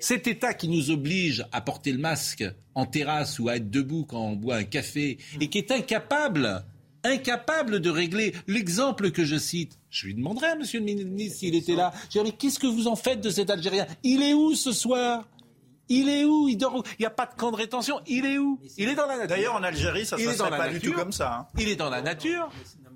cet 0.00 0.26
État 0.26 0.54
qui 0.54 0.68
nous 0.68 0.90
oblige 0.90 1.44
à 1.52 1.60
porter 1.60 1.92
le 1.92 1.98
masque 1.98 2.44
en 2.74 2.86
terrasse 2.86 3.38
ou 3.38 3.48
à 3.50 3.56
être 3.56 3.70
debout 3.70 4.06
quand 4.08 4.20
on 4.22 4.34
boit 4.36 4.56
un 4.56 4.64
café 4.64 5.18
et 5.40 5.48
qui 5.50 5.58
est 5.58 5.70
incapable, 5.70 6.64
incapable 7.04 7.80
de 7.80 7.90
régler 7.90 8.34
l'exemple 8.46 9.10
que 9.10 9.24
je 9.24 9.36
cite. 9.36 9.78
Je 9.90 10.06
lui 10.06 10.14
demanderai 10.14 10.46
à 10.48 10.54
Monsieur 10.56 10.80
le 10.80 10.86
ministre 10.86 11.38
s'il 11.40 11.54
était 11.54 11.74
là. 11.76 11.92
Je 12.06 12.12
dirais 12.12 12.24
mais 12.24 12.32
qu'est-ce 12.32 12.58
que 12.58 12.66
vous 12.66 12.88
en 12.88 12.96
faites 12.96 13.20
de 13.20 13.30
cet 13.30 13.50
Algérien? 13.50 13.86
Il 14.02 14.22
est 14.22 14.32
où 14.34 14.54
ce 14.54 14.72
soir? 14.72 15.28
Il 15.88 16.08
est 16.08 16.24
où? 16.24 16.48
Il 16.48 16.56
dort 16.56 16.74
où? 16.76 16.82
Il 16.98 17.02
n'y 17.02 17.06
a 17.06 17.10
pas 17.10 17.26
de 17.26 17.34
camp 17.34 17.50
de 17.50 17.56
rétention. 17.56 18.00
Il 18.06 18.26
est 18.26 18.38
où? 18.38 18.58
Il 18.76 18.88
est 18.88 18.94
dans 18.94 19.06
la 19.06 19.14
nature. 19.16 19.28
D'ailleurs, 19.28 19.54
en 19.54 19.62
Algérie, 19.62 20.04
ça 20.06 20.16
ne 20.16 20.22
se 20.32 20.36
pas 20.38 20.68
du 20.68 20.80
tout 20.80 20.92
comme 20.92 21.12
ça. 21.12 21.34
hein. 21.34 21.46
Il 21.58 21.68
est 21.68 21.76
dans 21.76 21.90
la 21.90 22.02
nature. 22.02 22.48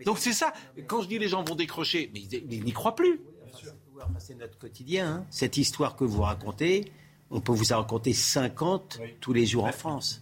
Donc 0.05 0.19
c'est 0.19 0.33
ça. 0.33 0.53
Quand 0.87 1.03
je 1.03 1.09
dis 1.09 1.19
les 1.19 1.29
gens 1.29 1.45
vont 1.45 1.55
décrocher, 1.55 2.11
mais 2.15 2.21
ils, 2.21 2.65
n'y 2.65 2.73
croient 2.73 2.95
plus. 2.97 3.21
Enfin, 3.97 4.09
c'est 4.19 4.35
notre 4.39 4.57
quotidien. 4.59 5.07
hein. 5.07 5.27
Cette 5.31 5.57
histoire 5.59 5.95
que 5.95 6.05
vous 6.05 6.23
racontez, 6.23 6.91
on 7.31 7.41
peut 7.41 7.53
vous 7.53 7.73
en 7.73 7.79
raconter 7.79 8.13
50 8.15 8.99
tous 9.21 9.33
les 9.35 9.45
jours 9.47 9.65
en 9.65 9.73
France. 9.73 10.21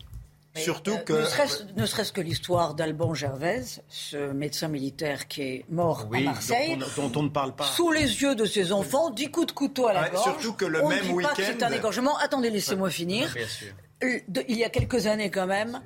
Surtout 0.58 0.92
euh, 0.92 0.96
que- 0.98 1.12
Ne 1.12 1.24
serait-ce, 1.24 1.62
ne 1.76 1.86
serait-ce 1.86 2.12
que 2.12 2.20
l'histoire 2.20 2.74
d'Alban 2.74 3.14
Gervais, 3.14 3.62
ce 3.88 4.32
médecin 4.32 4.68
militaire 4.68 5.28
qui 5.28 5.42
est 5.42 5.64
mort 5.68 6.06
Oui, 6.10 6.18
à 6.18 6.32
Marseille. 6.32 6.76
dont, 6.76 6.86
on- 6.98 7.08
dont 7.08 7.20
on 7.20 7.22
ne 7.24 7.28
parle 7.28 7.54
pas. 7.54 7.64
Sous 7.64 7.90
les 7.92 8.22
yeux 8.22 8.34
de 8.34 8.44
ses 8.44 8.72
enfants, 8.72 9.10
dix 9.10 9.30
coups 9.30 9.46
de 9.48 9.52
couteau 9.52 9.86
à 9.88 9.92
la 9.92 10.02
Ouais, 10.02 10.10
gorge. 10.10 10.24
surtout 10.24 10.52
que 10.52 10.64
le 10.64 10.82
On 10.84 10.88
même 10.88 10.98
ne 11.06 11.16
dit 11.18 11.22
pas 11.22 11.34
que 11.34 11.42
c'est 11.42 11.62
un 11.62 11.72
égorgement. 11.72 12.16
Attendez, 12.18 12.50
laissez-moi 12.50 12.90
finir. 12.90 13.34
Euh, 14.04 14.18
il 14.48 14.56
y 14.56 14.64
a 14.64 14.68
quelques 14.70 15.06
années 15.06 15.30
quand 15.30 15.46
même, 15.46 15.80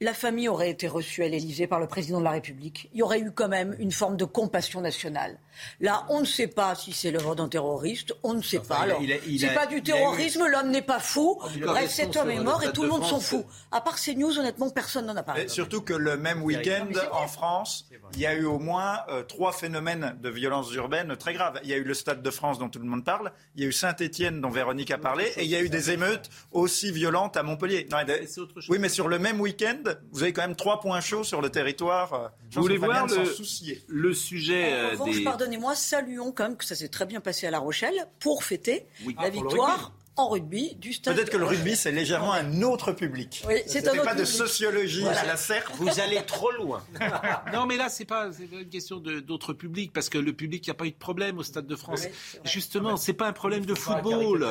la 0.00 0.14
famille 0.14 0.48
aurait 0.48 0.70
été 0.70 0.86
reçue 0.86 1.24
à 1.24 1.28
l'Élysée 1.28 1.66
par 1.66 1.80
le 1.80 1.86
président 1.88 2.18
de 2.20 2.24
la 2.24 2.30
République. 2.30 2.88
Il 2.92 2.98
y 2.98 3.02
aurait 3.02 3.20
eu 3.20 3.32
quand 3.32 3.48
même 3.48 3.74
une 3.78 3.90
forme 3.90 4.16
de 4.16 4.24
compassion 4.24 4.80
nationale. 4.80 5.38
Là, 5.80 6.04
on 6.08 6.20
ne 6.20 6.24
sait 6.26 6.46
pas 6.48 6.74
si 6.74 6.92
c'est 6.92 7.10
l'œuvre 7.10 7.34
d'un 7.34 7.48
terroriste, 7.48 8.14
on 8.22 8.34
ne 8.34 8.42
sait 8.42 8.58
Enfin, 8.58 8.74
pas. 8.74 8.80
il 8.86 8.90
a- 8.90 8.94
Alors, 8.94 9.02
il 9.02 9.12
a- 9.12 9.16
il 9.26 9.40
c'est 9.40 9.54
pas 9.54 9.66
du 9.66 9.76
eu- 9.76 9.82
terrorisme, 9.82 10.46
l'homme 10.46 10.70
n'est 10.70 10.82
pas 10.82 11.00
fou. 11.00 11.38
a 11.44 11.48
Bref, 11.66 11.90
cet 11.90 12.16
homme 12.16 12.30
est 12.30 12.40
mort 12.40 12.62
et 12.62 12.72
tout 12.72 12.82
le 12.82 12.88
de 12.88 12.92
monde 12.92 13.04
s'en 13.04 13.20
fout. 13.20 13.44
À 13.70 13.80
part 13.80 13.98
ces 13.98 14.14
news, 14.14 14.38
honnêtement, 14.38 14.70
personne 14.70 15.06
n'en 15.06 15.16
a 15.16 15.22
parlé. 15.22 15.42
Et 15.42 15.48
surtout 15.48 15.80
que 15.82 15.92
le 15.94 16.16
même 16.16 16.42
week-end, 16.42 16.86
en 17.12 17.26
France, 17.28 17.86
il 18.14 18.20
y 18.20 18.26
a 18.26 18.34
eu 18.34 18.44
au 18.44 18.58
moins 18.58 19.00
euh, 19.08 19.22
trois 19.22 19.52
phénomènes 19.52 20.16
de 20.22 20.28
violence 20.28 20.72
urbaine 20.74 21.16
très 21.16 21.32
graves. 21.34 21.60
Il 21.62 21.68
y 21.70 21.72
a 21.74 21.76
eu 21.76 21.84
le 21.84 21.94
Stade 21.94 22.22
de 22.22 22.30
France 22.30 22.58
dont 22.58 22.68
tout 22.68 22.78
le 22.78 22.84
monde 22.86 23.04
parle, 23.04 23.32
il 23.54 23.62
y 23.62 23.66
a 23.66 23.68
eu 23.68 23.72
Saint-Étienne 23.72 24.40
dont 24.40 24.50
Véronique 24.50 24.90
a 24.90 24.98
parlé, 24.98 25.24
et 25.36 25.44
il 25.44 25.50
y 25.50 25.56
a 25.56 25.60
eu 25.60 25.68
des 25.68 25.90
émeutes 25.90 26.28
aussi 26.52 26.90
violentes 26.92 27.36
à 27.36 27.42
Montpellier. 27.42 27.86
Non. 27.90 27.98
Oui, 28.68 28.78
mais 28.78 28.88
sur 28.88 29.08
le 29.08 29.18
même 29.18 29.40
week-end, 29.40 29.78
vous 30.12 30.22
avez 30.22 30.32
quand 30.32 30.42
même 30.42 30.56
trois 30.56 30.80
points 30.80 31.00
chauds 31.00 31.24
sur 31.24 31.40
le 31.40 31.50
territoire. 31.50 32.12
euh, 32.14 32.28
je 32.50 32.56
Vous 32.56 32.62
voulez 32.62 32.76
voir 32.78 33.06
le, 33.88 34.12
sujet 34.14 34.72
En 34.72 34.76
euh, 34.76 34.90
revanche, 34.90 35.16
des... 35.16 35.24
pardonnez-moi, 35.48 35.74
saluons 35.74 36.32
quand 36.32 36.44
même 36.44 36.56
que 36.56 36.64
ça 36.64 36.74
s'est 36.74 36.88
très 36.88 37.06
bien 37.06 37.20
passé 37.20 37.46
à 37.46 37.50
La 37.50 37.58
Rochelle 37.58 38.06
pour 38.20 38.44
fêter 38.44 38.86
Oui. 39.06 39.14
la 39.18 39.26
Ah, 39.26 39.30
victoire 39.30 39.92
en 40.16 40.28
rugby 40.30 40.74
du 40.74 40.92
stade. 40.92 41.14
Peut-être 41.14 41.30
que 41.30 41.36
le 41.36 41.44
rugby, 41.44 41.76
c'est 41.76 41.92
légèrement 41.92 42.32
un 42.32 42.62
autre 42.62 42.90
public. 42.92 43.44
Oui, 43.46 43.54
c'est 43.66 43.86
un 43.86 43.92
autre 43.92 44.02
pas 44.02 44.14
de 44.14 44.22
public. 44.24 44.36
sociologie 44.36 45.06
à 45.06 45.24
la 45.24 45.36
serre. 45.36 45.70
Vous 45.76 46.00
allez 46.00 46.20
trop 46.26 46.50
loin. 46.52 46.82
Non, 47.52 47.66
mais 47.66 47.76
là, 47.76 47.88
c'est 47.88 48.04
pas, 48.04 48.28
pas 48.28 48.34
une 48.60 48.68
question 48.68 48.98
d'autres 48.98 49.52
publics, 49.52 49.92
parce 49.92 50.08
que 50.08 50.18
le 50.18 50.32
public, 50.32 50.66
il 50.66 50.70
n'y 50.70 50.72
a 50.72 50.74
pas 50.74 50.86
eu 50.86 50.90
de 50.90 50.96
problème 50.96 51.38
au 51.38 51.42
Stade 51.44 51.66
de 51.66 51.76
France. 51.76 52.02
Oui. 52.04 52.40
Justement, 52.44 52.96
c'est 52.96 53.12
pas 53.12 53.28
un 53.28 53.32
problème 53.32 53.64
de 53.64 53.74
football. 53.74 54.44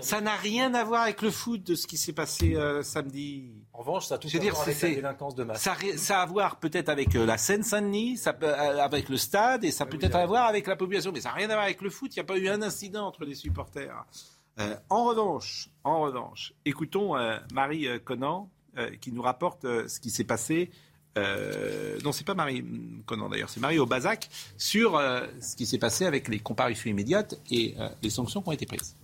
Ça 0.00 0.20
n'a 0.20 0.36
rien 0.36 0.74
à 0.74 0.84
voir 0.84 1.02
avec 1.02 1.22
le 1.22 1.30
foot 1.30 1.62
de 1.64 1.74
ce 1.74 1.86
qui 1.86 1.96
s'est 1.96 2.12
passé 2.12 2.54
euh, 2.54 2.82
samedi. 2.82 3.50
En 3.78 3.82
revanche, 3.82 4.06
ça 4.06 4.16
a 4.16 4.18
tout 4.18 4.26
à 4.26 4.38
dire, 4.40 4.52
voir 4.54 4.64
avec 4.64 4.76
c'est- 4.76 4.88
la 4.88 4.94
délinquance 4.96 5.36
de 5.36 5.44
masse. 5.44 5.62
Ça, 5.62 5.70
a 5.70 5.74
ri- 5.74 5.96
ça 5.98 6.18
a 6.18 6.22
à 6.22 6.26
voir 6.26 6.56
peut-être 6.56 6.88
avec 6.88 7.14
euh, 7.14 7.24
la 7.24 7.38
Seine-Saint-Denis, 7.38 8.16
ça 8.16 8.32
peut- 8.32 8.46
euh, 8.48 8.82
avec 8.82 9.08
le 9.08 9.16
stade, 9.16 9.62
et 9.64 9.70
ça 9.70 9.86
peut 9.86 9.98
être 10.02 10.16
à 10.16 10.26
voir 10.26 10.46
avec 10.46 10.66
la 10.66 10.74
population, 10.74 11.12
mais 11.12 11.20
ça 11.20 11.28
n'a 11.28 11.36
rien 11.36 11.48
à 11.48 11.52
voir 11.54 11.64
avec 11.64 11.80
le 11.80 11.88
foot. 11.88 12.10
Il 12.16 12.18
n'y 12.18 12.22
a 12.22 12.24
pas 12.24 12.38
eu 12.38 12.48
un 12.48 12.60
incident 12.60 13.06
entre 13.06 13.24
les 13.24 13.36
supporters. 13.36 14.04
Euh, 14.58 14.74
en 14.90 15.04
revanche, 15.04 15.68
en 15.84 16.00
revanche, 16.00 16.54
écoutons 16.64 17.16
euh, 17.16 17.38
Marie 17.52 17.86
euh, 17.86 18.00
Conan 18.00 18.50
euh, 18.78 18.90
qui 19.00 19.12
nous 19.12 19.22
rapporte 19.22 19.64
euh, 19.64 19.86
ce 19.86 20.00
qui 20.00 20.10
s'est 20.10 20.24
passé. 20.24 20.70
euh, 21.16 21.98
non, 22.02 22.10
c'est 22.10 22.26
pas 22.26 22.34
Marie 22.34 22.62
hum, 22.62 23.02
Conan 23.06 23.28
d'ailleurs, 23.28 23.48
c'est 23.48 23.60
Marie 23.60 23.78
Aubazac 23.78 24.28
sur 24.56 24.96
euh, 24.96 25.24
ce 25.40 25.54
qui 25.54 25.66
s'est 25.66 25.78
passé 25.78 26.04
avec 26.04 26.26
les 26.26 26.40
comparutions 26.40 26.90
immédiates 26.90 27.38
et 27.52 27.76
euh, 27.78 27.88
les 28.02 28.10
sanctions 28.10 28.42
qui 28.42 28.48
ont 28.48 28.52
été 28.52 28.66
prises. 28.66 28.96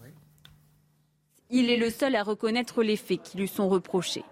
Il 1.50 1.70
est 1.70 1.76
le 1.76 1.90
seul 1.90 2.16
à 2.16 2.24
reconnaître 2.24 2.82
les 2.82 2.96
faits 2.96 3.22
qui 3.22 3.38
lui 3.38 3.46
sont 3.46 3.68
reprochés. 3.68 4.24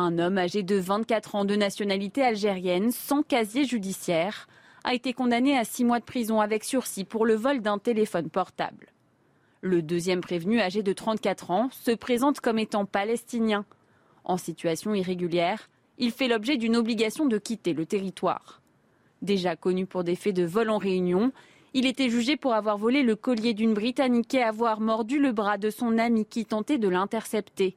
Un 0.00 0.20
homme 0.20 0.38
âgé 0.38 0.62
de 0.62 0.76
24 0.76 1.34
ans 1.34 1.44
de 1.44 1.56
nationalité 1.56 2.22
algérienne, 2.22 2.92
sans 2.92 3.24
casier 3.24 3.64
judiciaire, 3.64 4.46
a 4.84 4.94
été 4.94 5.12
condamné 5.12 5.58
à 5.58 5.64
six 5.64 5.84
mois 5.84 5.98
de 5.98 6.04
prison 6.04 6.40
avec 6.40 6.62
sursis 6.62 7.02
pour 7.02 7.26
le 7.26 7.34
vol 7.34 7.62
d'un 7.62 7.78
téléphone 7.78 8.30
portable. 8.30 8.92
Le 9.60 9.82
deuxième 9.82 10.20
prévenu, 10.20 10.60
âgé 10.60 10.84
de 10.84 10.92
34 10.92 11.50
ans, 11.50 11.68
se 11.72 11.90
présente 11.90 12.38
comme 12.38 12.60
étant 12.60 12.84
palestinien. 12.84 13.64
En 14.22 14.36
situation 14.36 14.94
irrégulière, 14.94 15.68
il 15.98 16.12
fait 16.12 16.28
l'objet 16.28 16.58
d'une 16.58 16.76
obligation 16.76 17.26
de 17.26 17.36
quitter 17.36 17.72
le 17.72 17.84
territoire. 17.84 18.62
Déjà 19.20 19.56
connu 19.56 19.84
pour 19.84 20.04
des 20.04 20.14
faits 20.14 20.36
de 20.36 20.44
vol 20.44 20.70
en 20.70 20.78
réunion, 20.78 21.32
il 21.74 21.86
était 21.86 22.08
jugé 22.08 22.36
pour 22.36 22.54
avoir 22.54 22.78
volé 22.78 23.02
le 23.02 23.16
collier 23.16 23.52
d'une 23.52 23.74
Britannique 23.74 24.32
et 24.34 24.44
avoir 24.44 24.78
mordu 24.78 25.18
le 25.18 25.32
bras 25.32 25.58
de 25.58 25.70
son 25.70 25.98
ami 25.98 26.24
qui 26.24 26.44
tentait 26.44 26.78
de 26.78 26.88
l'intercepter. 26.88 27.76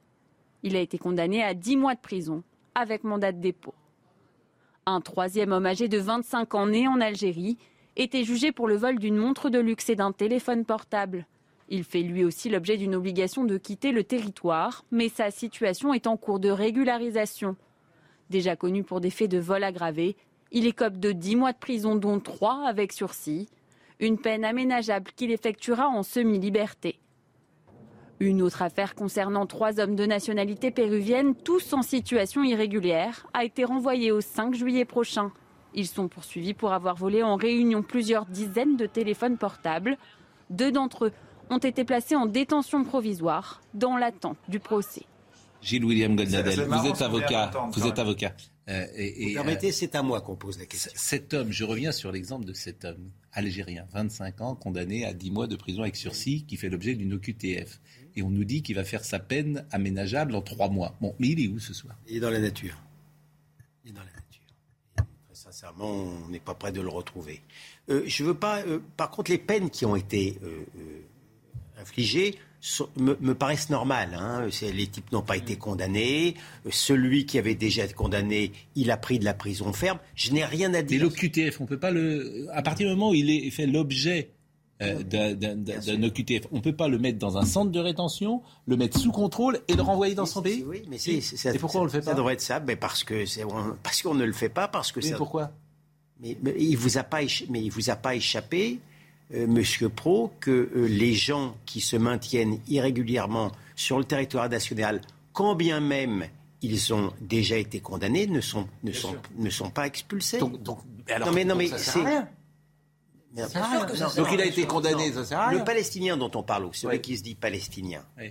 Il 0.62 0.76
a 0.76 0.80
été 0.80 0.98
condamné 0.98 1.42
à 1.42 1.54
10 1.54 1.76
mois 1.76 1.94
de 1.94 2.00
prison, 2.00 2.42
avec 2.74 3.04
mandat 3.04 3.32
de 3.32 3.40
dépôt. 3.40 3.74
Un 4.86 5.00
troisième 5.00 5.52
homme 5.52 5.66
âgé 5.66 5.88
de 5.88 5.98
25 5.98 6.54
ans 6.54 6.66
né 6.66 6.88
en 6.88 7.00
Algérie 7.00 7.58
était 7.96 8.24
jugé 8.24 8.52
pour 8.52 8.68
le 8.68 8.76
vol 8.76 8.98
d'une 8.98 9.16
montre 9.16 9.50
de 9.50 9.58
luxe 9.58 9.90
et 9.90 9.96
d'un 9.96 10.12
téléphone 10.12 10.64
portable. 10.64 11.26
Il 11.68 11.84
fait 11.84 12.02
lui 12.02 12.24
aussi 12.24 12.48
l'objet 12.48 12.76
d'une 12.76 12.94
obligation 12.94 13.44
de 13.44 13.56
quitter 13.58 13.92
le 13.92 14.04
territoire, 14.04 14.84
mais 14.90 15.08
sa 15.08 15.30
situation 15.30 15.94
est 15.94 16.06
en 16.06 16.16
cours 16.16 16.40
de 16.40 16.50
régularisation. 16.50 17.56
Déjà 18.30 18.56
connu 18.56 18.82
pour 18.82 19.00
des 19.00 19.10
faits 19.10 19.30
de 19.30 19.38
vol 19.38 19.64
aggravé, 19.64 20.16
il 20.50 20.66
écope 20.66 20.98
de 20.98 21.12
10 21.12 21.36
mois 21.36 21.52
de 21.52 21.58
prison, 21.58 21.94
dont 21.94 22.20
3 22.20 22.66
avec 22.66 22.92
sursis, 22.92 23.48
une 24.00 24.18
peine 24.18 24.44
aménageable 24.44 25.10
qu'il 25.16 25.30
effectuera 25.30 25.88
en 25.88 26.02
semi-liberté. 26.02 26.98
Une 28.22 28.40
autre 28.40 28.62
affaire 28.62 28.94
concernant 28.94 29.46
trois 29.46 29.80
hommes 29.80 29.96
de 29.96 30.06
nationalité 30.06 30.70
péruvienne, 30.70 31.34
tous 31.34 31.72
en 31.72 31.82
situation 31.82 32.44
irrégulière, 32.44 33.26
a 33.34 33.44
été 33.44 33.64
renvoyée 33.64 34.12
au 34.12 34.20
5 34.20 34.54
juillet 34.54 34.84
prochain. 34.84 35.32
Ils 35.74 35.88
sont 35.88 36.06
poursuivis 36.06 36.54
pour 36.54 36.72
avoir 36.72 36.94
volé 36.94 37.24
en 37.24 37.34
réunion 37.34 37.82
plusieurs 37.82 38.24
dizaines 38.26 38.76
de 38.76 38.86
téléphones 38.86 39.38
portables. 39.38 39.98
Deux 40.50 40.70
d'entre 40.70 41.06
eux 41.06 41.12
ont 41.50 41.58
été 41.58 41.82
placés 41.82 42.14
en 42.14 42.26
détention 42.26 42.84
provisoire 42.84 43.60
dans 43.74 43.96
l'attente 43.96 44.38
du 44.46 44.60
procès. 44.60 45.02
Gilles 45.60 45.84
William 45.84 46.14
Goldnadel, 46.14 46.68
vous 46.68 46.86
êtes 46.86 46.98
Vous 46.98 47.88
avocat. 47.98 48.30
Euh, 48.68 48.86
et, 48.94 49.22
et, 49.22 49.26
Vous 49.28 49.34
permettez, 49.34 49.72
c'est 49.72 49.94
à 49.96 50.02
moi 50.02 50.20
qu'on 50.20 50.36
pose 50.36 50.58
la 50.58 50.66
question. 50.66 50.92
Cet 50.94 51.34
homme, 51.34 51.50
je 51.50 51.64
reviens 51.64 51.90
sur 51.90 52.12
l'exemple 52.12 52.44
de 52.44 52.52
cet 52.52 52.84
homme 52.84 53.10
algérien, 53.32 53.86
25 53.92 54.40
ans, 54.40 54.54
condamné 54.54 55.04
à 55.04 55.12
10 55.14 55.30
mois 55.32 55.46
de 55.48 55.56
prison 55.56 55.82
avec 55.82 55.96
sursis, 55.96 56.44
qui 56.44 56.56
fait 56.56 56.68
l'objet 56.68 56.94
d'une 56.94 57.12
OQTF. 57.14 57.80
Et 58.14 58.22
on 58.22 58.30
nous 58.30 58.44
dit 58.44 58.62
qu'il 58.62 58.76
va 58.76 58.84
faire 58.84 59.04
sa 59.04 59.18
peine 59.18 59.66
aménageable 59.72 60.34
en 60.34 60.42
3 60.42 60.68
mois. 60.68 60.96
Bon, 61.00 61.14
mais 61.18 61.28
il 61.28 61.40
est 61.44 61.48
où 61.48 61.58
ce 61.58 61.74
soir? 61.74 61.96
Il 62.08 62.16
est 62.16 62.20
dans 62.20 62.30
la 62.30 62.38
nature. 62.40 62.76
Il 63.84 63.90
est 63.90 63.94
dans 63.94 64.00
la 64.00 64.06
nature. 64.06 64.18
Très 65.26 65.34
sincèrement, 65.34 65.90
on 65.90 66.28
n'est 66.28 66.38
pas 66.38 66.54
prêt 66.54 66.70
de 66.72 66.80
le 66.80 66.88
retrouver. 66.88 67.40
Euh, 67.88 68.04
je 68.06 68.22
veux 68.22 68.34
pas. 68.34 68.60
euh, 68.62 68.78
par 68.96 69.10
contre, 69.10 69.30
les 69.32 69.38
peines 69.38 69.70
qui 69.70 69.84
ont 69.86 69.96
été 69.96 70.38
euh, 70.44 70.64
euh, 70.78 71.00
infligées 71.82 72.38
me, 72.96 73.16
me 73.20 73.34
paraissent 73.34 73.70
normales. 73.70 74.14
hein. 74.18 74.46
Les 74.62 74.86
types 74.86 75.10
n'ont 75.12 75.22
pas 75.22 75.36
été 75.36 75.56
condamnés. 75.56 76.34
Celui 76.70 77.26
qui 77.26 77.38
avait 77.38 77.56
déjà 77.56 77.84
été 77.84 77.92
condamné, 77.94 78.52
il 78.76 78.90
a 78.92 78.96
pris 78.96 79.18
de 79.18 79.24
la 79.24 79.34
prison 79.34 79.72
ferme. 79.72 79.98
Je 80.14 80.32
n'ai 80.32 80.44
rien 80.44 80.68
à 80.68 80.78
Mais 80.78 80.82
dire. 80.84 81.02
l'OQTF, 81.02 81.60
on 81.60 81.66
peut 81.66 81.78
pas 81.78 81.90
le. 81.90 82.46
À 82.52 82.62
partir 82.62 82.86
du 82.88 82.94
moment 82.94 83.10
où 83.10 83.14
il 83.14 83.30
est 83.30 83.50
fait 83.50 83.66
l'objet 83.66 84.30
euh, 84.80 85.02
d'un 85.02 86.02
OQTF. 86.02 86.46
On 86.52 86.56
ne 86.56 86.60
peut 86.60 86.72
pas 86.74 86.88
le 86.88 86.98
mettre 86.98 87.18
dans 87.18 87.36
un 87.38 87.44
centre 87.44 87.70
de 87.70 87.78
rétention, 87.80 88.42
le 88.66 88.76
mettre 88.76 88.98
sous 88.98 89.12
contrôle 89.12 89.60
et 89.68 89.74
le 89.74 89.82
renvoyer 89.82 90.14
dans 90.14 90.26
son 90.26 90.42
pays? 90.42 90.64
Oui, 90.66 90.82
mais 90.88 90.98
c'est, 90.98 91.20
et 91.54 91.58
pourquoi 91.58 91.80
on 91.82 91.84
le 91.84 91.90
fait 91.90 92.00
pas? 92.00 92.10
Ça 92.12 92.14
devrait 92.14 92.34
être 92.34 92.40
ça, 92.40 92.60
mais 92.60 92.76
parce 92.76 93.04
que 93.04 93.24
parce 93.82 94.02
qu'on 94.02 94.14
ne 94.14 94.24
le 94.24 94.32
fait 94.32 94.48
pas, 94.48 94.68
parce 94.68 94.92
que 94.92 95.00
mais 95.00 95.16
pourquoi? 95.16 95.50
Mais, 96.20 96.36
il 96.58 96.76
vous 96.76 96.98
a 96.98 97.02
pas 97.02 97.20
mais 97.48 97.62
il 97.62 97.70
vous 97.70 97.90
a 97.90 97.96
pas 97.96 98.14
échappé, 98.14 98.78
euh, 99.34 99.46
Monsieur 99.46 99.88
Pro, 99.88 100.32
que 100.40 100.50
euh, 100.50 100.86
les 100.86 101.14
gens 101.14 101.56
qui 101.66 101.80
se 101.80 101.96
maintiennent 101.96 102.58
irrégulièrement 102.68 103.52
sur 103.76 103.98
le 103.98 104.04
territoire 104.04 104.48
national, 104.48 105.00
quand 105.32 105.54
bien 105.54 105.80
même 105.80 106.26
ils 106.62 106.94
ont 106.94 107.12
déjà 107.20 107.56
été 107.56 107.80
condamnés, 107.80 108.26
ne 108.28 108.40
sont, 108.40 108.68
ne 108.84 108.92
sont, 108.92 109.16
ne 109.36 109.50
sont 109.50 109.70
pas 109.70 109.86
expulsés. 109.86 110.38
Donc, 110.38 110.78
alors, 111.08 111.28
non 111.28 111.34
mais, 111.34 111.44
non, 111.44 111.56
mais 111.56 111.68
c'est... 111.76 112.04
Rien. 112.04 112.28
Donc 113.34 114.28
il 114.32 114.40
a 114.40 114.44
été 114.44 114.66
condamné, 114.66 115.12
ça 115.12 115.24
sert 115.24 115.40
à 115.40 115.48
rien. 115.48 115.58
Le 115.58 115.64
Palestinien 115.64 116.16
dont 116.16 116.30
on 116.34 116.42
parle, 116.42 116.68
celui 116.72 117.00
qui 117.00 117.16
se 117.16 117.22
dit 117.22 117.34
palestinien, 117.34 118.04
euh, 118.18 118.28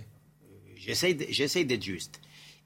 j'essaie 0.76 1.64
d'être 1.64 1.82
juste. 1.82 2.20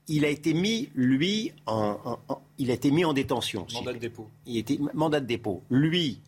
Il 0.08 0.24
a 0.24 0.28
été 0.28 0.54
mis, 0.54 0.88
lui, 0.94 1.52
en, 1.66 2.18
il 2.58 2.70
a 2.70 2.74
été 2.74 2.90
mis 2.92 3.04
en 3.04 3.12
détention. 3.12 3.66
Mandat 3.72 3.94
de 3.94 3.98
dépôt. 3.98 4.28
Il 4.46 4.56
était 4.56 4.78
mandat 4.94 5.18
de 5.20 5.26
dépôt. 5.26 5.62
Lui, 5.68 6.20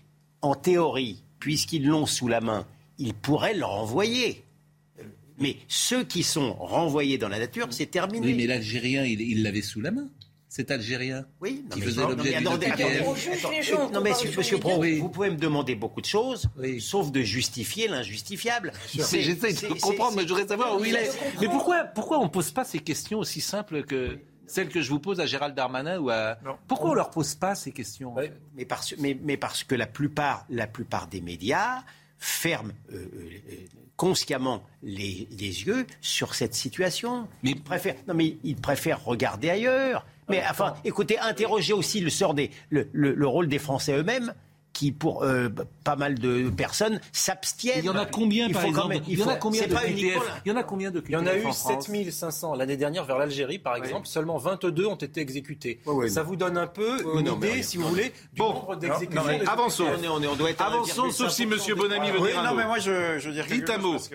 en 0.42 0.54
théorie, 0.54 1.22
puisqu'ils 1.38 1.86
l'ont 1.86 2.06
sous 2.06 2.28
la 2.28 2.40
main, 2.40 2.66
il 2.98 3.14
pourrait 3.14 3.54
le 3.54 3.64
renvoyer. 3.64 4.44
Mais 5.38 5.56
ceux 5.68 6.04
qui 6.04 6.24
sont 6.24 6.54
renvoyés 6.54 7.16
dans 7.16 7.28
la 7.28 7.38
nature, 7.38 7.68
c'est 7.70 7.86
terminé. 7.86 8.26
Oui, 8.26 8.34
mais 8.34 8.46
l'Algérien, 8.46 9.04
il 9.04 9.42
l'avait 9.42 9.62
sous 9.62 9.80
la 9.80 9.92
main 9.92 10.08
cet 10.48 10.70
Algérien 10.70 11.26
oui, 11.42 11.64
qui 11.70 11.82
faisait 11.82 12.00
l'objet 12.00 12.34
d'une 12.36 12.44
Non 13.92 14.00
mais 14.00 14.12
Monsieur 14.36 14.58
Pro, 14.58 14.82
vous 14.82 15.08
pouvez 15.10 15.30
me 15.30 15.36
demander 15.36 15.74
beaucoup 15.74 16.00
de 16.00 16.06
choses, 16.06 16.48
sauf 16.80 17.12
de 17.12 17.20
justifier 17.20 17.86
l'injustifiable. 17.86 18.72
J'essaie 18.92 19.52
de 19.52 19.80
comprendre, 19.80 20.16
mais 20.16 20.22
je 20.22 20.28
voudrais 20.28 20.48
savoir 20.48 20.80
où 20.80 20.84
il 20.84 20.96
est. 20.96 21.10
Mais 21.40 21.48
pourquoi, 21.48 21.84
pourquoi 21.84 22.18
on 22.18 22.24
ne 22.24 22.30
pose 22.30 22.50
pas 22.50 22.64
ces 22.64 22.78
questions 22.78 23.18
aussi 23.18 23.40
simples 23.40 23.84
que 23.84 24.18
celles 24.48 24.68
que 24.68 24.80
je 24.80 24.90
vous 24.90 24.98
pose 24.98 25.20
à 25.20 25.26
Gérald 25.26 25.54
Darmanin 25.54 25.98
ou 25.98 26.10
à... 26.10 26.38
Pourquoi 26.66 26.88
on 26.88 26.92
ne 26.92 26.96
leur 26.96 27.10
pose 27.10 27.34
pas 27.34 27.54
ces 27.54 27.72
questions 27.72 28.14
mais, 28.54 28.64
parce, 28.64 28.94
mais, 28.98 29.18
mais, 29.22 29.36
parce 29.36 29.64
que 29.64 29.74
la 29.74 29.86
plupart, 29.86 30.44
la 30.50 30.66
plupart 30.66 31.06
des 31.06 31.20
médias 31.20 31.82
ferment 32.18 32.72
euh, 32.92 32.96
euh, 32.96 33.40
consciemment 33.96 34.62
les, 34.82 35.28
les, 35.30 35.64
yeux 35.64 35.86
sur 36.00 36.34
cette 36.34 36.54
situation. 36.54 37.28
Mais... 37.42 37.50
Ils 37.50 37.62
préfèrent, 37.62 37.96
non 38.06 38.14
mais 38.14 38.36
ils 38.42 38.56
préfèrent 38.56 39.04
regarder 39.04 39.50
ailleurs. 39.50 40.04
Mais 40.28 40.42
enfin, 40.48 40.74
écoutez, 40.84 41.18
interrogez 41.18 41.72
aussi 41.72 42.00
le 42.00 42.10
sort 42.10 42.34
des, 42.34 42.50
le, 42.70 42.88
le, 42.92 43.26
rôle 43.26 43.48
des 43.48 43.58
Français 43.58 43.96
eux-mêmes 43.96 44.34
qui, 44.72 44.92
pour 44.92 45.24
euh, 45.24 45.48
pas 45.84 45.96
mal 45.96 46.18
de 46.18 46.50
personnes, 46.50 47.00
s'abstiennent. 47.12 47.80
Il 47.80 47.86
y 47.86 47.88
en 47.88 47.96
a 47.96 48.06
combien, 48.06 48.48
par 48.50 48.64
exemple 48.64 48.96
Il 49.08 49.18
y 49.18 49.22
en 49.22 49.28
a 49.28 49.36
combien 49.36 49.66
de 49.66 49.74
QTF 49.74 50.42
Il 50.44 50.48
y 50.48 50.52
en 50.52 50.56
a 50.56 50.62
combien 50.62 50.90
de 50.90 51.02
Il 51.08 51.12
y 51.12 51.16
en 51.16 51.26
a 51.26 51.36
eu 51.36 51.52
7500 51.52 52.54
l'année 52.54 52.76
dernière 52.76 53.04
vers 53.04 53.18
l'Algérie, 53.18 53.58
par 53.58 53.76
exemple. 53.76 54.06
Seulement 54.06 54.38
22 54.38 54.86
ont 54.86 54.94
été 54.94 55.20
exécutés. 55.20 55.80
Ça 56.08 56.22
vous 56.22 56.36
donne 56.36 56.56
un 56.58 56.66
peu 56.66 56.98
une 57.18 57.26
idée, 57.26 57.62
si 57.62 57.76
vous 57.76 57.88
voulez, 57.88 58.12
du 58.32 58.40
nombre 58.40 58.76
d'exécutions. 58.76 59.22
Avançons. 59.46 59.86
On, 60.04 60.22
on 60.24 60.36
doit 60.36 60.50
être 60.50 60.62
Avançons, 60.62 61.10
sauf 61.10 61.30
si 61.30 61.42
M. 61.42 61.54
Bonamy 61.76 62.10
veut 62.10 62.20
dire 62.20 62.38
un. 62.40 62.48
Non, 62.48 62.54
mais 62.54 62.66
moi, 62.66 62.78
je, 62.78 63.18
je 63.18 63.30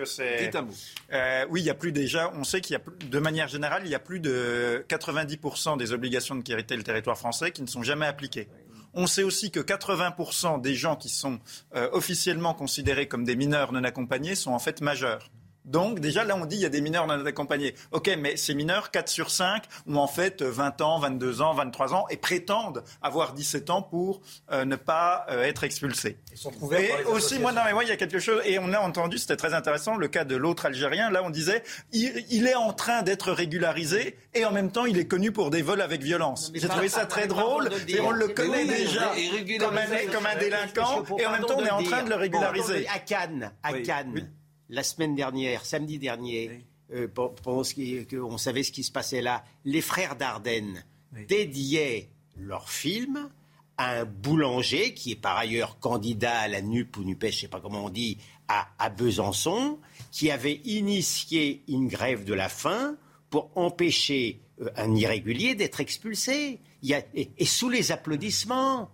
c'est... 0.04 0.44
Dites 0.44 0.56
un 0.56 0.62
mot. 0.62 0.72
Euh, 1.12 1.46
oui, 1.50 1.60
il 1.60 1.66
y 1.66 1.70
a 1.70 1.74
plus 1.74 1.92
déjà, 1.92 2.32
on 2.34 2.44
sait 2.44 2.60
qu'il 2.60 2.74
y 2.74 2.76
a, 2.76 2.82
de 3.06 3.18
manière 3.18 3.48
générale, 3.48 3.82
il 3.84 3.90
y 3.90 3.94
a 3.94 3.98
plus 3.98 4.20
de 4.20 4.84
90% 4.88 5.76
des 5.78 5.92
obligations 5.92 6.34
de 6.34 6.42
quitter 6.42 6.76
le 6.76 6.82
territoire 6.82 7.18
français 7.18 7.50
qui 7.50 7.62
ne 7.62 7.66
sont 7.66 7.82
jamais 7.82 8.06
appliquées. 8.06 8.48
On 8.94 9.06
sait 9.06 9.24
aussi 9.24 9.50
que 9.50 9.60
80% 9.60 10.60
des 10.60 10.74
gens 10.74 10.96
qui 10.96 11.08
sont 11.08 11.40
euh, 11.74 11.88
officiellement 11.92 12.54
considérés 12.54 13.08
comme 13.08 13.24
des 13.24 13.34
mineurs 13.34 13.72
non 13.72 13.82
accompagnés 13.82 14.36
sont 14.36 14.52
en 14.52 14.58
fait 14.58 14.80
majeurs. 14.80 15.30
Donc 15.64 16.00
déjà 16.00 16.24
là 16.24 16.36
on 16.36 16.44
dit 16.44 16.56
il 16.56 16.62
y 16.62 16.66
a 16.66 16.70
des 16.70 16.80
mineurs 16.80 17.06
non 17.06 17.24
accompagnés. 17.24 17.74
Ok 17.92 18.10
mais 18.18 18.36
ces 18.36 18.54
mineurs, 18.54 18.90
4 18.90 19.08
sur 19.08 19.30
5, 19.30 19.64
ont 19.86 19.96
en 19.96 20.06
fait 20.06 20.42
20 20.42 20.80
ans, 20.80 20.98
22 20.98 21.42
ans, 21.42 21.54
23 21.54 21.94
ans 21.94 22.06
et 22.10 22.16
prétendent 22.16 22.84
avoir 23.02 23.32
17 23.32 23.70
ans 23.70 23.82
pour 23.82 24.20
euh, 24.52 24.64
ne 24.64 24.76
pas 24.76 25.26
euh, 25.30 25.42
être 25.42 25.64
expulsés. 25.64 26.18
Ils 26.32 26.38
sont 26.38 26.52
et 26.72 27.04
aussi 27.04 27.38
moi 27.38 27.52
non 27.52 27.62
mais 27.64 27.72
moi 27.72 27.84
il 27.84 27.88
y 27.88 27.92
a 27.92 27.96
quelque 27.96 28.18
chose 28.18 28.42
et 28.44 28.58
on 28.58 28.72
a 28.72 28.78
entendu 28.78 29.18
c'était 29.18 29.36
très 29.36 29.54
intéressant 29.54 29.96
le 29.96 30.08
cas 30.08 30.24
de 30.24 30.36
l'autre 30.36 30.66
Algérien 30.66 31.10
là 31.10 31.22
on 31.24 31.30
disait 31.30 31.62
il, 31.92 32.46
est 32.46 32.54
en 32.54 32.72
train 32.72 33.02
d'être 33.02 33.32
régularisé 33.32 34.16
et 34.34 34.44
en 34.44 34.52
même 34.52 34.70
temps 34.70 34.86
il 34.86 34.98
est 34.98 35.06
connu 35.06 35.32
pour 35.32 35.50
des 35.50 35.62
vols 35.62 35.80
avec 35.80 36.02
violence. 36.02 36.52
J'ai 36.54 36.68
trouvé 36.68 36.88
ça 36.88 37.06
très 37.06 37.26
drôle 37.26 37.70
et 37.88 38.00
on 38.00 38.10
le 38.10 38.28
connaît 38.28 38.64
déjà 38.64 39.12
comme 39.60 39.78
un, 39.78 40.12
comme 40.12 40.26
un 40.26 40.36
délinquant 40.36 41.04
et 41.18 41.26
en 41.26 41.32
même 41.32 41.44
temps 41.44 41.56
on 41.58 41.64
est 41.64 41.70
en 41.70 41.82
train 41.82 42.02
de 42.02 42.10
le 42.10 42.16
régulariser. 42.16 42.86
à 42.88 42.98
Cannes, 42.98 43.52
à 43.62 43.72
Cannes 43.74 44.28
la 44.68 44.82
semaine 44.82 45.14
dernière, 45.14 45.64
samedi 45.64 45.98
dernier, 45.98 46.64
euh, 46.92 47.08
on 47.46 48.38
savait 48.38 48.62
ce 48.62 48.72
qui 48.72 48.84
se 48.84 48.92
passait 48.92 49.22
là, 49.22 49.44
les 49.64 49.80
frères 49.80 50.16
Dardenne 50.16 50.84
dédiaient 51.28 52.08
leur 52.36 52.70
film 52.70 53.30
à 53.76 54.00
un 54.00 54.04
boulanger 54.04 54.94
qui 54.94 55.12
est 55.12 55.20
par 55.20 55.36
ailleurs 55.36 55.78
candidat 55.78 56.40
à 56.40 56.48
la 56.48 56.62
NUP 56.62 56.96
ou 56.96 57.04
NUPES, 57.04 57.22
je 57.22 57.26
ne 57.26 57.32
sais 57.32 57.48
pas 57.48 57.60
comment 57.60 57.86
on 57.86 57.90
dit, 57.90 58.18
à, 58.46 58.90
Besançon, 58.90 59.78
qui 60.10 60.30
avait 60.30 60.60
initié 60.64 61.62
une 61.66 61.88
grève 61.88 62.24
de 62.24 62.34
la 62.34 62.48
faim 62.48 62.96
pour 63.30 63.50
empêcher 63.56 64.40
euh, 64.60 64.68
un 64.76 64.94
irrégulier 64.94 65.54
d'être 65.54 65.80
expulsé. 65.80 66.60
et, 66.82 67.44
sous 67.46 67.70
les 67.70 67.90
applaudissements 67.90 68.90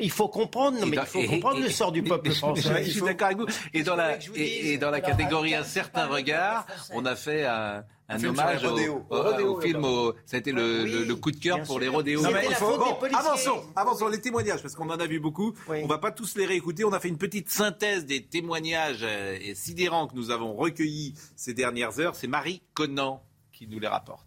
il 0.00 0.10
faut 0.10 0.28
comprendre, 0.28 0.78
il 0.84 0.98
faut 1.00 1.22
comprendre 1.22 1.60
le 1.60 1.68
sort 1.68 1.92
du 1.92 2.02
peuple 2.02 2.30
français. 2.30 2.84
Je 2.84 2.90
suis 2.90 3.02
d'accord 3.02 3.26
avec 3.26 3.38
vous. 3.38 3.46
Et 3.74 3.82
dans 3.82 3.96
la, 3.96 4.18
et, 4.34 4.78
dans 4.78 4.90
la 4.90 5.00
catégorie 5.00 5.54
un 5.54 5.64
certain 5.64 6.06
regard, 6.06 6.66
on 6.92 7.04
a 7.04 7.16
fait 7.16 7.44
un, 7.44 7.84
un 8.08 8.24
hommage 8.24 8.64
au, 8.64 9.60
film. 9.60 9.86
ça 10.24 10.36
a 10.36 10.40
été 10.40 10.52
le, 10.52 11.14
coup 11.14 11.30
de 11.30 11.36
cœur 11.36 11.62
pour 11.62 11.78
les 11.78 11.88
rodéos. 11.88 12.24
avançons, 12.24 13.62
avançons 13.76 14.08
les 14.08 14.20
témoignages 14.20 14.62
parce 14.62 14.74
qu'on 14.74 14.88
en 14.88 14.98
a 14.98 15.06
vu 15.06 15.20
beaucoup. 15.20 15.54
On 15.68 15.86
va 15.86 15.98
pas 15.98 16.12
tous 16.12 16.36
les 16.36 16.46
réécouter. 16.46 16.84
On 16.84 16.92
a 16.92 17.00
fait 17.00 17.08
une 17.08 17.18
petite 17.18 17.50
synthèse 17.50 18.06
des 18.06 18.24
témoignages 18.24 19.02
euh, 19.02 19.36
sidérants 19.54 20.06
que 20.06 20.16
nous 20.16 20.30
avons 20.30 20.54
recueillis 20.54 21.14
ces 21.36 21.54
dernières 21.54 22.00
heures. 22.00 22.14
C'est 22.16 22.26
Marie 22.26 22.62
Conan 22.74 23.22
qui 23.52 23.66
nous 23.66 23.78
les 23.78 23.88
rapporte. 23.88 24.26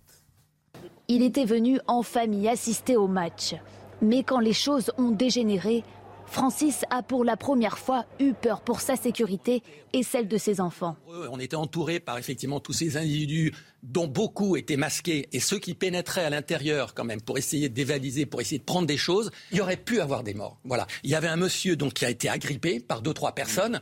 Il 1.08 1.24
était 1.24 1.46
venu 1.46 1.80
en 1.88 2.04
famille 2.04 2.48
assister 2.48 2.96
au 2.96 3.08
match. 3.08 3.56
Mais 4.02 4.24
quand 4.24 4.40
les 4.40 4.54
choses 4.54 4.92
ont 4.98 5.12
dégénéré, 5.12 5.84
Francis 6.26 6.86
a 6.90 7.04
pour 7.04 7.26
la 7.26 7.36
première 7.36 7.78
fois 7.78 8.06
eu 8.20 8.34
peur 8.34 8.62
pour 8.62 8.80
sa 8.80 8.96
sécurité 8.96 9.62
et 9.92 10.02
celle 10.02 10.30
de 10.30 10.38
ses 10.38 10.62
enfants. 10.62 10.96
On 11.30 11.40
était 11.40 11.58
entouré 11.58 12.00
par 12.00 12.18
effectivement 12.18 12.62
tous 12.62 12.72
ces 12.72 12.96
individus 12.96 13.54
dont 13.84 14.08
beaucoup 14.08 14.56
étaient 14.56 14.78
masqués 14.78 15.28
et 15.34 15.42
ceux 15.42 15.60
qui 15.60 15.74
pénétraient 15.74 16.24
à 16.24 16.30
l'intérieur 16.30 16.94
quand 16.94 17.04
même 17.04 17.22
pour 17.22 17.38
essayer 17.38 17.68
de 17.68 17.74
dévaliser, 17.74 18.26
pour 18.26 18.40
essayer 18.40 18.60
de 18.60 18.64
prendre 18.64 18.88
des 18.88 18.98
choses, 18.98 19.30
il 19.52 19.58
y 19.58 19.62
aurait 19.62 19.76
pu 19.76 20.00
avoir 20.00 20.24
des 20.24 20.34
morts. 20.34 20.58
Voilà. 20.64 20.88
Il 21.04 21.10
y 21.10 21.16
avait 21.16 21.28
un 21.28 21.36
monsieur 21.36 21.76
donc 21.76 21.94
qui 21.94 22.06
a 22.06 22.10
été 22.10 22.30
agrippé 22.30 22.80
par 22.80 23.02
deux 23.02 23.14
trois 23.14 23.34
personnes. 23.34 23.82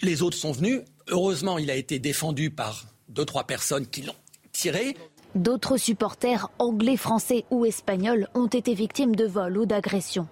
Les 0.00 0.22
autres 0.22 0.36
sont 0.36 0.52
venus. 0.52 0.82
Heureusement, 1.08 1.58
il 1.58 1.68
a 1.68 1.74
été 1.74 1.98
défendu 1.98 2.50
par 2.50 2.84
deux 3.08 3.24
trois 3.24 3.44
personnes 3.44 3.88
qui 3.88 4.02
l'ont 4.02 4.14
tiré. 4.52 4.96
D'autres 5.34 5.76
supporters 5.76 6.50
anglais, 6.58 6.96
français 6.96 7.44
ou 7.50 7.64
espagnols 7.66 8.28
ont 8.34 8.46
été 8.46 8.74
victimes 8.74 9.14
de 9.14 9.26
vols 9.26 9.58
ou 9.58 9.66
d'agressions. 9.66 10.26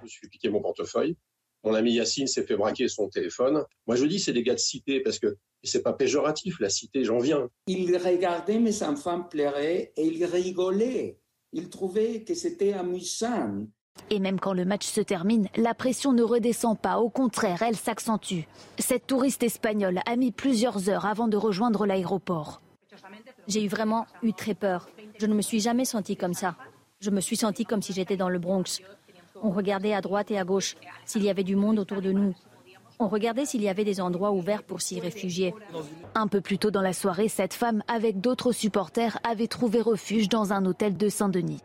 Je 0.00 0.04
me 0.04 0.08
suis 0.08 0.28
piqué 0.28 0.48
mon 0.48 0.60
portefeuille. 0.60 1.16
Mon 1.62 1.74
ami 1.74 1.92
Yacine 1.92 2.26
s'est 2.26 2.44
fait 2.44 2.56
braquer 2.56 2.88
son 2.88 3.08
téléphone. 3.08 3.64
Moi, 3.86 3.96
je 3.96 4.06
dis 4.06 4.18
c'est 4.18 4.32
des 4.32 4.42
gars 4.42 4.54
de 4.54 4.58
cité 4.58 5.00
parce 5.00 5.18
que 5.18 5.36
c'est 5.62 5.82
pas 5.82 5.92
péjoratif, 5.92 6.58
la 6.58 6.70
cité, 6.70 7.04
j'en 7.04 7.18
viens. 7.18 7.48
Il 7.66 7.96
regardait 7.96 8.58
mes 8.58 8.82
enfants 8.82 9.22
pleurer 9.22 9.92
et 9.96 10.06
il 10.06 10.24
rigolait. 10.24 11.18
Il 11.52 11.68
trouvait 11.68 12.24
que 12.24 12.34
c'était 12.34 12.72
amusant. 12.72 13.66
Et 14.08 14.18
même 14.18 14.40
quand 14.40 14.54
le 14.54 14.64
match 14.64 14.86
se 14.86 15.00
termine, 15.00 15.48
la 15.56 15.74
pression 15.74 16.12
ne 16.12 16.22
redescend 16.22 16.78
pas, 16.78 16.98
au 16.98 17.10
contraire, 17.10 17.62
elle 17.62 17.76
s'accentue. 17.76 18.42
Cette 18.78 19.06
touriste 19.06 19.42
espagnole 19.42 20.00
a 20.06 20.16
mis 20.16 20.32
plusieurs 20.32 20.88
heures 20.88 21.06
avant 21.06 21.28
de 21.28 21.36
rejoindre 21.36 21.86
l'aéroport. 21.86 22.62
J'ai 23.46 23.64
eu 23.64 23.68
vraiment 23.68 24.06
eu 24.22 24.32
très 24.32 24.54
peur. 24.54 24.88
Je 25.18 25.26
ne 25.26 25.34
me 25.34 25.42
suis 25.42 25.60
jamais 25.60 25.84
sentie 25.84 26.16
comme 26.16 26.34
ça. 26.34 26.56
Je 27.00 27.10
me 27.10 27.20
suis 27.20 27.36
sentie 27.36 27.64
comme 27.64 27.82
si 27.82 27.92
j'étais 27.92 28.16
dans 28.16 28.28
le 28.28 28.38
Bronx. 28.38 28.80
On 29.42 29.50
regardait 29.50 29.94
à 29.94 30.00
droite 30.00 30.30
et 30.30 30.38
à 30.38 30.44
gauche 30.44 30.76
s'il 31.04 31.22
y 31.22 31.30
avait 31.30 31.44
du 31.44 31.56
monde 31.56 31.78
autour 31.78 32.02
de 32.02 32.12
nous. 32.12 32.34
On 32.98 33.08
regardait 33.08 33.46
s'il 33.46 33.62
y 33.62 33.68
avait 33.70 33.84
des 33.84 34.00
endroits 34.02 34.32
ouverts 34.32 34.62
pour 34.62 34.82
s'y 34.82 35.00
réfugier. 35.00 35.54
Un 36.14 36.26
peu 36.26 36.42
plus 36.42 36.58
tôt 36.58 36.70
dans 36.70 36.82
la 36.82 36.92
soirée, 36.92 37.28
cette 37.28 37.54
femme, 37.54 37.82
avec 37.88 38.20
d'autres 38.20 38.52
supporters, 38.52 39.18
avait 39.24 39.46
trouvé 39.46 39.80
refuge 39.80 40.28
dans 40.28 40.52
un 40.52 40.66
hôtel 40.66 40.98
de 40.98 41.08
Saint-Denis. 41.08 41.62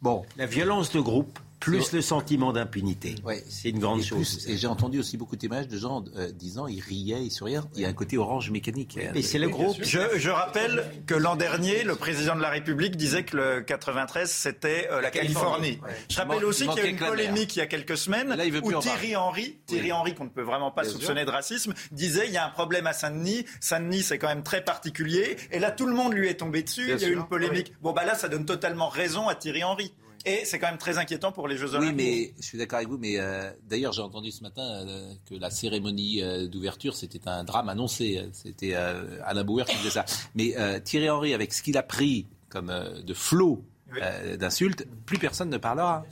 Bon, 0.00 0.24
la 0.38 0.46
violence 0.46 0.90
de 0.90 1.00
groupe 1.00 1.38
plus 1.62 1.92
le 1.92 2.00
sentiment 2.02 2.52
d'impunité. 2.52 3.14
C'est 3.48 3.70
une 3.70 3.78
grande 3.78 4.00
et 4.00 4.04
chose. 4.04 4.36
plus- 4.38 4.48
et 4.52 4.56
j'ai 4.56 4.66
entendu 4.66 4.98
aussi 4.98 5.16
beaucoup 5.16 5.36
de 5.36 5.40
témoignages 5.40 5.68
de 5.68 5.78
gens 5.78 6.04
euh, 6.16 6.30
disant 6.32 6.66
ils 6.66 6.80
riaient, 6.80 7.22
ils 7.24 7.30
souriaient. 7.30 7.60
Il 7.74 7.80
y 7.80 7.84
a 7.84 7.88
un 7.88 7.92
côté 7.92 8.18
orange 8.18 8.50
mécanique. 8.50 8.98
mais 9.14 9.22
c'est 9.22 9.38
le 9.38 9.48
groupe. 9.48 9.76
Je, 9.82 10.00
je 10.16 10.30
rappelle 10.30 10.84
que 11.06 11.14
l'an 11.14 11.36
dernier, 11.36 11.84
le 11.84 11.94
président 11.96 12.34
de 12.36 12.40
la 12.42 12.50
République 12.50 12.96
disait 12.96 13.24
que 13.24 13.36
le 13.36 13.60
93, 13.62 14.30
c'était 14.30 14.88
euh, 14.90 15.00
la 15.00 15.10
Californie. 15.10 15.78
Californie. 15.78 15.96
Je 16.10 16.16
rappelle 16.18 16.44
aussi 16.44 16.60
qu'il 16.60 16.66
y 16.68 16.70
a 16.70 16.74
manquait 16.76 16.90
une 16.90 16.96
polémique 16.98 17.56
il 17.56 17.58
y 17.60 17.62
a 17.62 17.66
quelques 17.66 17.96
semaines 17.96 18.28
Là, 18.34 18.44
il 18.44 18.52
veut 18.52 18.60
plus 18.62 18.74
où. 18.74 18.80
Thierry 18.80 19.16
Henry, 19.16 19.58
Thierry 19.66 19.92
Henry 19.92 20.14
qu'on 20.14 20.24
ne 20.24 20.30
peut 20.30 20.42
vraiment 20.42 20.70
pas 20.70 20.82
Bien 20.82 20.90
soupçonner 20.92 21.20
sûr. 21.20 21.26
de 21.26 21.32
racisme, 21.32 21.74
disait 21.92 22.26
il 22.26 22.32
y 22.32 22.36
a 22.36 22.46
un 22.46 22.50
problème 22.50 22.86
à 22.86 22.92
Saint-Denis. 22.92 23.44
Saint-Denis, 23.60 24.02
c'est 24.02 24.18
quand 24.18 24.28
même 24.28 24.42
très 24.42 24.62
particulier. 24.64 25.36
Et 25.50 25.58
là, 25.58 25.70
tout 25.70 25.86
le 25.86 25.94
monde 25.94 26.12
lui 26.14 26.28
est 26.28 26.34
tombé 26.34 26.62
dessus. 26.62 26.86
Bien 26.86 26.96
il 26.96 27.02
y 27.02 27.04
a 27.04 27.08
eu 27.08 27.14
une 27.14 27.26
polémique. 27.26 27.72
Bon, 27.82 27.92
bah 27.92 28.04
là, 28.04 28.14
ça 28.14 28.28
donne 28.28 28.44
totalement 28.46 28.88
raison 28.88 29.28
à 29.28 29.34
Thierry 29.34 29.62
Henry. 29.64 29.92
Et 30.24 30.44
c'est 30.44 30.58
quand 30.58 30.68
même 30.68 30.78
très 30.78 30.98
inquiétant 30.98 31.32
pour 31.32 31.48
les 31.48 31.56
Jeux 31.56 31.70
Oui, 31.70 31.76
Olympiques. 31.88 31.96
mais 31.96 32.34
je 32.38 32.44
suis 32.46 32.58
d'accord 32.58 32.76
avec 32.78 32.88
vous. 32.88 32.98
Mais 32.98 33.18
euh, 33.18 33.50
d'ailleurs, 33.68 33.92
j'ai 33.92 34.02
entendu 34.02 34.30
ce 34.30 34.42
matin 34.42 34.62
euh, 34.62 35.12
que 35.28 35.34
la 35.34 35.50
cérémonie 35.50 36.22
euh, 36.22 36.46
d'ouverture, 36.46 36.94
c'était 36.94 37.26
un 37.28 37.44
drame 37.44 37.68
annoncé. 37.68 38.22
C'était 38.32 38.74
euh, 38.74 39.18
Alain 39.24 39.42
Bauer 39.44 39.64
qui 39.66 39.76
disait 39.78 39.90
ça. 39.90 40.04
Mais 40.34 40.54
euh, 40.56 40.78
Thierry 40.78 41.10
Henry, 41.10 41.34
avec 41.34 41.52
ce 41.52 41.62
qu'il 41.62 41.76
a 41.76 41.82
pris 41.82 42.26
comme 42.48 42.70
euh, 42.70 43.02
de 43.02 43.14
flot 43.14 43.64
euh, 44.00 44.36
d'insultes, 44.36 44.86
plus 45.06 45.18
personne 45.18 45.50
ne 45.50 45.58
parlera. 45.58 46.04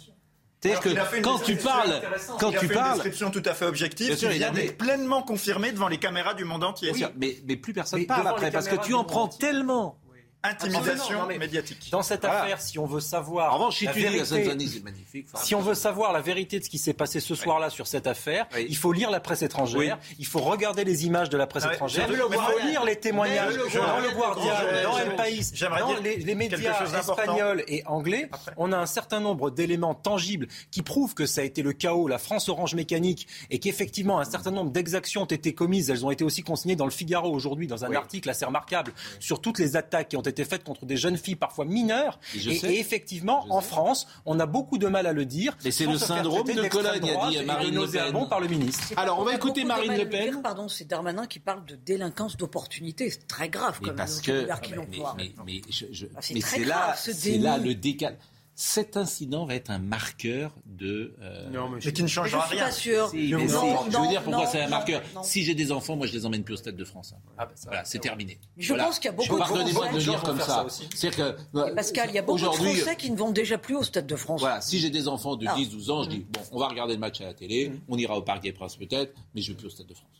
C'est-à-dire 0.62 0.80
que 0.80 1.20
quand 1.22 1.38
tu 1.38 1.56
parles, 1.56 2.02
quand 2.38 2.50
Il 2.50 2.56
a 2.56 2.60
tu 2.60 2.66
fait 2.66 2.74
une 2.74 2.78
parles, 2.80 2.94
description 2.96 3.30
tout 3.30 3.42
à 3.46 3.54
fait 3.54 3.64
objective, 3.64 4.08
Bien 4.08 4.16
sûr, 4.16 4.30
il 4.32 4.44
a 4.44 4.50
des- 4.50 4.62
d'être 4.62 4.76
pleinement 4.76 5.22
confirmée 5.22 5.72
devant 5.72 5.88
les 5.88 5.96
caméras 5.96 6.34
du 6.34 6.44
monde 6.44 6.64
entier. 6.64 6.90
Bien 6.92 7.06
sûr, 7.06 7.12
mais, 7.16 7.38
mais 7.46 7.56
plus 7.56 7.72
personne 7.72 8.00
Mais 8.00 8.04
parle 8.06 8.28
après 8.28 8.50
parce 8.50 8.68
que 8.68 8.76
tu 8.76 8.92
en 8.92 9.04
prends 9.04 9.22
entier. 9.22 9.38
tellement. 9.38 9.96
Intimidation 10.42 11.20
Non, 11.20 11.26
mais 11.26 11.36
médiatique. 11.38 11.88
Dans 11.92 12.02
cette 12.02 12.22
Voilà. 12.22 12.42
affaire, 12.44 12.60
si 12.62 12.78
on 12.78 12.86
veut 12.86 13.00
savoir. 13.00 13.52
En 13.52 13.58
revanche, 13.58 13.76
si 13.78 13.84
la 13.84 13.92
tu 13.92 14.00
vérité- 14.00 14.24
Seine-Saint-Denis, 14.24 14.68
c'est 14.68 14.82
magnifique. 14.84 15.26
enfin, 15.32 15.44
Si 15.44 15.54
on 15.54 15.60
veut 15.60 15.74
savoir 15.74 16.12
la 16.14 16.22
vérité 16.22 16.58
de 16.58 16.64
ce 16.64 16.70
qui 16.70 16.78
s'est 16.78 16.94
passé 16.94 17.20
ce 17.20 17.34
soir-là 17.34 17.68
sur 17.68 17.86
cette 17.86 18.06
affaire, 18.06 18.46
il 18.58 18.76
faut 18.76 18.92
lire 18.92 19.10
la 19.10 19.20
presse 19.20 19.42
étrangère, 19.42 19.98
il 20.18 20.24
faut 20.26 20.38
regarder 20.40 20.84
les 20.84 21.04
images 21.04 21.28
de 21.28 21.36
la 21.36 21.46
presse 21.46 21.64
Ah 21.68 21.74
étrangère, 21.74 22.08
il 22.10 22.16
faut 22.16 22.58
lire 22.66 22.84
les 22.84 22.96
témoignages 22.96 23.54
Le 23.54 23.64
dans 23.80 23.98
le 24.00 24.10
Guardian, 24.16 24.54
dans 24.84 24.98
El 24.98 25.16
País, 25.16 25.52
dans 25.60 26.00
les, 26.02 26.16
les 26.16 26.34
médias 26.34 26.84
espagnols 26.98 27.62
et 27.68 27.82
anglais. 27.84 28.30
On 28.56 28.72
a 28.72 28.78
un 28.78 28.86
certain 28.86 29.20
nombre 29.20 29.50
d'éléments 29.50 29.94
tangibles 29.94 30.48
qui 30.70 30.80
prouvent 30.80 31.12
que 31.14 31.26
ça 31.26 31.42
a 31.42 31.44
été 31.44 31.62
le 31.62 31.74
chaos, 31.74 32.08
la 32.08 32.18
France 32.18 32.48
orange 32.48 32.74
mécanique, 32.74 33.26
et 33.50 33.58
qu'effectivement 33.58 34.18
un 34.20 34.24
certain 34.24 34.52
nombre 34.52 34.70
d'exactions 34.70 35.22
ont 35.22 35.26
été 35.26 35.52
commises. 35.54 35.90
Elles 35.90 36.06
ont 36.06 36.10
été 36.10 36.24
aussi 36.24 36.42
consignées 36.42 36.76
dans 36.76 36.86
le 36.86 36.90
Figaro 36.90 37.30
aujourd'hui, 37.30 37.66
dans 37.66 37.84
un 37.84 37.92
article 37.94 38.30
assez 38.30 38.46
remarquable, 38.46 38.92
sur 39.18 39.42
toutes 39.42 39.58
les 39.58 39.76
attaques 39.76 40.08
qui 40.08 40.16
ont 40.16 40.22
été 40.22 40.29
faites 40.44 40.64
contre 40.64 40.86
des 40.86 40.96
jeunes 40.96 41.16
filles, 41.16 41.36
parfois 41.36 41.64
mineures. 41.64 42.18
Et 42.34 42.38
je 42.40 42.50
Et, 42.50 42.58
sais. 42.58 42.74
et 42.74 42.80
effectivement, 42.80 43.46
en 43.50 43.60
France, 43.60 44.06
on 44.26 44.38
a 44.40 44.46
beaucoup 44.46 44.78
de 44.78 44.86
mal 44.86 45.06
à 45.06 45.12
le 45.12 45.24
dire. 45.24 45.56
Mais 45.64 45.70
c'est 45.70 45.86
le 45.86 45.98
syndrome 45.98 46.46
de 46.46 46.68
Cologne, 46.68 47.10
a 47.10 47.28
dit 47.30 47.36
et 47.36 47.42
Marine 47.44 47.74
Le 47.74 47.86
Pen. 47.90 48.28
par 48.28 48.40
le 48.40 48.48
ministre. 48.48 48.92
Alors, 48.96 49.18
on 49.18 49.24
va 49.24 49.34
écouter 49.34 49.64
Marine 49.64 49.92
Le 49.92 50.04
dire, 50.04 50.08
Pen. 50.32 50.42
pardon, 50.42 50.68
c'est 50.68 50.86
Darmanin 50.86 51.26
qui 51.26 51.38
parle 51.38 51.64
de 51.66 51.74
délinquance 51.76 52.36
d'opportunité. 52.36 53.10
C'est 53.10 53.26
très 53.26 53.48
grave 53.48 53.80
comme 53.80 53.96
parce 53.96 54.20
que 54.20 54.46
qu'il 54.60 54.76
mais, 54.90 54.98
mais, 55.16 55.32
mais, 55.46 55.62
je- 55.70 55.86
je- 55.92 56.06
Ah, 56.14 56.18
c'est 56.20 56.34
mais 56.34 56.40
là, 56.64 56.94
ce 56.96 57.10
là 57.38 57.58
le 57.58 57.74
décal. 57.74 58.16
Cet 58.62 58.98
incident 58.98 59.46
va 59.46 59.54
être 59.54 59.70
un 59.70 59.78
marqueur 59.78 60.52
de. 60.66 61.14
euh, 61.22 61.48
Mais 61.82 61.92
qui 61.92 62.02
ne 62.02 62.08
changera 62.08 62.40
Mais 62.40 62.44
je 62.44 62.48
suis 62.48 62.56
rien. 62.58 62.64
pas 62.66 62.70
sûr. 62.72 63.08
Si, 63.08 63.30
Non, 63.30 63.38
mais 63.38 63.48
si, 63.48 63.54
non, 63.54 63.90
je 63.90 63.96
veux 64.02 64.08
dire 64.08 64.22
pourquoi 64.22 64.44
non, 64.44 64.50
c'est 64.52 64.60
un 64.60 64.64
non, 64.64 64.70
marqueur. 64.70 65.02
non. 65.14 65.22
Si 65.22 65.42
j'ai 65.44 65.54
des 65.54 65.72
enfants, 65.72 65.96
moi 65.96 66.06
je 66.06 66.12
les 66.12 66.26
emmène 66.26 66.44
plus 66.44 66.52
au 66.52 66.56
Stade 66.58 66.76
de 66.76 66.84
France. 66.84 67.14
hein. 67.38 67.48
voilà, 67.64 67.86
c'est 67.86 68.00
terminé. 68.00 68.38
Je 68.58 68.68
Voilà. 68.68 68.84
pense 68.84 68.98
qu'il 68.98 69.06
y 69.06 69.08
a 69.08 69.16
beaucoup 69.16 69.32
de 69.32 69.38
Pardonnez-moi 69.38 69.88
de 69.88 69.94
le 69.94 70.00
Français 70.00 70.10
dire 70.10 70.20
qui 70.20 70.26
comme 70.26 70.36
vont 70.38 70.44
ça. 70.44 70.66
ça 70.94 71.10
que 71.10 71.22
euh, 71.58 71.74
Pascal, 71.74 72.10
il 72.10 72.14
y 72.16 72.18
a 72.18 72.22
beaucoup 72.22 72.38
de 72.38 72.44
aujourd'hui, 72.44 72.74
Français 72.76 72.96
qui 72.96 73.10
ne 73.10 73.16
vont 73.16 73.30
déjà 73.30 73.56
plus 73.56 73.76
au 73.76 73.82
Stade 73.82 74.06
de 74.06 74.16
France. 74.16 74.40
Voilà, 74.40 74.60
si 74.60 74.78
j'ai 74.78 74.90
des 74.90 75.08
enfants 75.08 75.36
de 75.36 75.46
Ah. 75.48 75.56
10-12 75.56 75.90
ans, 75.90 76.02
je 76.02 76.10
dis 76.10 76.26
bon, 76.30 76.40
on 76.52 76.58
va 76.58 76.68
regarder 76.68 76.92
le 76.92 77.00
match 77.00 77.18
à 77.22 77.24
la 77.24 77.32
télé, 77.32 77.72
on 77.88 77.96
ira 77.96 78.18
au 78.18 78.22
Parc 78.22 78.42
des 78.42 78.52
Princes 78.52 78.76
peut-être, 78.76 79.14
mais 79.34 79.40
je 79.40 79.52
ne 79.52 79.56
vais 79.56 79.60
plus 79.60 79.68
au 79.68 79.70
Stade 79.70 79.86
de 79.86 79.94
France. 79.94 80.19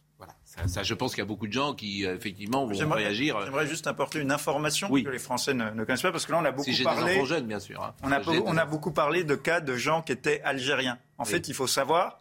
Ça, 0.67 0.83
je 0.83 0.95
pense 0.95 1.11
qu'il 1.13 1.19
y 1.21 1.23
a 1.23 1.27
beaucoup 1.27 1.47
de 1.47 1.53
gens 1.53 1.75
qui 1.75 2.07
euh, 2.07 2.15
effectivement 2.17 2.67
vont 2.67 2.75
J'aimerais 2.75 3.03
réagir. 3.05 3.37
euh, 3.37 3.45
j'aimerais 3.45 3.67
juste 3.67 3.87
apporter 3.87 4.19
une 4.21 4.31
information 4.33 4.89
Oui. 4.91 5.03
que 5.05 5.11
les 5.11 5.19
Français 5.19 5.55
ne, 5.55 5.71
ne 5.71 5.85
connaissent 5.85 6.03
pas, 6.03 6.13
parce 6.13 6.27
que 6.27 6.33
là, 6.33 6.39
on 6.41 6.45
a 6.45 6.51
beaucoup 6.53 6.71
Si 6.71 6.77
des 6.79 6.85
parlé. 6.85 7.27
jeunes, 7.27 7.47
bien 7.47 7.61
sûr. 7.61 7.83
hein. 7.83 7.95
On 8.03 8.13
a, 8.13 8.21
on 8.45 8.67
beaucoup 8.67 8.91
parlé 8.93 9.25
de 9.25 9.35
cas 9.35 9.61
de 9.61 9.75
gens 9.77 10.03
qui 10.03 10.13
étaient 10.13 10.41
algériens. 10.43 10.99
En 11.19 11.25
Oui. 11.25 11.31
fait, 11.31 11.49
il 11.49 11.55
faut 11.55 11.67
savoir, 11.67 12.21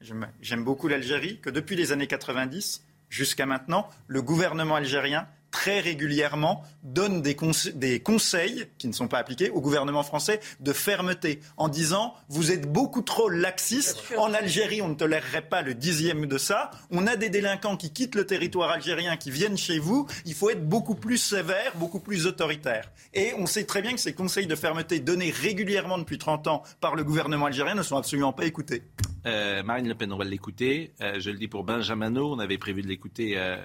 j'aime 0.00 0.28
j'aime 0.40 0.64
beaucoup 0.64 0.88
l'Algérie, 0.88 1.40
que 1.40 1.50
depuis 1.50 1.76
les 1.76 1.92
années 1.92 2.06
90 2.06 2.82
jusqu'à 3.08 3.46
maintenant, 3.46 3.88
le 4.08 4.20
gouvernement 4.22 4.74
algérien 4.76 5.26
très 5.56 5.80
régulièrement 5.80 6.62
donne 6.82 7.22
des, 7.22 7.32
conse- 7.34 7.72
des 7.72 8.00
conseils 8.00 8.66
qui 8.76 8.88
ne 8.88 8.92
sont 8.92 9.08
pas 9.08 9.16
appliqués 9.16 9.48
au 9.48 9.62
gouvernement 9.62 10.02
français 10.02 10.38
de 10.60 10.72
fermeté 10.74 11.40
en 11.56 11.68
disant 11.70 12.12
vous 12.28 12.52
êtes 12.52 12.70
beaucoup 12.70 13.00
trop 13.00 13.30
laxiste. 13.30 14.02
En 14.18 14.34
Algérie, 14.34 14.82
on 14.82 14.88
ne 14.88 14.94
tolérerait 14.94 15.48
pas 15.48 15.62
le 15.62 15.72
dixième 15.72 16.26
de 16.26 16.36
ça. 16.36 16.70
On 16.90 17.06
a 17.06 17.16
des 17.16 17.30
délinquants 17.30 17.78
qui 17.78 17.90
quittent 17.90 18.16
le 18.16 18.26
territoire 18.26 18.70
algérien, 18.70 19.16
qui 19.16 19.30
viennent 19.30 19.56
chez 19.56 19.78
vous. 19.78 20.06
Il 20.26 20.34
faut 20.34 20.50
être 20.50 20.68
beaucoup 20.68 20.94
plus 20.94 21.16
sévère, 21.16 21.72
beaucoup 21.76 22.00
plus 22.00 22.26
autoritaire. 22.26 22.92
Et 23.14 23.32
on 23.38 23.46
sait 23.46 23.64
très 23.64 23.80
bien 23.80 23.94
que 23.94 24.00
ces 24.00 24.12
conseils 24.12 24.46
de 24.46 24.54
fermeté 24.56 25.00
donnés 25.00 25.30
régulièrement 25.30 25.96
depuis 25.96 26.18
30 26.18 26.48
ans 26.48 26.62
par 26.82 26.94
le 26.96 27.02
gouvernement 27.02 27.46
algérien 27.46 27.74
ne 27.74 27.82
sont 27.82 27.96
absolument 27.96 28.34
pas 28.34 28.44
écoutés. 28.44 28.82
Euh, 29.24 29.62
Marine 29.62 29.88
Le 29.88 29.94
Pen, 29.94 30.12
on 30.12 30.18
va 30.18 30.24
l'écouter. 30.24 30.92
Euh, 31.00 31.18
je 31.18 31.30
le 31.30 31.38
dis 31.38 31.48
pour 31.48 31.64
Benjamino, 31.64 32.30
on 32.34 32.38
avait 32.40 32.58
prévu 32.58 32.82
de 32.82 32.88
l'écouter 32.88 33.38
euh, 33.38 33.56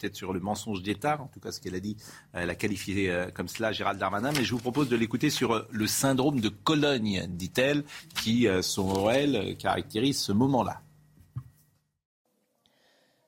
peut-être 0.00 0.16
sur 0.16 0.32
le 0.32 0.40
mensonge 0.40 0.82
d'État, 0.82 1.20
en 1.20 1.26
tout 1.26 1.40
cas 1.40 1.52
ce 1.52 1.60
qu'elle 1.60 1.74
a 1.74 1.80
dit, 1.80 1.96
euh, 2.34 2.40
elle 2.42 2.50
a 2.50 2.54
qualifié 2.54 3.10
euh, 3.10 3.30
comme 3.32 3.48
cela 3.48 3.72
Gérald 3.72 3.98
Darmanin, 3.98 4.32
mais 4.32 4.44
je 4.44 4.52
vous 4.52 4.60
propose 4.60 4.88
de 4.88 4.96
l'écouter 4.96 5.30
sur 5.30 5.52
euh, 5.52 5.68
le 5.70 5.86
syndrome 5.86 6.40
de 6.40 6.48
Cologne, 6.48 7.26
dit-elle, 7.28 7.84
qui, 8.22 8.48
euh, 8.48 8.62
selon 8.62 9.10
elle, 9.10 9.36
euh, 9.36 9.54
caractérise 9.54 10.18
ce 10.18 10.32
moment-là. 10.32 10.80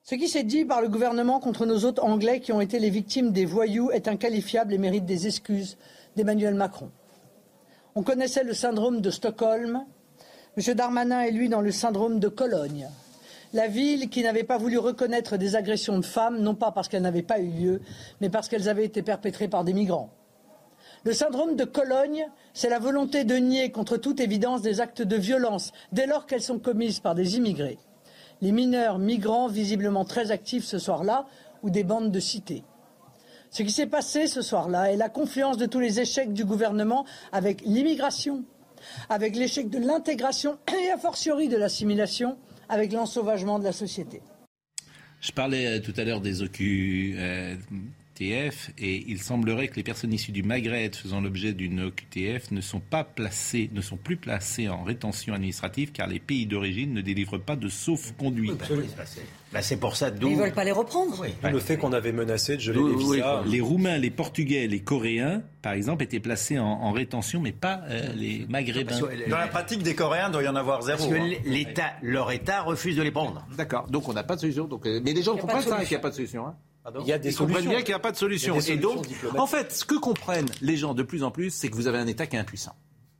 Ce 0.04 0.16
qui 0.16 0.28
s'est 0.28 0.42
dit 0.42 0.64
par 0.64 0.82
le 0.82 0.88
gouvernement 0.88 1.38
contre 1.38 1.64
nos 1.64 1.84
hôtes 1.84 2.00
anglais 2.00 2.40
qui 2.40 2.52
ont 2.52 2.60
été 2.60 2.78
les 2.78 2.90
victimes 2.90 3.32
des 3.32 3.44
voyous 3.44 3.90
est 3.92 4.08
inqualifiable 4.08 4.74
et 4.74 4.78
mérite 4.78 5.06
des 5.06 5.26
excuses 5.26 5.78
d'Emmanuel 6.16 6.54
Macron. 6.54 6.90
On 7.94 8.02
connaissait 8.02 8.42
le 8.42 8.52
syndrome 8.52 9.00
de 9.00 9.10
Stockholm. 9.10 9.84
M. 10.56 10.74
Darmanin 10.74 11.22
est 11.22 11.30
lui 11.30 11.48
dans 11.48 11.60
le 11.60 11.70
syndrome 11.70 12.18
de 12.18 12.28
Cologne. 12.28 12.88
La 13.52 13.68
ville 13.68 14.08
qui 14.08 14.22
n'avait 14.22 14.44
pas 14.44 14.56
voulu 14.56 14.78
reconnaître 14.78 15.36
des 15.36 15.56
agressions 15.56 15.98
de 15.98 16.04
femmes, 16.04 16.40
non 16.40 16.54
pas 16.54 16.72
parce 16.72 16.88
qu'elles 16.88 17.02
n'avaient 17.02 17.22
pas 17.22 17.38
eu 17.38 17.48
lieu, 17.48 17.80
mais 18.20 18.30
parce 18.30 18.48
qu'elles 18.48 18.68
avaient 18.68 18.86
été 18.86 19.02
perpétrées 19.02 19.48
par 19.48 19.62
des 19.62 19.74
migrants. 19.74 20.10
Le 21.04 21.12
syndrome 21.12 21.56
de 21.56 21.64
Cologne, 21.64 22.28
c'est 22.54 22.70
la 22.70 22.78
volonté 22.78 23.24
de 23.24 23.34
nier 23.34 23.70
contre 23.70 23.98
toute 23.98 24.20
évidence 24.20 24.62
des 24.62 24.80
actes 24.80 25.02
de 25.02 25.16
violence 25.16 25.72
dès 25.90 26.06
lors 26.06 26.26
qu'elles 26.26 26.42
sont 26.42 26.58
commises 26.58 27.00
par 27.00 27.14
des 27.14 27.36
immigrés. 27.36 27.78
Les 28.40 28.52
mineurs 28.52 28.98
migrants 28.98 29.48
visiblement 29.48 30.04
très 30.04 30.30
actifs 30.30 30.64
ce 30.64 30.78
soir-là 30.78 31.26
ou 31.62 31.70
des 31.70 31.84
bandes 31.84 32.10
de 32.10 32.20
cités. 32.20 32.64
Ce 33.50 33.62
qui 33.62 33.70
s'est 33.70 33.86
passé 33.86 34.28
ce 34.28 34.40
soir-là 34.40 34.92
est 34.92 34.96
la 34.96 35.10
confluence 35.10 35.58
de 35.58 35.66
tous 35.66 35.80
les 35.80 36.00
échecs 36.00 36.32
du 36.32 36.46
gouvernement 36.46 37.04
avec 37.32 37.60
l'immigration, 37.66 38.44
avec 39.10 39.36
l'échec 39.36 39.68
de 39.68 39.78
l'intégration 39.78 40.56
et 40.82 40.90
a 40.90 40.96
fortiori 40.96 41.48
de 41.48 41.58
l'assimilation, 41.58 42.38
avec 42.72 42.92
l'ensauvagement 42.92 43.58
de 43.58 43.64
la 43.64 43.72
société. 43.72 44.22
Je 45.20 45.30
parlais 45.30 45.66
euh, 45.66 45.80
tout 45.80 45.92
à 45.98 46.04
l'heure 46.04 46.22
des 46.22 46.40
OQTF 48.22 48.70
et 48.78 49.04
il 49.08 49.20
semblerait 49.20 49.68
que 49.68 49.76
les 49.76 49.82
personnes 49.82 50.12
issues 50.12 50.32
du 50.32 50.42
Maghreb 50.42 50.94
faisant 50.94 51.20
l'objet 51.20 51.52
d'une 51.52 51.80
OQTF 51.84 52.50
ne 52.50 52.60
sont 52.60 52.80
pas 52.80 53.04
placées, 53.04 53.70
ne 53.72 53.80
sont 53.80 53.96
plus 53.96 54.16
placées 54.16 54.68
en 54.68 54.82
rétention 54.84 55.34
administrative 55.34 55.92
car 55.92 56.06
les 56.06 56.18
pays 56.18 56.46
d'origine 56.46 56.92
ne 56.92 57.00
délivrent 57.00 57.38
pas 57.38 57.56
de 57.56 57.68
sauf-conduite. 57.68 58.62
Bah, 59.52 59.60
c'est 59.60 59.76
pour 59.78 59.96
ça 59.96 60.10
Mais 60.10 60.30
ils 60.30 60.36
veulent 60.36 60.52
pas 60.52 60.64
les 60.64 60.72
reprendre. 60.72 61.26
D'où 61.42 61.48
Le 61.50 61.58
fait 61.60 61.76
qu'on 61.76 61.92
avait 61.92 62.12
menacé 62.12 62.56
de 62.56 62.60
geler 62.62 62.78
Oui, 62.78 62.90
les 62.90 63.04
oui, 63.04 63.16
visas. 63.16 63.42
Les 63.46 63.60
Roumains, 63.60 63.98
les 63.98 64.10
Portugais, 64.10 64.66
les 64.66 64.80
Coréens, 64.80 65.42
par 65.60 65.74
exemple, 65.74 66.04
étaient 66.04 66.20
placés 66.20 66.58
en, 66.58 66.64
en 66.64 66.90
rétention, 66.92 67.40
mais 67.40 67.52
pas 67.52 67.82
euh, 67.90 68.12
les 68.14 68.46
Maghrébins. 68.48 68.98
Dans 69.28 69.36
la 69.36 69.48
pratique 69.48 69.82
des 69.82 69.94
Coréens, 69.94 70.28
il 70.28 70.32
doit 70.32 70.42
y 70.42 70.48
en 70.48 70.56
avoir 70.56 70.80
zéro. 70.82 70.98
Parce 70.98 71.10
que 71.10 71.14
hein. 71.16 71.34
l'État, 71.44 71.92
leur 72.02 72.32
État 72.32 72.62
refuse 72.62 72.96
de 72.96 73.02
les 73.02 73.10
prendre. 73.10 73.46
D'accord. 73.56 73.88
Donc 73.90 74.08
on 74.08 74.14
n'a 74.14 74.22
pas 74.22 74.36
de 74.36 74.40
solution. 74.40 74.64
Donc, 74.66 74.86
euh, 74.86 75.00
mais 75.04 75.12
les 75.12 75.22
gens 75.22 75.36
comprennent 75.36 75.60
ça, 75.60 75.64
solution. 75.68 75.86
qu'il 75.86 75.96
n'y 75.96 76.00
a 76.00 76.02
pas 76.02 76.10
de 76.10 76.14
solution. 76.14 76.46
hein. 76.46 76.56
Il 77.00 77.06
y 77.06 77.12
a 77.12 77.18
des 77.18 77.30
Ils 77.30 77.36
comprennent 77.36 77.54
solutions. 77.56 77.70
bien 77.70 77.80
qu'il 77.80 77.88
n'y 77.90 77.94
a 77.94 77.98
pas 78.00 78.10
de 78.12 78.16
solution. 78.16 78.58
Et 78.60 78.76
donc, 78.76 79.06
en 79.38 79.46
fait, 79.46 79.72
ce 79.72 79.84
que 79.84 79.94
comprennent 79.94 80.48
les 80.60 80.76
gens 80.76 80.94
de 80.94 81.02
plus 81.02 81.22
en 81.22 81.30
plus, 81.30 81.50
c'est 81.50 81.68
que 81.68 81.74
vous 81.76 81.86
avez 81.86 81.98
un 81.98 82.06
État 82.06 82.26
qui 82.26 82.36
est 82.36 82.40
impuissant. 82.40 82.74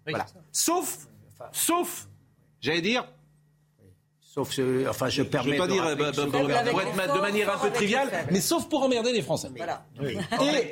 voilà. 0.07 0.27
Sauf, 0.51 1.07
sauf, 1.53 2.09
j'allais 2.61 2.81
dire, 2.83 3.05
Sauf, 4.21 4.51
ce- 4.51 4.89
enfin, 4.89 5.11
je 5.11 5.17
je 5.17 5.23
ne 5.23 5.27
permets. 5.29 5.51
vais 5.53 5.59
pas 5.59 5.67
de 5.67 5.73
dire 5.73 5.85
euh, 5.87 5.95
bah, 5.95 6.11
bah, 6.17 6.25
bah, 6.27 6.39
pour 6.71 6.81
être 6.81 7.15
de 7.15 7.21
manière 7.21 7.55
un 7.55 7.59
peu 7.59 7.71
triviale, 7.71 8.09
mais 8.31 8.41
sauf 8.41 8.67
pour 8.67 8.83
emmerder 8.83 9.13
les 9.13 9.21
Français. 9.21 9.51
Voilà. 9.55 9.85
Et, 10.03 10.17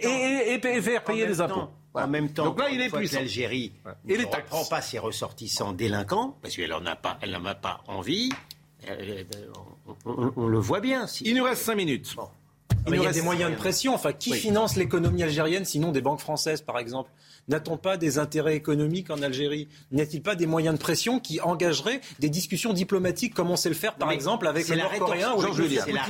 et, 0.02 0.54
et, 0.54 0.66
et 0.66 0.80
faire 0.82 1.04
payer 1.04 1.24
En 1.24 1.28
les 1.28 1.40
impôts. 1.42 1.54
temps- 1.60 1.72
Voilà. 1.92 2.06
En 2.06 2.10
même 2.10 2.32
temps, 2.32 2.44
Donc 2.46 2.58
là, 2.58 2.70
il 2.70 2.80
est 2.80 2.88
puissant. 2.88 3.18
L'Algérie 3.18 3.72
Et 4.08 4.12
ne 4.14 4.18
les 4.18 4.24
reprend 4.24 4.56
taxes. 4.56 4.68
pas 4.70 4.80
ses 4.80 4.98
ressortissants 4.98 5.72
délinquants, 5.74 6.38
parce 6.40 6.56
qu'elle 6.56 6.70
n'en 6.70 6.86
a 6.86 6.96
pas, 6.96 7.18
elle 7.20 7.32
n'en 7.32 7.44
a 7.44 7.54
pas 7.54 7.82
envie. 7.86 8.30
euh, 8.88 9.24
on, 10.06 10.10
on- 10.10 10.32
on 10.36 10.46
le 10.48 10.58
voit 10.58 10.80
bien. 10.80 11.06
Si. 11.06 11.24
Il 11.26 11.34
nous 11.36 11.44
reste 11.44 11.62
5 11.62 11.74
minutes. 11.74 12.16
Il, 12.88 13.02
y 13.02 13.06
a 13.06 13.12
des 13.12 13.22
moyens 13.22 13.50
de 13.50 13.56
pression. 13.56 13.94
Enfin, 13.94 14.12
qui 14.12 14.32
finance 14.32 14.76
l'économie 14.76 15.22
algérienne 15.22 15.64
sinon 15.64 15.92
des 15.92 16.00
banques 16.00 16.20
françaises, 16.20 16.62
par 16.62 16.78
exemple? 16.78 17.10
N'a-t-on 17.48 17.76
pas 17.76 17.96
des 17.96 18.18
intérêts 18.18 18.54
économiques 18.54 19.10
en 19.10 19.22
Algérie? 19.22 19.68
N'y 19.92 20.00
a-t-il 20.00 20.22
pas 20.22 20.34
des 20.34 20.46
moyens 20.46 20.76
de 20.76 20.80
pression 20.80 21.18
qui 21.18 21.40
engageraient 21.40 22.00
des 22.18 22.28
discussions 22.28 22.72
diplomatiques 22.72 23.34
comme 23.34 23.50
on 23.50 23.56
sait 23.56 23.68
le 23.68 23.74
faire, 23.74 23.94
par 23.94 24.12
exemple, 24.12 24.46
avec 24.46 24.68
le 24.68 24.76
Nord-Coréen 24.76 25.34
ou 25.34 25.42
C'est 25.42 25.92
la, 25.92 26.02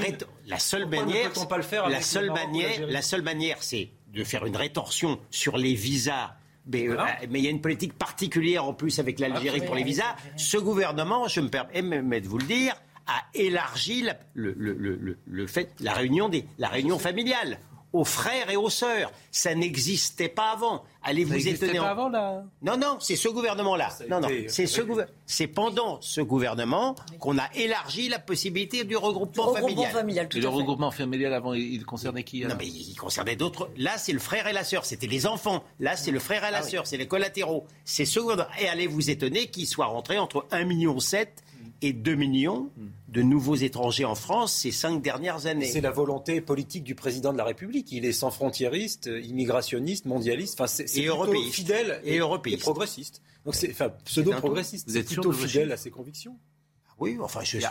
la, 0.47 0.59
seule 0.59 0.87
manière. 0.87 1.31
Pas 1.49 1.57
le 1.57 1.63
faire 1.63 1.89
la 1.89 2.03
seule 2.03 2.31
manière, 2.31 2.87
la 2.87 3.03
seule 3.03 3.23
manière, 3.23 3.57
c'est 3.61 3.91
de 4.13 4.25
faire 4.25 4.45
une 4.45 4.57
rétorsion 4.57 5.19
sur 5.31 5.57
les 5.57 5.75
visas. 5.75 6.35
Mais, 6.67 6.89
euh, 6.89 6.97
mais, 7.31 7.41
il 7.41 7.45
y 7.45 7.49
a 7.49 7.51
une 7.51 7.61
politique 7.61 7.95
particulière 7.95 8.65
en 8.65 8.75
plus 8.75 8.99
avec 8.99 9.19
l'Algérie 9.19 9.63
pour 9.63 9.75
les 9.75 9.83
visas. 9.83 10.15
Ce 10.37 10.57
gouvernement, 10.57 11.27
je 11.27 11.41
me 11.41 11.49
permets 11.49 12.21
de 12.21 12.29
vous 12.29 12.39
le 12.39 12.47
dire, 12.47 12.75
a 13.11 13.25
élargi 13.35 14.07
le, 14.35 14.55
le, 14.57 15.19
le, 15.27 15.47
fait, 15.47 15.71
la 15.81 15.93
réunion, 15.93 16.29
des, 16.29 16.45
la 16.59 16.69
réunion 16.69 16.99
familiale 16.99 17.59
aux 17.93 18.05
frères 18.05 18.51
et 18.51 18.57
aux 18.57 18.71
sœurs. 18.71 19.13
Ça 19.31 19.55
n'existait 19.55 20.29
pas 20.29 20.53
avant. 20.53 20.85
Allez 21.03 21.25
vous 21.25 21.49
étonner. 21.49 21.79
Pas 21.79 21.91
avant, 21.91 22.09
là 22.09 22.45
Non, 22.63 22.77
non, 22.77 22.99
c'est 23.01 23.17
ce 23.17 23.29
gouvernement-là. 23.29 23.89
Non, 24.09 24.21
non, 24.21 24.29
c'est 24.49 24.67
ce 24.67 24.83
C'est 25.27 25.47
pendant 25.47 26.01
ce 26.01 26.21
gouvernement 26.21 26.95
qu'on 27.19 27.39
a 27.39 27.49
élargi 27.55 28.09
la 28.09 28.19
possibilité 28.19 28.85
du 28.85 28.97
regroupement, 28.97 29.55
familial. 29.55 30.29
et 30.35 30.41
le 30.41 30.49
regroupement 30.49 30.91
familial 30.91 31.33
avant, 31.33 31.55
il 31.55 31.85
concernait 31.85 32.23
qui 32.23 32.45
Non, 32.45 32.55
mais 32.59 32.67
il 32.67 32.95
concernait 32.97 33.37
d'autres. 33.37 33.71
Là, 33.77 33.97
c'est 33.97 34.13
le 34.13 34.19
frère 34.19 34.47
et 34.47 34.53
la 34.53 34.65
sœur. 34.65 34.85
C'était 34.85 35.07
les 35.07 35.27
enfants. 35.27 35.65
Là, 35.79 35.97
c'est 35.97 36.11
le 36.11 36.21
frère 36.21 36.45
et 36.45 36.51
la 36.51 36.59
ah 36.59 36.63
sœur. 36.63 36.87
C'est 36.87 36.97
les 36.97 37.09
collatéraux. 37.09 37.67
C'est 37.85 38.05
ce 38.05 38.21
gouvernement. 38.21 38.51
Et 38.61 38.69
allez 38.69 38.87
vous 38.87 39.11
étonner 39.11 39.49
qu'il 39.49 39.67
soit 39.67 39.87
rentré 39.87 40.19
entre 40.19 40.47
1,7 40.53 40.67
million 40.67 40.99
et 41.83 41.93
2 41.93 42.15
millions 42.15 42.71
de 43.09 43.23
nouveaux 43.23 43.57
étrangers 43.57 44.05
en 44.05 44.15
France 44.15 44.53
ces 44.53 44.71
cinq 44.71 45.03
dernières 45.03 45.47
années. 45.47 45.67
C'est 45.67 45.81
la 45.81 45.91
volonté 45.91 46.41
politique 46.41 46.85
du 46.85 46.95
président 46.95 47.33
de 47.33 47.39
la 47.39 47.45
République. 47.45 47.91
Il 47.93 48.05
est 48.05 48.13
sans 48.13 48.31
frontiériste, 48.31 49.11
immigrationniste, 49.23 50.05
mondialiste, 50.05 50.61
enfin, 50.61 50.67
c'est 50.67 50.87
fidèle 51.51 52.01
et, 52.05 52.17
et, 52.47 52.57
progressiste. 52.57 53.23
Donc 53.45 53.55
c'est 53.55 53.71
enfin, 53.71 53.91
pseudo-progressiste. 54.05 54.89
Vous 54.89 54.97
êtes 54.97 55.07
plutôt 55.07 55.33
fidèle 55.33 55.73
à 55.73 55.77
ses 55.77 55.91
convictions 55.91 56.37
ah 56.89 57.03
oui, 57.03 57.17
enfin, 57.19 57.41
je 57.43 57.59
suis 57.59 57.61
sûr. 57.61 57.71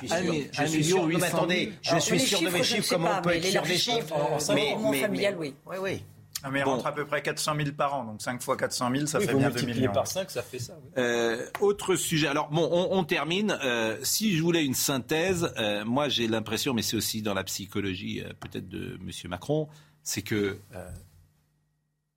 je 0.52 0.66
suis 0.66 0.84
sûr. 0.84 1.06
Mais 1.06 1.24
attendez, 1.24 1.72
je 1.84 2.00
suis 2.00 2.20
sûr 2.20 2.42
de 2.42 2.50
mes 2.50 2.64
chiffres. 2.64 2.90
Comment 2.90 3.12
on 3.20 3.22
peut 3.22 3.36
être 3.36 3.46
sûr 3.46 3.62
des 3.62 3.78
chiffres 3.78 4.54
Mais, 4.56 4.76
familial, 5.00 5.36
oui. 5.38 5.54
Oui, 5.68 5.78
oui. 5.80 6.04
Ah, 6.44 6.52
mais 6.52 6.60
il 6.60 6.64
rentre 6.64 6.86
à 6.86 6.94
peu 6.94 7.06
près 7.06 7.22
400 7.22 7.56
000 7.56 7.72
par 7.72 7.94
an, 7.94 8.06
donc 8.06 8.22
5 8.22 8.42
fois 8.42 8.56
400 8.56 8.92
000, 8.94 9.06
ça 9.08 9.20
fait 9.20 9.34
bien 9.34 9.50
2 9.50 9.62
millions. 9.64 9.92
par 9.92 10.08
5, 10.08 10.32
ça 10.32 10.42
fait 10.42 10.60
ça. 10.60 10.78
Euh, 10.98 11.46
autre 11.60 11.96
sujet. 11.96 12.28
Alors 12.28 12.50
bon, 12.50 12.68
on, 12.72 13.04
termine. 13.04 13.58
Euh, 13.64 13.98
si 14.04 14.36
je 14.36 14.42
voulais 14.42 14.64
une 14.64 14.74
synthèse, 14.74 15.52
euh, 15.58 15.84
moi 15.84 16.08
j'ai 16.08 16.28
l'impression, 16.28 16.74
mais 16.74 16.82
c'est 16.82 16.96
aussi 16.96 17.22
dans 17.22 17.34
la 17.34 17.44
psychologie 17.44 18.24
peut-être 18.40 18.70
de 18.70 18.98
M. 19.02 19.12
Macron, 19.30 19.68
c'est 20.04 20.22
que 20.22 20.60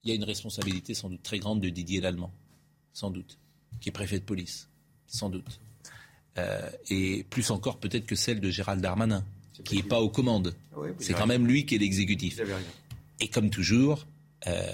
il 0.05 0.11
y 0.11 0.13
a 0.13 0.17
une 0.17 0.25
responsabilité 0.25 0.95
sans 0.95 1.09
doute 1.09 1.23
très 1.23 1.39
grande 1.39 1.61
de 1.61 1.69
Didier 1.69 2.01
Lallemand, 2.01 2.33
sans 2.93 3.11
doute, 3.11 3.39
qui 3.81 3.89
est 3.89 3.93
préfet 3.93 4.19
de 4.19 4.25
police, 4.25 4.69
sans 5.07 5.31
doute, 5.31 5.61
et 6.91 7.25
plus 7.29 7.51
encore 7.51 7.79
peut-être 7.79 8.07
que 8.07 8.17
celle 8.17 8.41
de 8.41 8.51
Gérald 8.51 8.81
Darmanin, 8.81 9.25
qui 9.65 9.77
n'est 9.77 9.83
pas 9.83 10.01
aux 10.01 10.11
commandes. 10.11 10.55
c'est 10.99 11.15
quand 11.15 11.27
même 11.27 11.47
lui 11.47 11.67
qui 11.67 11.75
est 11.75 11.79
l'exécutif. 11.79 12.41
Et 13.21 13.29
comme 13.29 13.51
toujours, 13.51 14.05
euh, 14.47 14.73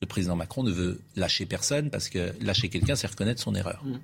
le 0.00 0.06
président 0.06 0.36
Macron 0.36 0.62
ne 0.62 0.70
veut 0.70 1.00
lâcher 1.16 1.46
personne 1.46 1.90
parce 1.90 2.08
que 2.08 2.34
lâcher 2.40 2.68
quelqu'un, 2.68 2.96
c'est 2.96 3.06
reconnaître 3.06 3.40
son 3.40 3.54
erreur. 3.54 3.82
Mmh. 3.84 3.98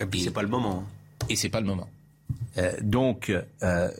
Et 0.00 0.06
puis 0.06 0.20
c'est 0.20 0.30
pas 0.30 0.42
le 0.42 0.48
moment. 0.48 0.84
Hein. 0.86 1.26
Et 1.28 1.36
c'est 1.36 1.48
pas 1.48 1.60
le 1.60 1.66
moment. 1.66 1.88
Euh, 2.58 2.72
donc, 2.82 3.30
euh, 3.62 3.90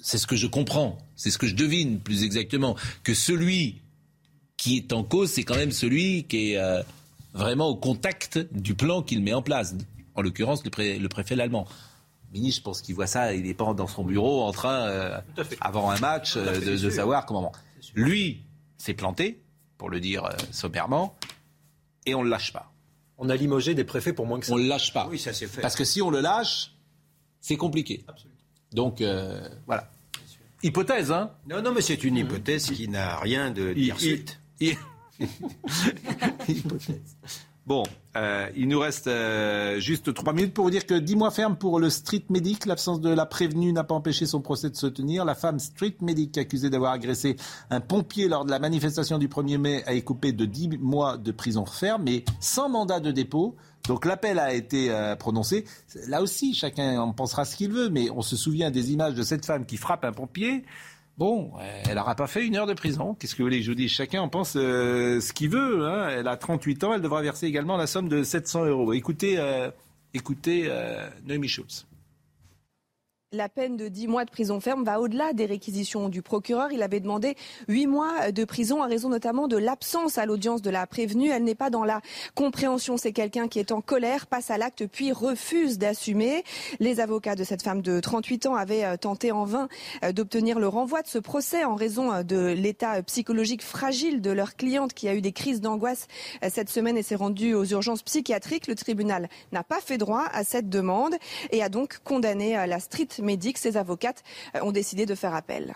c'est 0.00 0.18
ce 0.18 0.26
que 0.26 0.36
je 0.36 0.46
comprends, 0.46 0.98
c'est 1.16 1.30
ce 1.30 1.38
que 1.38 1.46
je 1.46 1.54
devine 1.54 1.98
plus 2.00 2.24
exactement, 2.24 2.76
que 3.02 3.14
celui 3.14 3.80
qui 4.56 4.76
est 4.76 4.92
en 4.92 5.02
cause, 5.02 5.30
c'est 5.30 5.42
quand 5.42 5.56
même 5.56 5.72
celui 5.72 6.24
qui 6.24 6.52
est 6.52 6.84
vraiment 7.32 7.68
au 7.68 7.76
contact 7.76 8.38
du 8.52 8.74
plan 8.74 9.02
qu'il 9.02 9.22
met 9.22 9.32
en 9.32 9.42
place. 9.42 9.74
En 10.14 10.22
l'occurrence, 10.22 10.62
le, 10.64 10.98
le 10.98 11.08
préfet 11.08 11.40
allemand 11.40 11.66
ministre, 12.32 12.60
je 12.60 12.64
pense 12.64 12.82
qu'il 12.82 12.94
voit 12.94 13.06
ça, 13.06 13.34
il 13.34 13.44
n'est 13.44 13.54
pas 13.54 13.72
dans 13.74 13.86
son 13.86 14.04
bureau 14.04 14.42
en 14.42 14.52
train, 14.52 14.86
euh, 14.88 15.20
avant 15.60 15.90
un 15.90 15.98
match, 15.98 16.34
euh, 16.36 16.60
de, 16.60 16.90
savoir 16.90 17.26
comment. 17.26 17.52
Lui 17.94 18.42
s'est 18.78 18.94
planté, 18.94 19.40
pour 19.78 19.90
le 19.90 20.00
dire 20.00 20.24
euh, 20.24 20.30
sommairement, 20.50 21.16
et 22.06 22.14
on 22.14 22.20
ne 22.20 22.24
le 22.24 22.30
lâche 22.30 22.52
pas. 22.52 22.72
On 23.18 23.28
a 23.28 23.36
limogé 23.36 23.74
des 23.74 23.84
préfets 23.84 24.12
pour 24.12 24.26
moins 24.26 24.40
que 24.40 24.46
ça. 24.46 24.52
On 24.52 24.56
ne 24.56 24.62
le 24.62 24.68
lâche 24.68 24.92
pas. 24.92 25.06
Oui, 25.08 25.18
ça 25.18 25.32
s'est 25.32 25.46
fait. 25.46 25.60
Parce 25.60 25.76
que 25.76 25.84
si 25.84 26.02
on 26.02 26.10
le 26.10 26.20
lâche, 26.20 26.72
c'est 27.40 27.56
compliqué. 27.56 28.04
Donc, 28.72 29.02
voilà. 29.66 29.90
Hypothèse, 30.62 31.12
hein 31.12 31.32
Non, 31.48 31.62
non, 31.62 31.72
mais 31.72 31.82
c'est 31.82 32.02
une 32.04 32.16
hypothèse 32.16 32.70
qui 32.70 32.88
n'a 32.88 33.16
rien 33.18 33.50
de 33.50 33.72
dire 33.72 33.98
suite. 34.00 34.40
hypothèse. 36.48 37.16
Bon, 37.64 37.84
euh, 38.16 38.48
il 38.56 38.66
nous 38.66 38.80
reste 38.80 39.06
euh, 39.06 39.78
juste 39.78 40.12
trois 40.14 40.32
minutes 40.32 40.52
pour 40.52 40.64
vous 40.64 40.70
dire 40.70 40.84
que 40.84 40.94
dix 40.94 41.14
mois 41.14 41.30
ferme 41.30 41.56
pour 41.56 41.78
le 41.78 41.90
street 41.90 42.24
medic. 42.28 42.66
L'absence 42.66 43.00
de 43.00 43.08
la 43.08 43.24
prévenue 43.24 43.72
n'a 43.72 43.84
pas 43.84 43.94
empêché 43.94 44.26
son 44.26 44.40
procès 44.40 44.68
de 44.68 44.74
se 44.74 44.88
tenir. 44.88 45.24
La 45.24 45.36
femme 45.36 45.60
street 45.60 45.94
medic 46.00 46.36
accusée 46.38 46.70
d'avoir 46.70 46.90
agressé 46.90 47.36
un 47.70 47.80
pompier 47.80 48.26
lors 48.26 48.44
de 48.44 48.50
la 48.50 48.58
manifestation 48.58 49.16
du 49.16 49.28
1er 49.28 49.58
mai 49.58 49.84
a 49.86 49.92
écopé 49.92 50.32
de 50.32 50.44
dix 50.44 50.70
mois 50.80 51.18
de 51.18 51.30
prison 51.30 51.64
ferme, 51.64 52.02
mais 52.04 52.24
sans 52.40 52.68
mandat 52.68 52.98
de 52.98 53.12
dépôt. 53.12 53.54
Donc 53.86 54.06
l'appel 54.06 54.40
a 54.40 54.52
été 54.52 54.90
euh, 54.90 55.14
prononcé. 55.14 55.64
Là 56.08 56.20
aussi, 56.20 56.54
chacun 56.54 57.00
en 57.00 57.12
pensera 57.12 57.44
ce 57.44 57.56
qu'il 57.56 57.70
veut, 57.70 57.90
mais 57.90 58.10
on 58.10 58.22
se 58.22 58.36
souvient 58.36 58.72
des 58.72 58.92
images 58.92 59.14
de 59.14 59.22
cette 59.22 59.46
femme 59.46 59.66
qui 59.66 59.76
frappe 59.76 60.04
un 60.04 60.12
pompier. 60.12 60.64
Bon, 61.18 61.52
elle 61.86 61.96
n'aura 61.96 62.14
pas 62.14 62.26
fait 62.26 62.46
une 62.46 62.56
heure 62.56 62.66
de 62.66 62.72
prison. 62.72 63.14
Qu'est-ce 63.14 63.34
que 63.34 63.42
vous 63.42 63.46
voulez 63.46 63.58
que 63.58 63.64
je 63.64 63.70
vous 63.70 63.76
dise 63.76 63.90
Chacun 63.90 64.22
en 64.22 64.28
pense 64.28 64.54
euh, 64.56 65.20
ce 65.20 65.32
qu'il 65.32 65.50
veut. 65.50 65.86
Hein. 65.86 66.08
Elle 66.08 66.26
a 66.26 66.36
38 66.36 66.84
ans, 66.84 66.94
elle 66.94 67.02
devra 67.02 67.20
verser 67.20 67.46
également 67.46 67.76
la 67.76 67.86
somme 67.86 68.08
de 68.08 68.22
700 68.22 68.64
euros. 68.66 68.92
Écoutez, 68.94 69.38
euh, 69.38 69.70
écoutez 70.14 70.64
euh, 70.66 71.08
Noémie 71.26 71.48
la 73.32 73.48
peine 73.48 73.78
de 73.78 73.88
10 73.88 74.08
mois 74.08 74.26
de 74.26 74.30
prison 74.30 74.60
ferme 74.60 74.84
va 74.84 75.00
au-delà 75.00 75.32
des 75.32 75.46
réquisitions 75.46 76.10
du 76.10 76.20
procureur. 76.20 76.70
Il 76.70 76.82
avait 76.82 77.00
demandé 77.00 77.34
8 77.68 77.86
mois 77.86 78.30
de 78.30 78.44
prison 78.44 78.82
à 78.82 78.86
raison 78.86 79.08
notamment 79.08 79.48
de 79.48 79.56
l'absence 79.56 80.18
à 80.18 80.26
l'audience 80.26 80.60
de 80.60 80.68
la 80.68 80.86
prévenue. 80.86 81.30
Elle 81.30 81.44
n'est 81.44 81.54
pas 81.54 81.70
dans 81.70 81.84
la 81.84 82.02
compréhension. 82.34 82.98
C'est 82.98 83.12
quelqu'un 83.12 83.48
qui 83.48 83.58
est 83.58 83.72
en 83.72 83.80
colère, 83.80 84.26
passe 84.26 84.50
à 84.50 84.58
l'acte 84.58 84.86
puis 84.86 85.12
refuse 85.12 85.78
d'assumer. 85.78 86.44
Les 86.78 87.00
avocats 87.00 87.34
de 87.34 87.42
cette 87.42 87.62
femme 87.62 87.80
de 87.80 88.00
38 88.00 88.46
ans 88.46 88.54
avaient 88.54 88.84
euh, 88.84 88.96
tenté 88.98 89.32
en 89.32 89.44
vain 89.44 89.68
euh, 90.04 90.12
d'obtenir 90.12 90.58
le 90.58 90.68
renvoi 90.68 91.00
de 91.00 91.08
ce 91.08 91.18
procès 91.18 91.64
en 91.64 91.74
raison 91.74 92.12
euh, 92.12 92.22
de 92.22 92.52
l'état 92.52 93.02
psychologique 93.02 93.62
fragile 93.62 94.20
de 94.20 94.30
leur 94.30 94.56
cliente 94.56 94.92
qui 94.92 95.08
a 95.08 95.14
eu 95.14 95.22
des 95.22 95.32
crises 95.32 95.62
d'angoisse 95.62 96.06
cette 96.50 96.68
semaine 96.68 96.98
et 96.98 97.02
s'est 97.02 97.14
rendue 97.14 97.54
aux 97.54 97.64
urgences 97.64 98.02
psychiatriques. 98.02 98.66
Le 98.66 98.74
tribunal 98.74 99.30
n'a 99.52 99.62
pas 99.62 99.80
fait 99.80 99.96
droit 99.96 100.24
à 100.32 100.44
cette 100.44 100.68
demande 100.68 101.14
et 101.50 101.62
a 101.62 101.70
donc 101.70 101.98
condamné 102.04 102.66
la 102.66 102.80
street 103.22 103.26
médic, 103.26 103.58
ses 103.58 103.76
avocates 103.76 104.22
euh, 104.56 104.60
ont 104.62 104.72
décidé 104.72 105.06
de 105.06 105.14
faire 105.14 105.34
appel. 105.34 105.74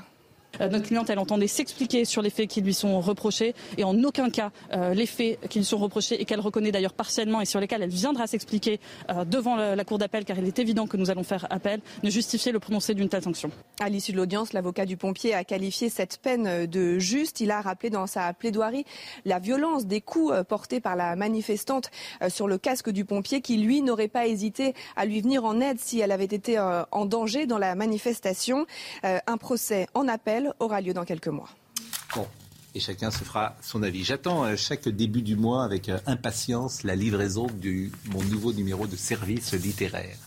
Euh, 0.61 0.69
notre 0.69 0.87
cliente, 0.87 1.11
elle 1.11 1.19
entendait 1.19 1.47
s'expliquer 1.47 2.05
sur 2.05 2.23
les 2.23 2.31
faits 2.31 2.49
qui 2.49 2.61
lui 2.61 2.75
sont 2.75 3.01
reprochés 3.01 3.55
et 3.77 3.85
en 3.85 4.03
aucun 4.05 4.31
cas 4.31 4.51
euh, 4.73 4.95
les 4.95 5.07
faits 5.07 5.39
qui 5.49 5.59
lui 5.59 5.65
sont 5.65 5.79
reprochés 5.79 6.21
et 6.21 6.25
qu'elle 6.25 6.41
reconnaît 6.41 6.73
d'ailleurs 6.73 6.93
partiellement 6.93 7.41
et 7.41 7.45
sur 7.45 7.61
lesquels 7.61 7.83
elle 7.83 7.91
viendra 7.91 8.27
s'expliquer 8.27 8.81
euh, 9.11 9.25
devant 9.25 9.57
la, 9.57 9.85
Cour 9.87 9.99
d'appel 9.99 10.25
car 10.25 10.37
il 10.37 10.47
est 10.47 10.59
évident 10.59 10.89
que 10.89 10.97
nous 10.97 11.11
allons 11.11 11.23
faire 11.23 11.47
appel, 11.49 11.81
ne 12.03 12.11
justifier 12.11 12.51
le 12.51 12.59
prononcé 12.59 12.93
d'une 12.93 13.09
telle 13.09 13.23
sanction. 13.23 13.53
À 13.79 13.89
l'issue 13.89 14.11
de 14.11 14.17
l'audience, 14.17 14.53
l'avocat 14.53 14.85
du 14.85 14.97
pompier 14.97 15.33
a 15.33 15.45
qualifié 15.45 15.89
cette 15.89 16.19
peine 16.19 16.67
de 16.67 16.99
juste. 16.99 17.41
Il 17.41 17.53
a 17.53 17.61
rappelé 17.61 17.89
dans 17.89 18.09
sa 18.09 18.33
plaidoirie 18.33 18.85
la 19.25 19.39
violence 19.39 19.87
des 19.87 20.01
coups 20.01 20.35
portés 20.49 20.81
par 20.81 20.97
la 20.97 21.15
manifestante 21.15 21.93
sur 22.29 22.49
le 22.49 22.59
casque 22.59 22.91
du 22.91 23.05
pompier 23.05 23.41
qui, 23.43 23.59
lui, 23.59 23.81
n'aurait 23.81 24.09
pas 24.09 24.27
hésité 24.27 24.75
à 24.97 25.05
lui 25.05 25.21
venir 25.21 25.45
en 25.45 25.61
aide 25.61 25.79
si 25.79 26.01
elle 26.01 26.11
avait 26.11 26.25
été 26.25 26.59
en 26.59 27.05
danger 27.05 27.47
dans 27.47 27.59
la 27.59 27.77
manifestation. 27.77 28.67
Un 29.05 29.37
procès 29.37 29.87
en 29.95 30.09
appel 30.09 30.46
aura 30.61 30.81
lieu 30.81 30.93
dans 30.93 31.05
quelques 31.05 31.29
mois. 31.29 31.49
Bon, 32.15 32.27
et 32.75 32.81
chacun 32.81 33.11
se 33.11 33.25
fera 33.25 33.57
son 33.63 33.83
avis. 33.83 34.05
J'attends 34.05 34.45
euh, 34.45 34.57
chaque 34.57 34.89
début 34.89 35.23
du 35.23 35.35
mois 35.35 35.65
avec 35.65 35.89
euh, 35.89 35.99
impatience 36.07 36.83
la 36.83 36.95
livraison 36.95 37.47
de 37.47 37.89
mon 38.07 38.23
nouveau 38.25 38.53
numéro 38.53 38.87
de 38.87 38.97
service 38.97 39.55
littéraire 39.55 40.19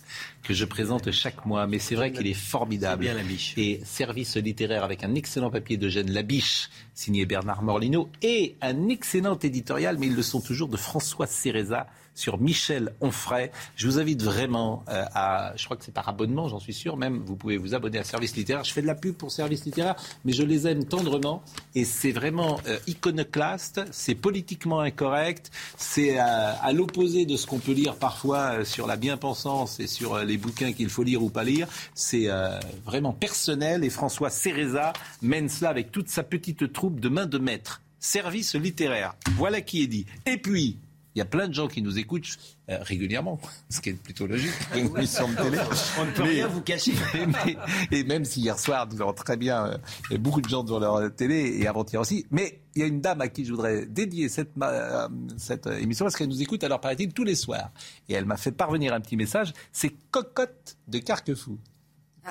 que 0.43 0.53
je 0.53 0.65
présente 0.65 1.11
chaque 1.11 1.45
mois. 1.45 1.67
Mais 1.67 1.79
c'est 1.79 1.95
vrai 1.95 2.11
qu'il 2.11 2.27
est 2.27 2.33
formidable. 2.33 3.03
Bien 3.03 3.13
la 3.13 3.23
biche. 3.23 3.53
Et 3.57 3.81
service 3.85 4.35
littéraire 4.37 4.83
avec 4.83 5.03
un 5.03 5.15
excellent 5.15 5.49
papier 5.49 5.77
de 5.77 5.89
Gênes 5.89 6.11
Labiche, 6.11 6.69
signé 6.93 7.25
Bernard 7.25 7.63
Morlino, 7.63 8.09
et 8.21 8.55
un 8.61 8.89
excellent 8.89 9.37
éditorial, 9.37 9.97
mais 9.99 10.07
ils 10.07 10.15
le 10.15 10.21
sont 10.21 10.41
toujours, 10.41 10.67
de 10.67 10.77
François 10.77 11.27
Céréza 11.27 11.87
sur 12.19 12.37
Michel 12.37 12.93
Onfray. 13.01 13.49
Je 13.75 13.87
vous 13.87 13.97
invite 13.97 14.21
vraiment 14.21 14.83
euh, 14.89 15.05
à, 15.15 15.53
je 15.55 15.63
crois 15.65 15.77
que 15.77 15.85
c'est 15.85 15.93
par 15.93 16.09
abonnement, 16.09 16.49
j'en 16.49 16.59
suis 16.59 16.73
sûr, 16.73 16.97
même 16.97 17.23
vous 17.25 17.37
pouvez 17.37 17.57
vous 17.57 17.75
abonner 17.75 17.97
à 17.97 18.03
Service 18.03 18.35
Littéraire. 18.35 18.65
Je 18.65 18.73
fais 18.73 18.81
de 18.81 18.87
la 18.87 18.95
pub 18.95 19.15
pour 19.15 19.31
Service 19.31 19.63
Littéraire, 19.65 19.95
mais 20.25 20.33
je 20.33 20.43
les 20.43 20.67
aime 20.67 20.83
tendrement 20.83 21.41
et 21.75 21.85
c'est 21.85 22.11
vraiment 22.11 22.59
euh, 22.67 22.77
iconoclaste, 22.87 23.81
c'est 23.91 24.15
politiquement 24.15 24.81
incorrect, 24.81 25.49
c'est 25.77 26.17
à, 26.17 26.71
l'opposé 26.73 27.25
de 27.25 27.37
ce 27.37 27.47
qu'on 27.47 27.59
peut 27.59 27.71
lire 27.71 27.95
parfois 27.95 28.59
euh, 28.59 28.65
sur 28.65 28.85
la 28.85 28.97
bien-pensance 28.97 29.79
et 29.79 29.87
sur 29.87 29.98
les 30.25 30.37
bouquins 30.37 30.73
qu'il 30.73 30.89
faut 30.89 31.03
lire 31.03 31.23
ou 31.23 31.29
pas 31.29 31.43
lire. 31.43 31.67
C'est 31.93 32.29
euh, 32.29 32.59
vraiment 32.85 33.13
personnel 33.13 33.83
et 33.83 33.89
François 33.89 34.29
Cereza 34.29 34.93
mène 35.21 35.49
cela 35.49 35.69
avec 35.69 35.91
toute 35.91 36.09
sa 36.09 36.23
petite 36.23 36.71
troupe 36.73 36.99
de 36.99 37.09
main 37.09 37.25
de 37.25 37.37
maître. 37.37 37.81
Service 37.99 38.55
littéraire. 38.55 39.15
Voilà 39.35 39.61
qui 39.61 39.83
est 39.83 39.87
dit. 39.87 40.05
Et 40.25 40.37
puis, 40.37 40.77
il 41.15 41.19
y 41.19 41.21
a 41.21 41.25
plein 41.25 41.47
de 41.47 41.53
gens 41.53 41.67
qui 41.67 41.81
nous 41.81 41.97
écoutent 41.97 42.37
euh, 42.69 42.77
régulièrement, 42.81 43.39
ce 43.69 43.81
qui 43.81 43.89
est 43.89 43.93
plutôt 43.93 44.27
logique. 44.27 44.51
Une 44.75 44.95
émission 44.95 45.27
de 45.27 45.35
télé. 45.35 45.57
On 45.99 46.05
ne 46.05 46.11
peut 46.11 46.23
Mais- 46.23 46.29
rien 46.29 46.47
vous 46.47 46.61
cacher. 46.61 46.93
mais- 47.45 47.57
et 47.91 48.03
même 48.03 48.25
si 48.25 48.41
hier 48.41 48.57
soir, 48.59 48.87
nous 48.91 49.01
avons 49.01 49.13
très 49.13 49.35
bien, 49.37 49.65
euh, 49.67 49.77
il 50.09 50.13
y 50.13 50.15
a 50.15 50.19
beaucoup 50.19 50.41
de 50.41 50.47
gens 50.49 50.63
devant 50.63 50.79
leur 50.79 51.13
télé 51.15 51.57
et 51.59 51.67
avant-hier 51.67 51.99
aussi. 51.99 52.25
Mais 52.31 52.61
il 52.75 52.81
y 52.81 52.83
a 52.83 52.87
une 52.87 53.01
dame 53.01 53.21
à 53.21 53.27
qui 53.27 53.43
je 53.43 53.51
voudrais 53.51 53.85
dédier 53.87 54.29
cette, 54.29 54.55
ma- 54.55 54.69
euh, 54.69 55.07
cette 55.37 55.67
euh, 55.67 55.77
émission 55.79 56.05
parce 56.05 56.15
qu'elle 56.15 56.29
nous 56.29 56.41
écoute, 56.41 56.63
alors 56.63 56.79
paraît-il, 56.79 57.11
tous 57.11 57.23
les 57.23 57.35
soirs. 57.35 57.71
Et 58.07 58.13
elle 58.13 58.25
m'a 58.25 58.37
fait 58.37 58.51
parvenir 58.51 58.93
un 58.93 59.01
petit 59.01 59.17
message. 59.17 59.53
C'est 59.71 59.93
Cocotte 60.11 60.77
de 60.87 60.99
Carquefou. 60.99 61.57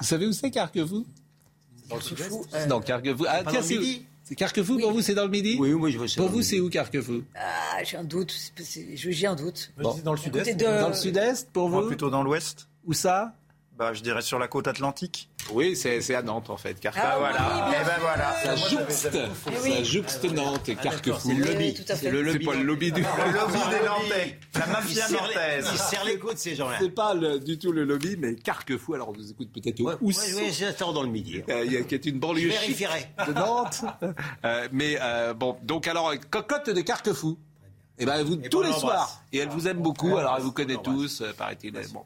Vous 0.01 0.05
savez 0.07 0.27
où 0.27 0.33
c'est 0.33 0.51
Carquefou? 0.53 1.05
Dans 1.89 1.97
le 1.97 2.03
sud-est 2.03 2.69
Non, 2.69 2.81
Carquefou. 2.81 3.25
Ah, 3.29 3.43
tiens, 3.49 3.63
c'est 3.63 3.79
C'est 4.29 4.35
Carquefou 4.35 4.79
pour 4.79 4.93
vous, 4.93 5.01
c'est 5.01 5.15
dans 5.15 5.25
le 5.25 5.31
midi 5.31 5.57
Oui, 5.59 5.71
moi 5.73 5.89
je 5.89 5.97
vois 5.97 6.07
ça. 6.07 6.21
Pour 6.21 6.29
vous, 6.29 6.43
c'est 6.43 6.61
où 6.61 6.69
Carquefou 6.69 7.23
Ah, 7.35 7.83
j'ai 7.83 7.97
un 7.97 8.05
doute. 8.05 8.35
J'ai 8.95 9.27
un 9.27 9.35
doute. 9.35 9.73
Dans 10.05 10.13
le 10.13 10.19
sud-est. 10.19 10.55
de- 10.55 10.65
Dans 10.65 10.89
le 10.89 10.95
sud-est, 10.95 11.51
pour 11.51 11.71
Moi, 11.71 11.81
vous 11.81 11.87
plutôt 11.89 12.11
dans 12.11 12.23
l'ouest. 12.23 12.69
Où 12.85 12.93
ça 12.93 13.35
Bah, 13.79 13.95
je 13.95 14.03
dirais 14.03 14.23
sur 14.23 14.39
la 14.41 14.49
côte 14.49 14.67
atlantique. 14.67 15.29
Oui, 15.53 15.77
c'est 15.77 16.01
c'est 16.01 16.15
à 16.17 16.23
Nantes 16.23 16.51
en 16.51 16.57
fait. 16.57 16.79
Carquefou. 16.81 17.07
Ah, 17.09 17.17
voilà. 17.19 17.69
oui, 17.71 17.77
ben. 17.87 18.33
Ça 18.43 18.57
jouxte, 18.57 19.19
oui. 19.65 19.73
ça 19.73 19.83
jouxte 19.85 20.25
Nantes 20.25 20.69
et 20.69 20.75
Carquefou. 20.75 21.29
C'est 21.29 21.35
le 21.35 21.45
Oui, 21.45 21.49
lobby. 21.53 21.75
oui. 21.79 21.85
C'est 21.97 22.11
le 22.11 22.23
lobby. 22.23 22.39
C'est 22.41 22.45
pas 22.51 22.55
le 22.57 22.63
lobby 22.65 22.93
du. 22.93 23.03
Le 23.03 23.33
lobby 23.33 23.59
des 23.71 23.87
Nantais. 23.87 24.39
La 24.59 24.67
mafia 24.67 25.07
les- 25.09 25.15
nantaise. 25.15 25.69
Ils 25.73 25.79
serrent 25.79 26.05
les 26.05 26.19
coudes, 26.19 26.39
ces 26.39 26.55
gens-là. 26.57 26.77
C'est 26.81 26.91
pas 26.91 27.15
le- 27.15 27.39
du 27.39 27.57
tout 27.59 27.71
le 27.73 27.85
lobby, 27.85 28.17
mais 28.19 28.35
Carquefou. 28.35 28.95
Alors 28.95 29.11
on 29.11 29.13
nous 29.13 29.31
écoute 29.31 29.51
peut-être 29.55 29.81
au 29.81 29.85
Ouais, 29.89 29.95
Ousse, 30.01 30.27
ouais, 30.35 30.43
ouais, 30.43 30.51
j'attends 30.51 30.93
dans 30.93 31.03
le 31.05 31.09
midi. 31.11 31.41
euh, 31.49 31.65
il 31.65 31.73
y 31.73 31.77
a- 31.77 31.83
qui 31.83 31.95
est 31.95 32.05
une 32.07 32.19
banlieue 32.19 32.49
Je 32.51 32.59
vérifierai. 32.59 33.07
de 33.29 33.33
Nantes. 33.33 33.85
Euh, 34.45 34.69
mais 34.73 34.99
euh, 35.01 35.35
bon, 35.35 35.57
donc 35.63 35.87
alors 35.87 36.13
cocotte 36.31 36.69
de 36.71 36.81
Carquefou. 36.81 37.39
Et 37.99 38.07
ben 38.07 38.23
vous 38.23 38.35
Et 38.43 38.49
tous 38.49 38.63
les 38.63 38.73
soirs. 38.73 39.23
Et 39.33 39.39
elle 39.39 39.49
vous 39.49 39.67
aime 39.69 39.79
beaucoup. 39.83 40.17
Alors 40.17 40.35
elle 40.37 40.43
vous 40.43 40.53
connaît 40.53 40.77
tous, 40.83 41.21
euh, 41.21 41.33
paraît-il. 41.37 41.73
Bon. 41.93 42.03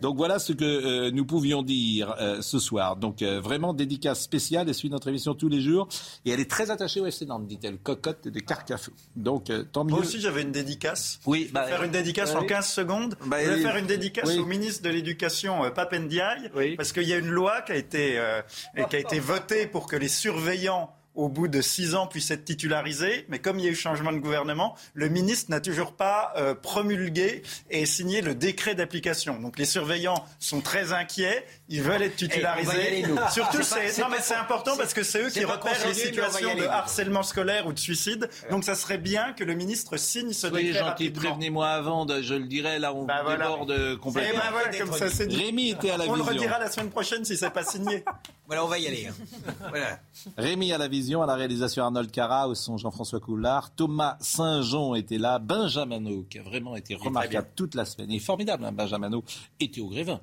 Donc 0.00 0.16
voilà 0.16 0.38
ce 0.38 0.52
que 0.52 0.64
euh, 0.64 1.10
nous 1.10 1.24
pouvions 1.24 1.62
dire 1.62 2.14
euh, 2.20 2.42
ce 2.42 2.58
soir. 2.58 2.96
Donc 2.96 3.22
euh, 3.22 3.40
vraiment 3.40 3.72
dédicace 3.74 4.20
spéciale. 4.22 4.68
Elle 4.68 4.74
suit 4.74 4.90
notre 4.90 5.08
émission 5.08 5.34
tous 5.34 5.48
les 5.48 5.60
jours 5.60 5.88
et 6.24 6.30
elle 6.30 6.40
est 6.40 6.50
très 6.50 6.70
attachée 6.70 7.00
au 7.00 7.06
FC 7.06 7.26
Nantes, 7.26 7.46
dit-elle. 7.46 7.78
Cocotte 7.78 8.28
de 8.28 8.40
Carquefou. 8.40 8.92
Donc 9.16 9.50
euh, 9.50 9.64
tant 9.64 9.84
mieux. 9.84 9.90
Moi 9.90 10.00
aussi, 10.00 10.20
j'avais 10.20 10.42
une 10.42 10.52
dédicace. 10.52 11.18
Oui, 11.26 11.50
bah, 11.52 11.64
faire 11.64 11.82
une 11.82 11.90
dédicace 11.90 12.34
en 12.34 12.40
oui. 12.42 12.46
15 12.46 12.66
secondes. 12.68 13.16
Bah, 13.26 13.38
je 13.44 13.50
vais 13.50 13.60
faire 13.62 13.76
une 13.76 13.86
dédicace 13.86 14.28
Oui. 14.28 14.38
au 14.38 14.46
ministre 14.46 14.82
de 14.84 14.90
l'Éducation, 14.90 15.64
euh, 15.64 15.70
Pape 15.70 15.94
Ndiaye, 15.94 16.50
Oui. 16.54 16.76
parce 16.76 16.92
qu'il 16.92 17.04
y 17.08 17.12
a 17.12 17.18
une 17.18 17.30
loi 17.30 17.62
qui 17.62 17.72
a 17.72 17.76
été, 17.76 18.18
euh, 18.18 18.42
et 18.76 18.84
qui 18.84 18.96
a 18.96 18.98
été 18.98 19.18
votée 19.18 19.66
pour 19.66 19.86
que 19.86 19.96
les 19.96 20.08
surveillants 20.08 20.94
au 21.16 21.28
bout 21.28 21.48
de 21.48 21.60
six 21.60 21.94
ans 21.96 22.06
puissent 22.06 22.30
être 22.30 22.44
titularisés, 22.44 23.26
mais 23.28 23.40
comme 23.40 23.58
il 23.58 23.64
y 23.64 23.68
a 23.68 23.70
eu 23.70 23.74
changement 23.74 24.12
de 24.12 24.18
gouvernement, 24.18 24.76
le 24.94 25.08
ministre 25.08 25.50
n'a 25.50 25.60
toujours 25.60 25.92
pas 25.92 26.32
euh, 26.36 26.54
promulgué 26.54 27.42
et 27.68 27.84
signé 27.84 28.20
le 28.22 28.34
décret 28.34 28.74
d'application. 28.76 29.40
Donc 29.40 29.58
les 29.58 29.64
surveillants 29.64 30.24
sont 30.38 30.60
très 30.60 30.92
inquiets, 30.92 31.44
ils 31.68 31.82
veulent 31.82 32.02
être 32.02 32.12
Eh, 32.14 32.28
titularisés. 32.28 33.04
Surtout, 33.32 33.62
C'est 33.62 34.00
pas- 34.00 34.38
important 34.40 34.76
parce 34.76 34.94
que 34.94 35.02
c'est 35.02 35.20
eux 35.22 35.30
qui 35.30 35.44
repèrent 35.44 35.86
les 35.86 35.94
situations 35.94 36.50
aller, 36.50 36.60
de 36.62 36.66
harcèlement 36.66 37.22
scolaire 37.24 37.66
ou 37.66 37.72
de 37.72 37.78
suicide. 37.78 38.28
Donc 38.50 38.64
ça 38.64 38.74
serait 38.76 38.98
bien 38.98 39.32
que 39.32 39.42
le 39.44 39.54
ministre 39.54 39.96
signe 39.96 40.32
ce 40.32 40.48
Soyez 40.48 40.68
décret 40.68 40.78
gentil, 40.78 40.88
rapidement. 40.90 41.20
prévenez-moi 41.22 41.68
avant, 41.68 42.06
de- 42.06 42.22
je 42.22 42.34
le 42.34 42.46
dirai, 42.46 42.78
là 42.78 42.94
on 42.94 43.04
Bah 43.04 43.20
voilà. 43.24 43.46
déborde 43.48 43.70
euh, 43.72 43.94
Eh 43.96 43.98
complètement. 44.00 44.40
ben 44.44 44.50
voilà, 44.52 44.78
comme 44.78 44.92
ça. 44.92 45.06
Rémi 45.28 45.70
était 45.70 45.90
à 45.90 45.96
la 45.96 46.04
On 46.06 46.14
le 46.14 46.22
redira 46.22 46.58
la 46.58 46.70
semaine 46.70 46.90
prochaine 46.90 47.24
si 47.24 47.36
c'est 47.36 47.50
pas 47.50 47.64
signé. 47.64 48.04
Voilà, 48.50 48.64
on 48.64 48.68
va 48.68 48.80
y 48.80 48.86
aller. 48.88 49.06
hein. 49.06 49.14
Voilà. 49.68 50.00
Rémi 50.36 50.72
à 50.72 50.78
la 50.78 50.88
vision, 50.88 51.22
à 51.22 51.26
la 51.26 51.36
réalisation 51.36 51.84
Arnold 51.84 52.10
Cara, 52.10 52.48
au 52.48 52.56
son 52.56 52.76
Jean-François 52.78 53.20
Coulard, 53.20 53.72
Thomas 53.76 54.16
Saint-Jean 54.18 54.96
était 54.96 55.18
là, 55.18 55.38
Benjamino, 55.38 56.24
qui 56.28 56.40
a 56.40 56.42
vraiment 56.42 56.74
été 56.74 56.96
remarquable 56.96 57.46
toute 57.54 57.76
la 57.76 57.84
semaine. 57.84 58.10
Il 58.10 58.16
est 58.16 58.18
formidable, 58.18 58.64
hein, 58.64 58.72
Benjamino, 58.72 59.22
était 59.60 59.80
au 59.80 59.86
Grévin. 59.88 60.20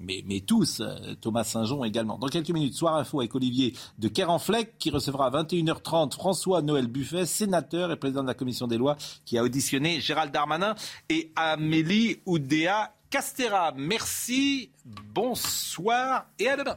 Mais, 0.00 0.24
mais 0.26 0.40
tous, 0.40 0.80
euh, 0.80 1.14
Thomas 1.20 1.44
Saint-Jean 1.44 1.84
également. 1.84 2.18
Dans 2.18 2.26
quelques 2.26 2.50
minutes, 2.50 2.74
Soir 2.74 2.96
Info 2.96 3.20
avec 3.20 3.32
Olivier 3.36 3.74
de 3.98 4.08
Kerenfleck, 4.08 4.76
qui 4.78 4.90
recevra 4.90 5.26
à 5.26 5.30
21h30 5.30 6.14
François-Noël 6.14 6.88
Buffet, 6.88 7.24
sénateur 7.24 7.92
et 7.92 7.96
président 7.96 8.22
de 8.22 8.26
la 8.26 8.34
commission 8.34 8.66
des 8.66 8.78
lois, 8.78 8.96
qui 9.24 9.38
a 9.38 9.44
auditionné 9.44 10.00
Gérald 10.00 10.32
Darmanin 10.32 10.74
et 11.08 11.30
Amélie 11.36 12.16
Oudéa 12.26 12.94
Castera. 13.10 13.72
Merci, 13.76 14.70
bonsoir 14.84 16.26
et 16.38 16.48
à 16.48 16.56
demain. 16.56 16.76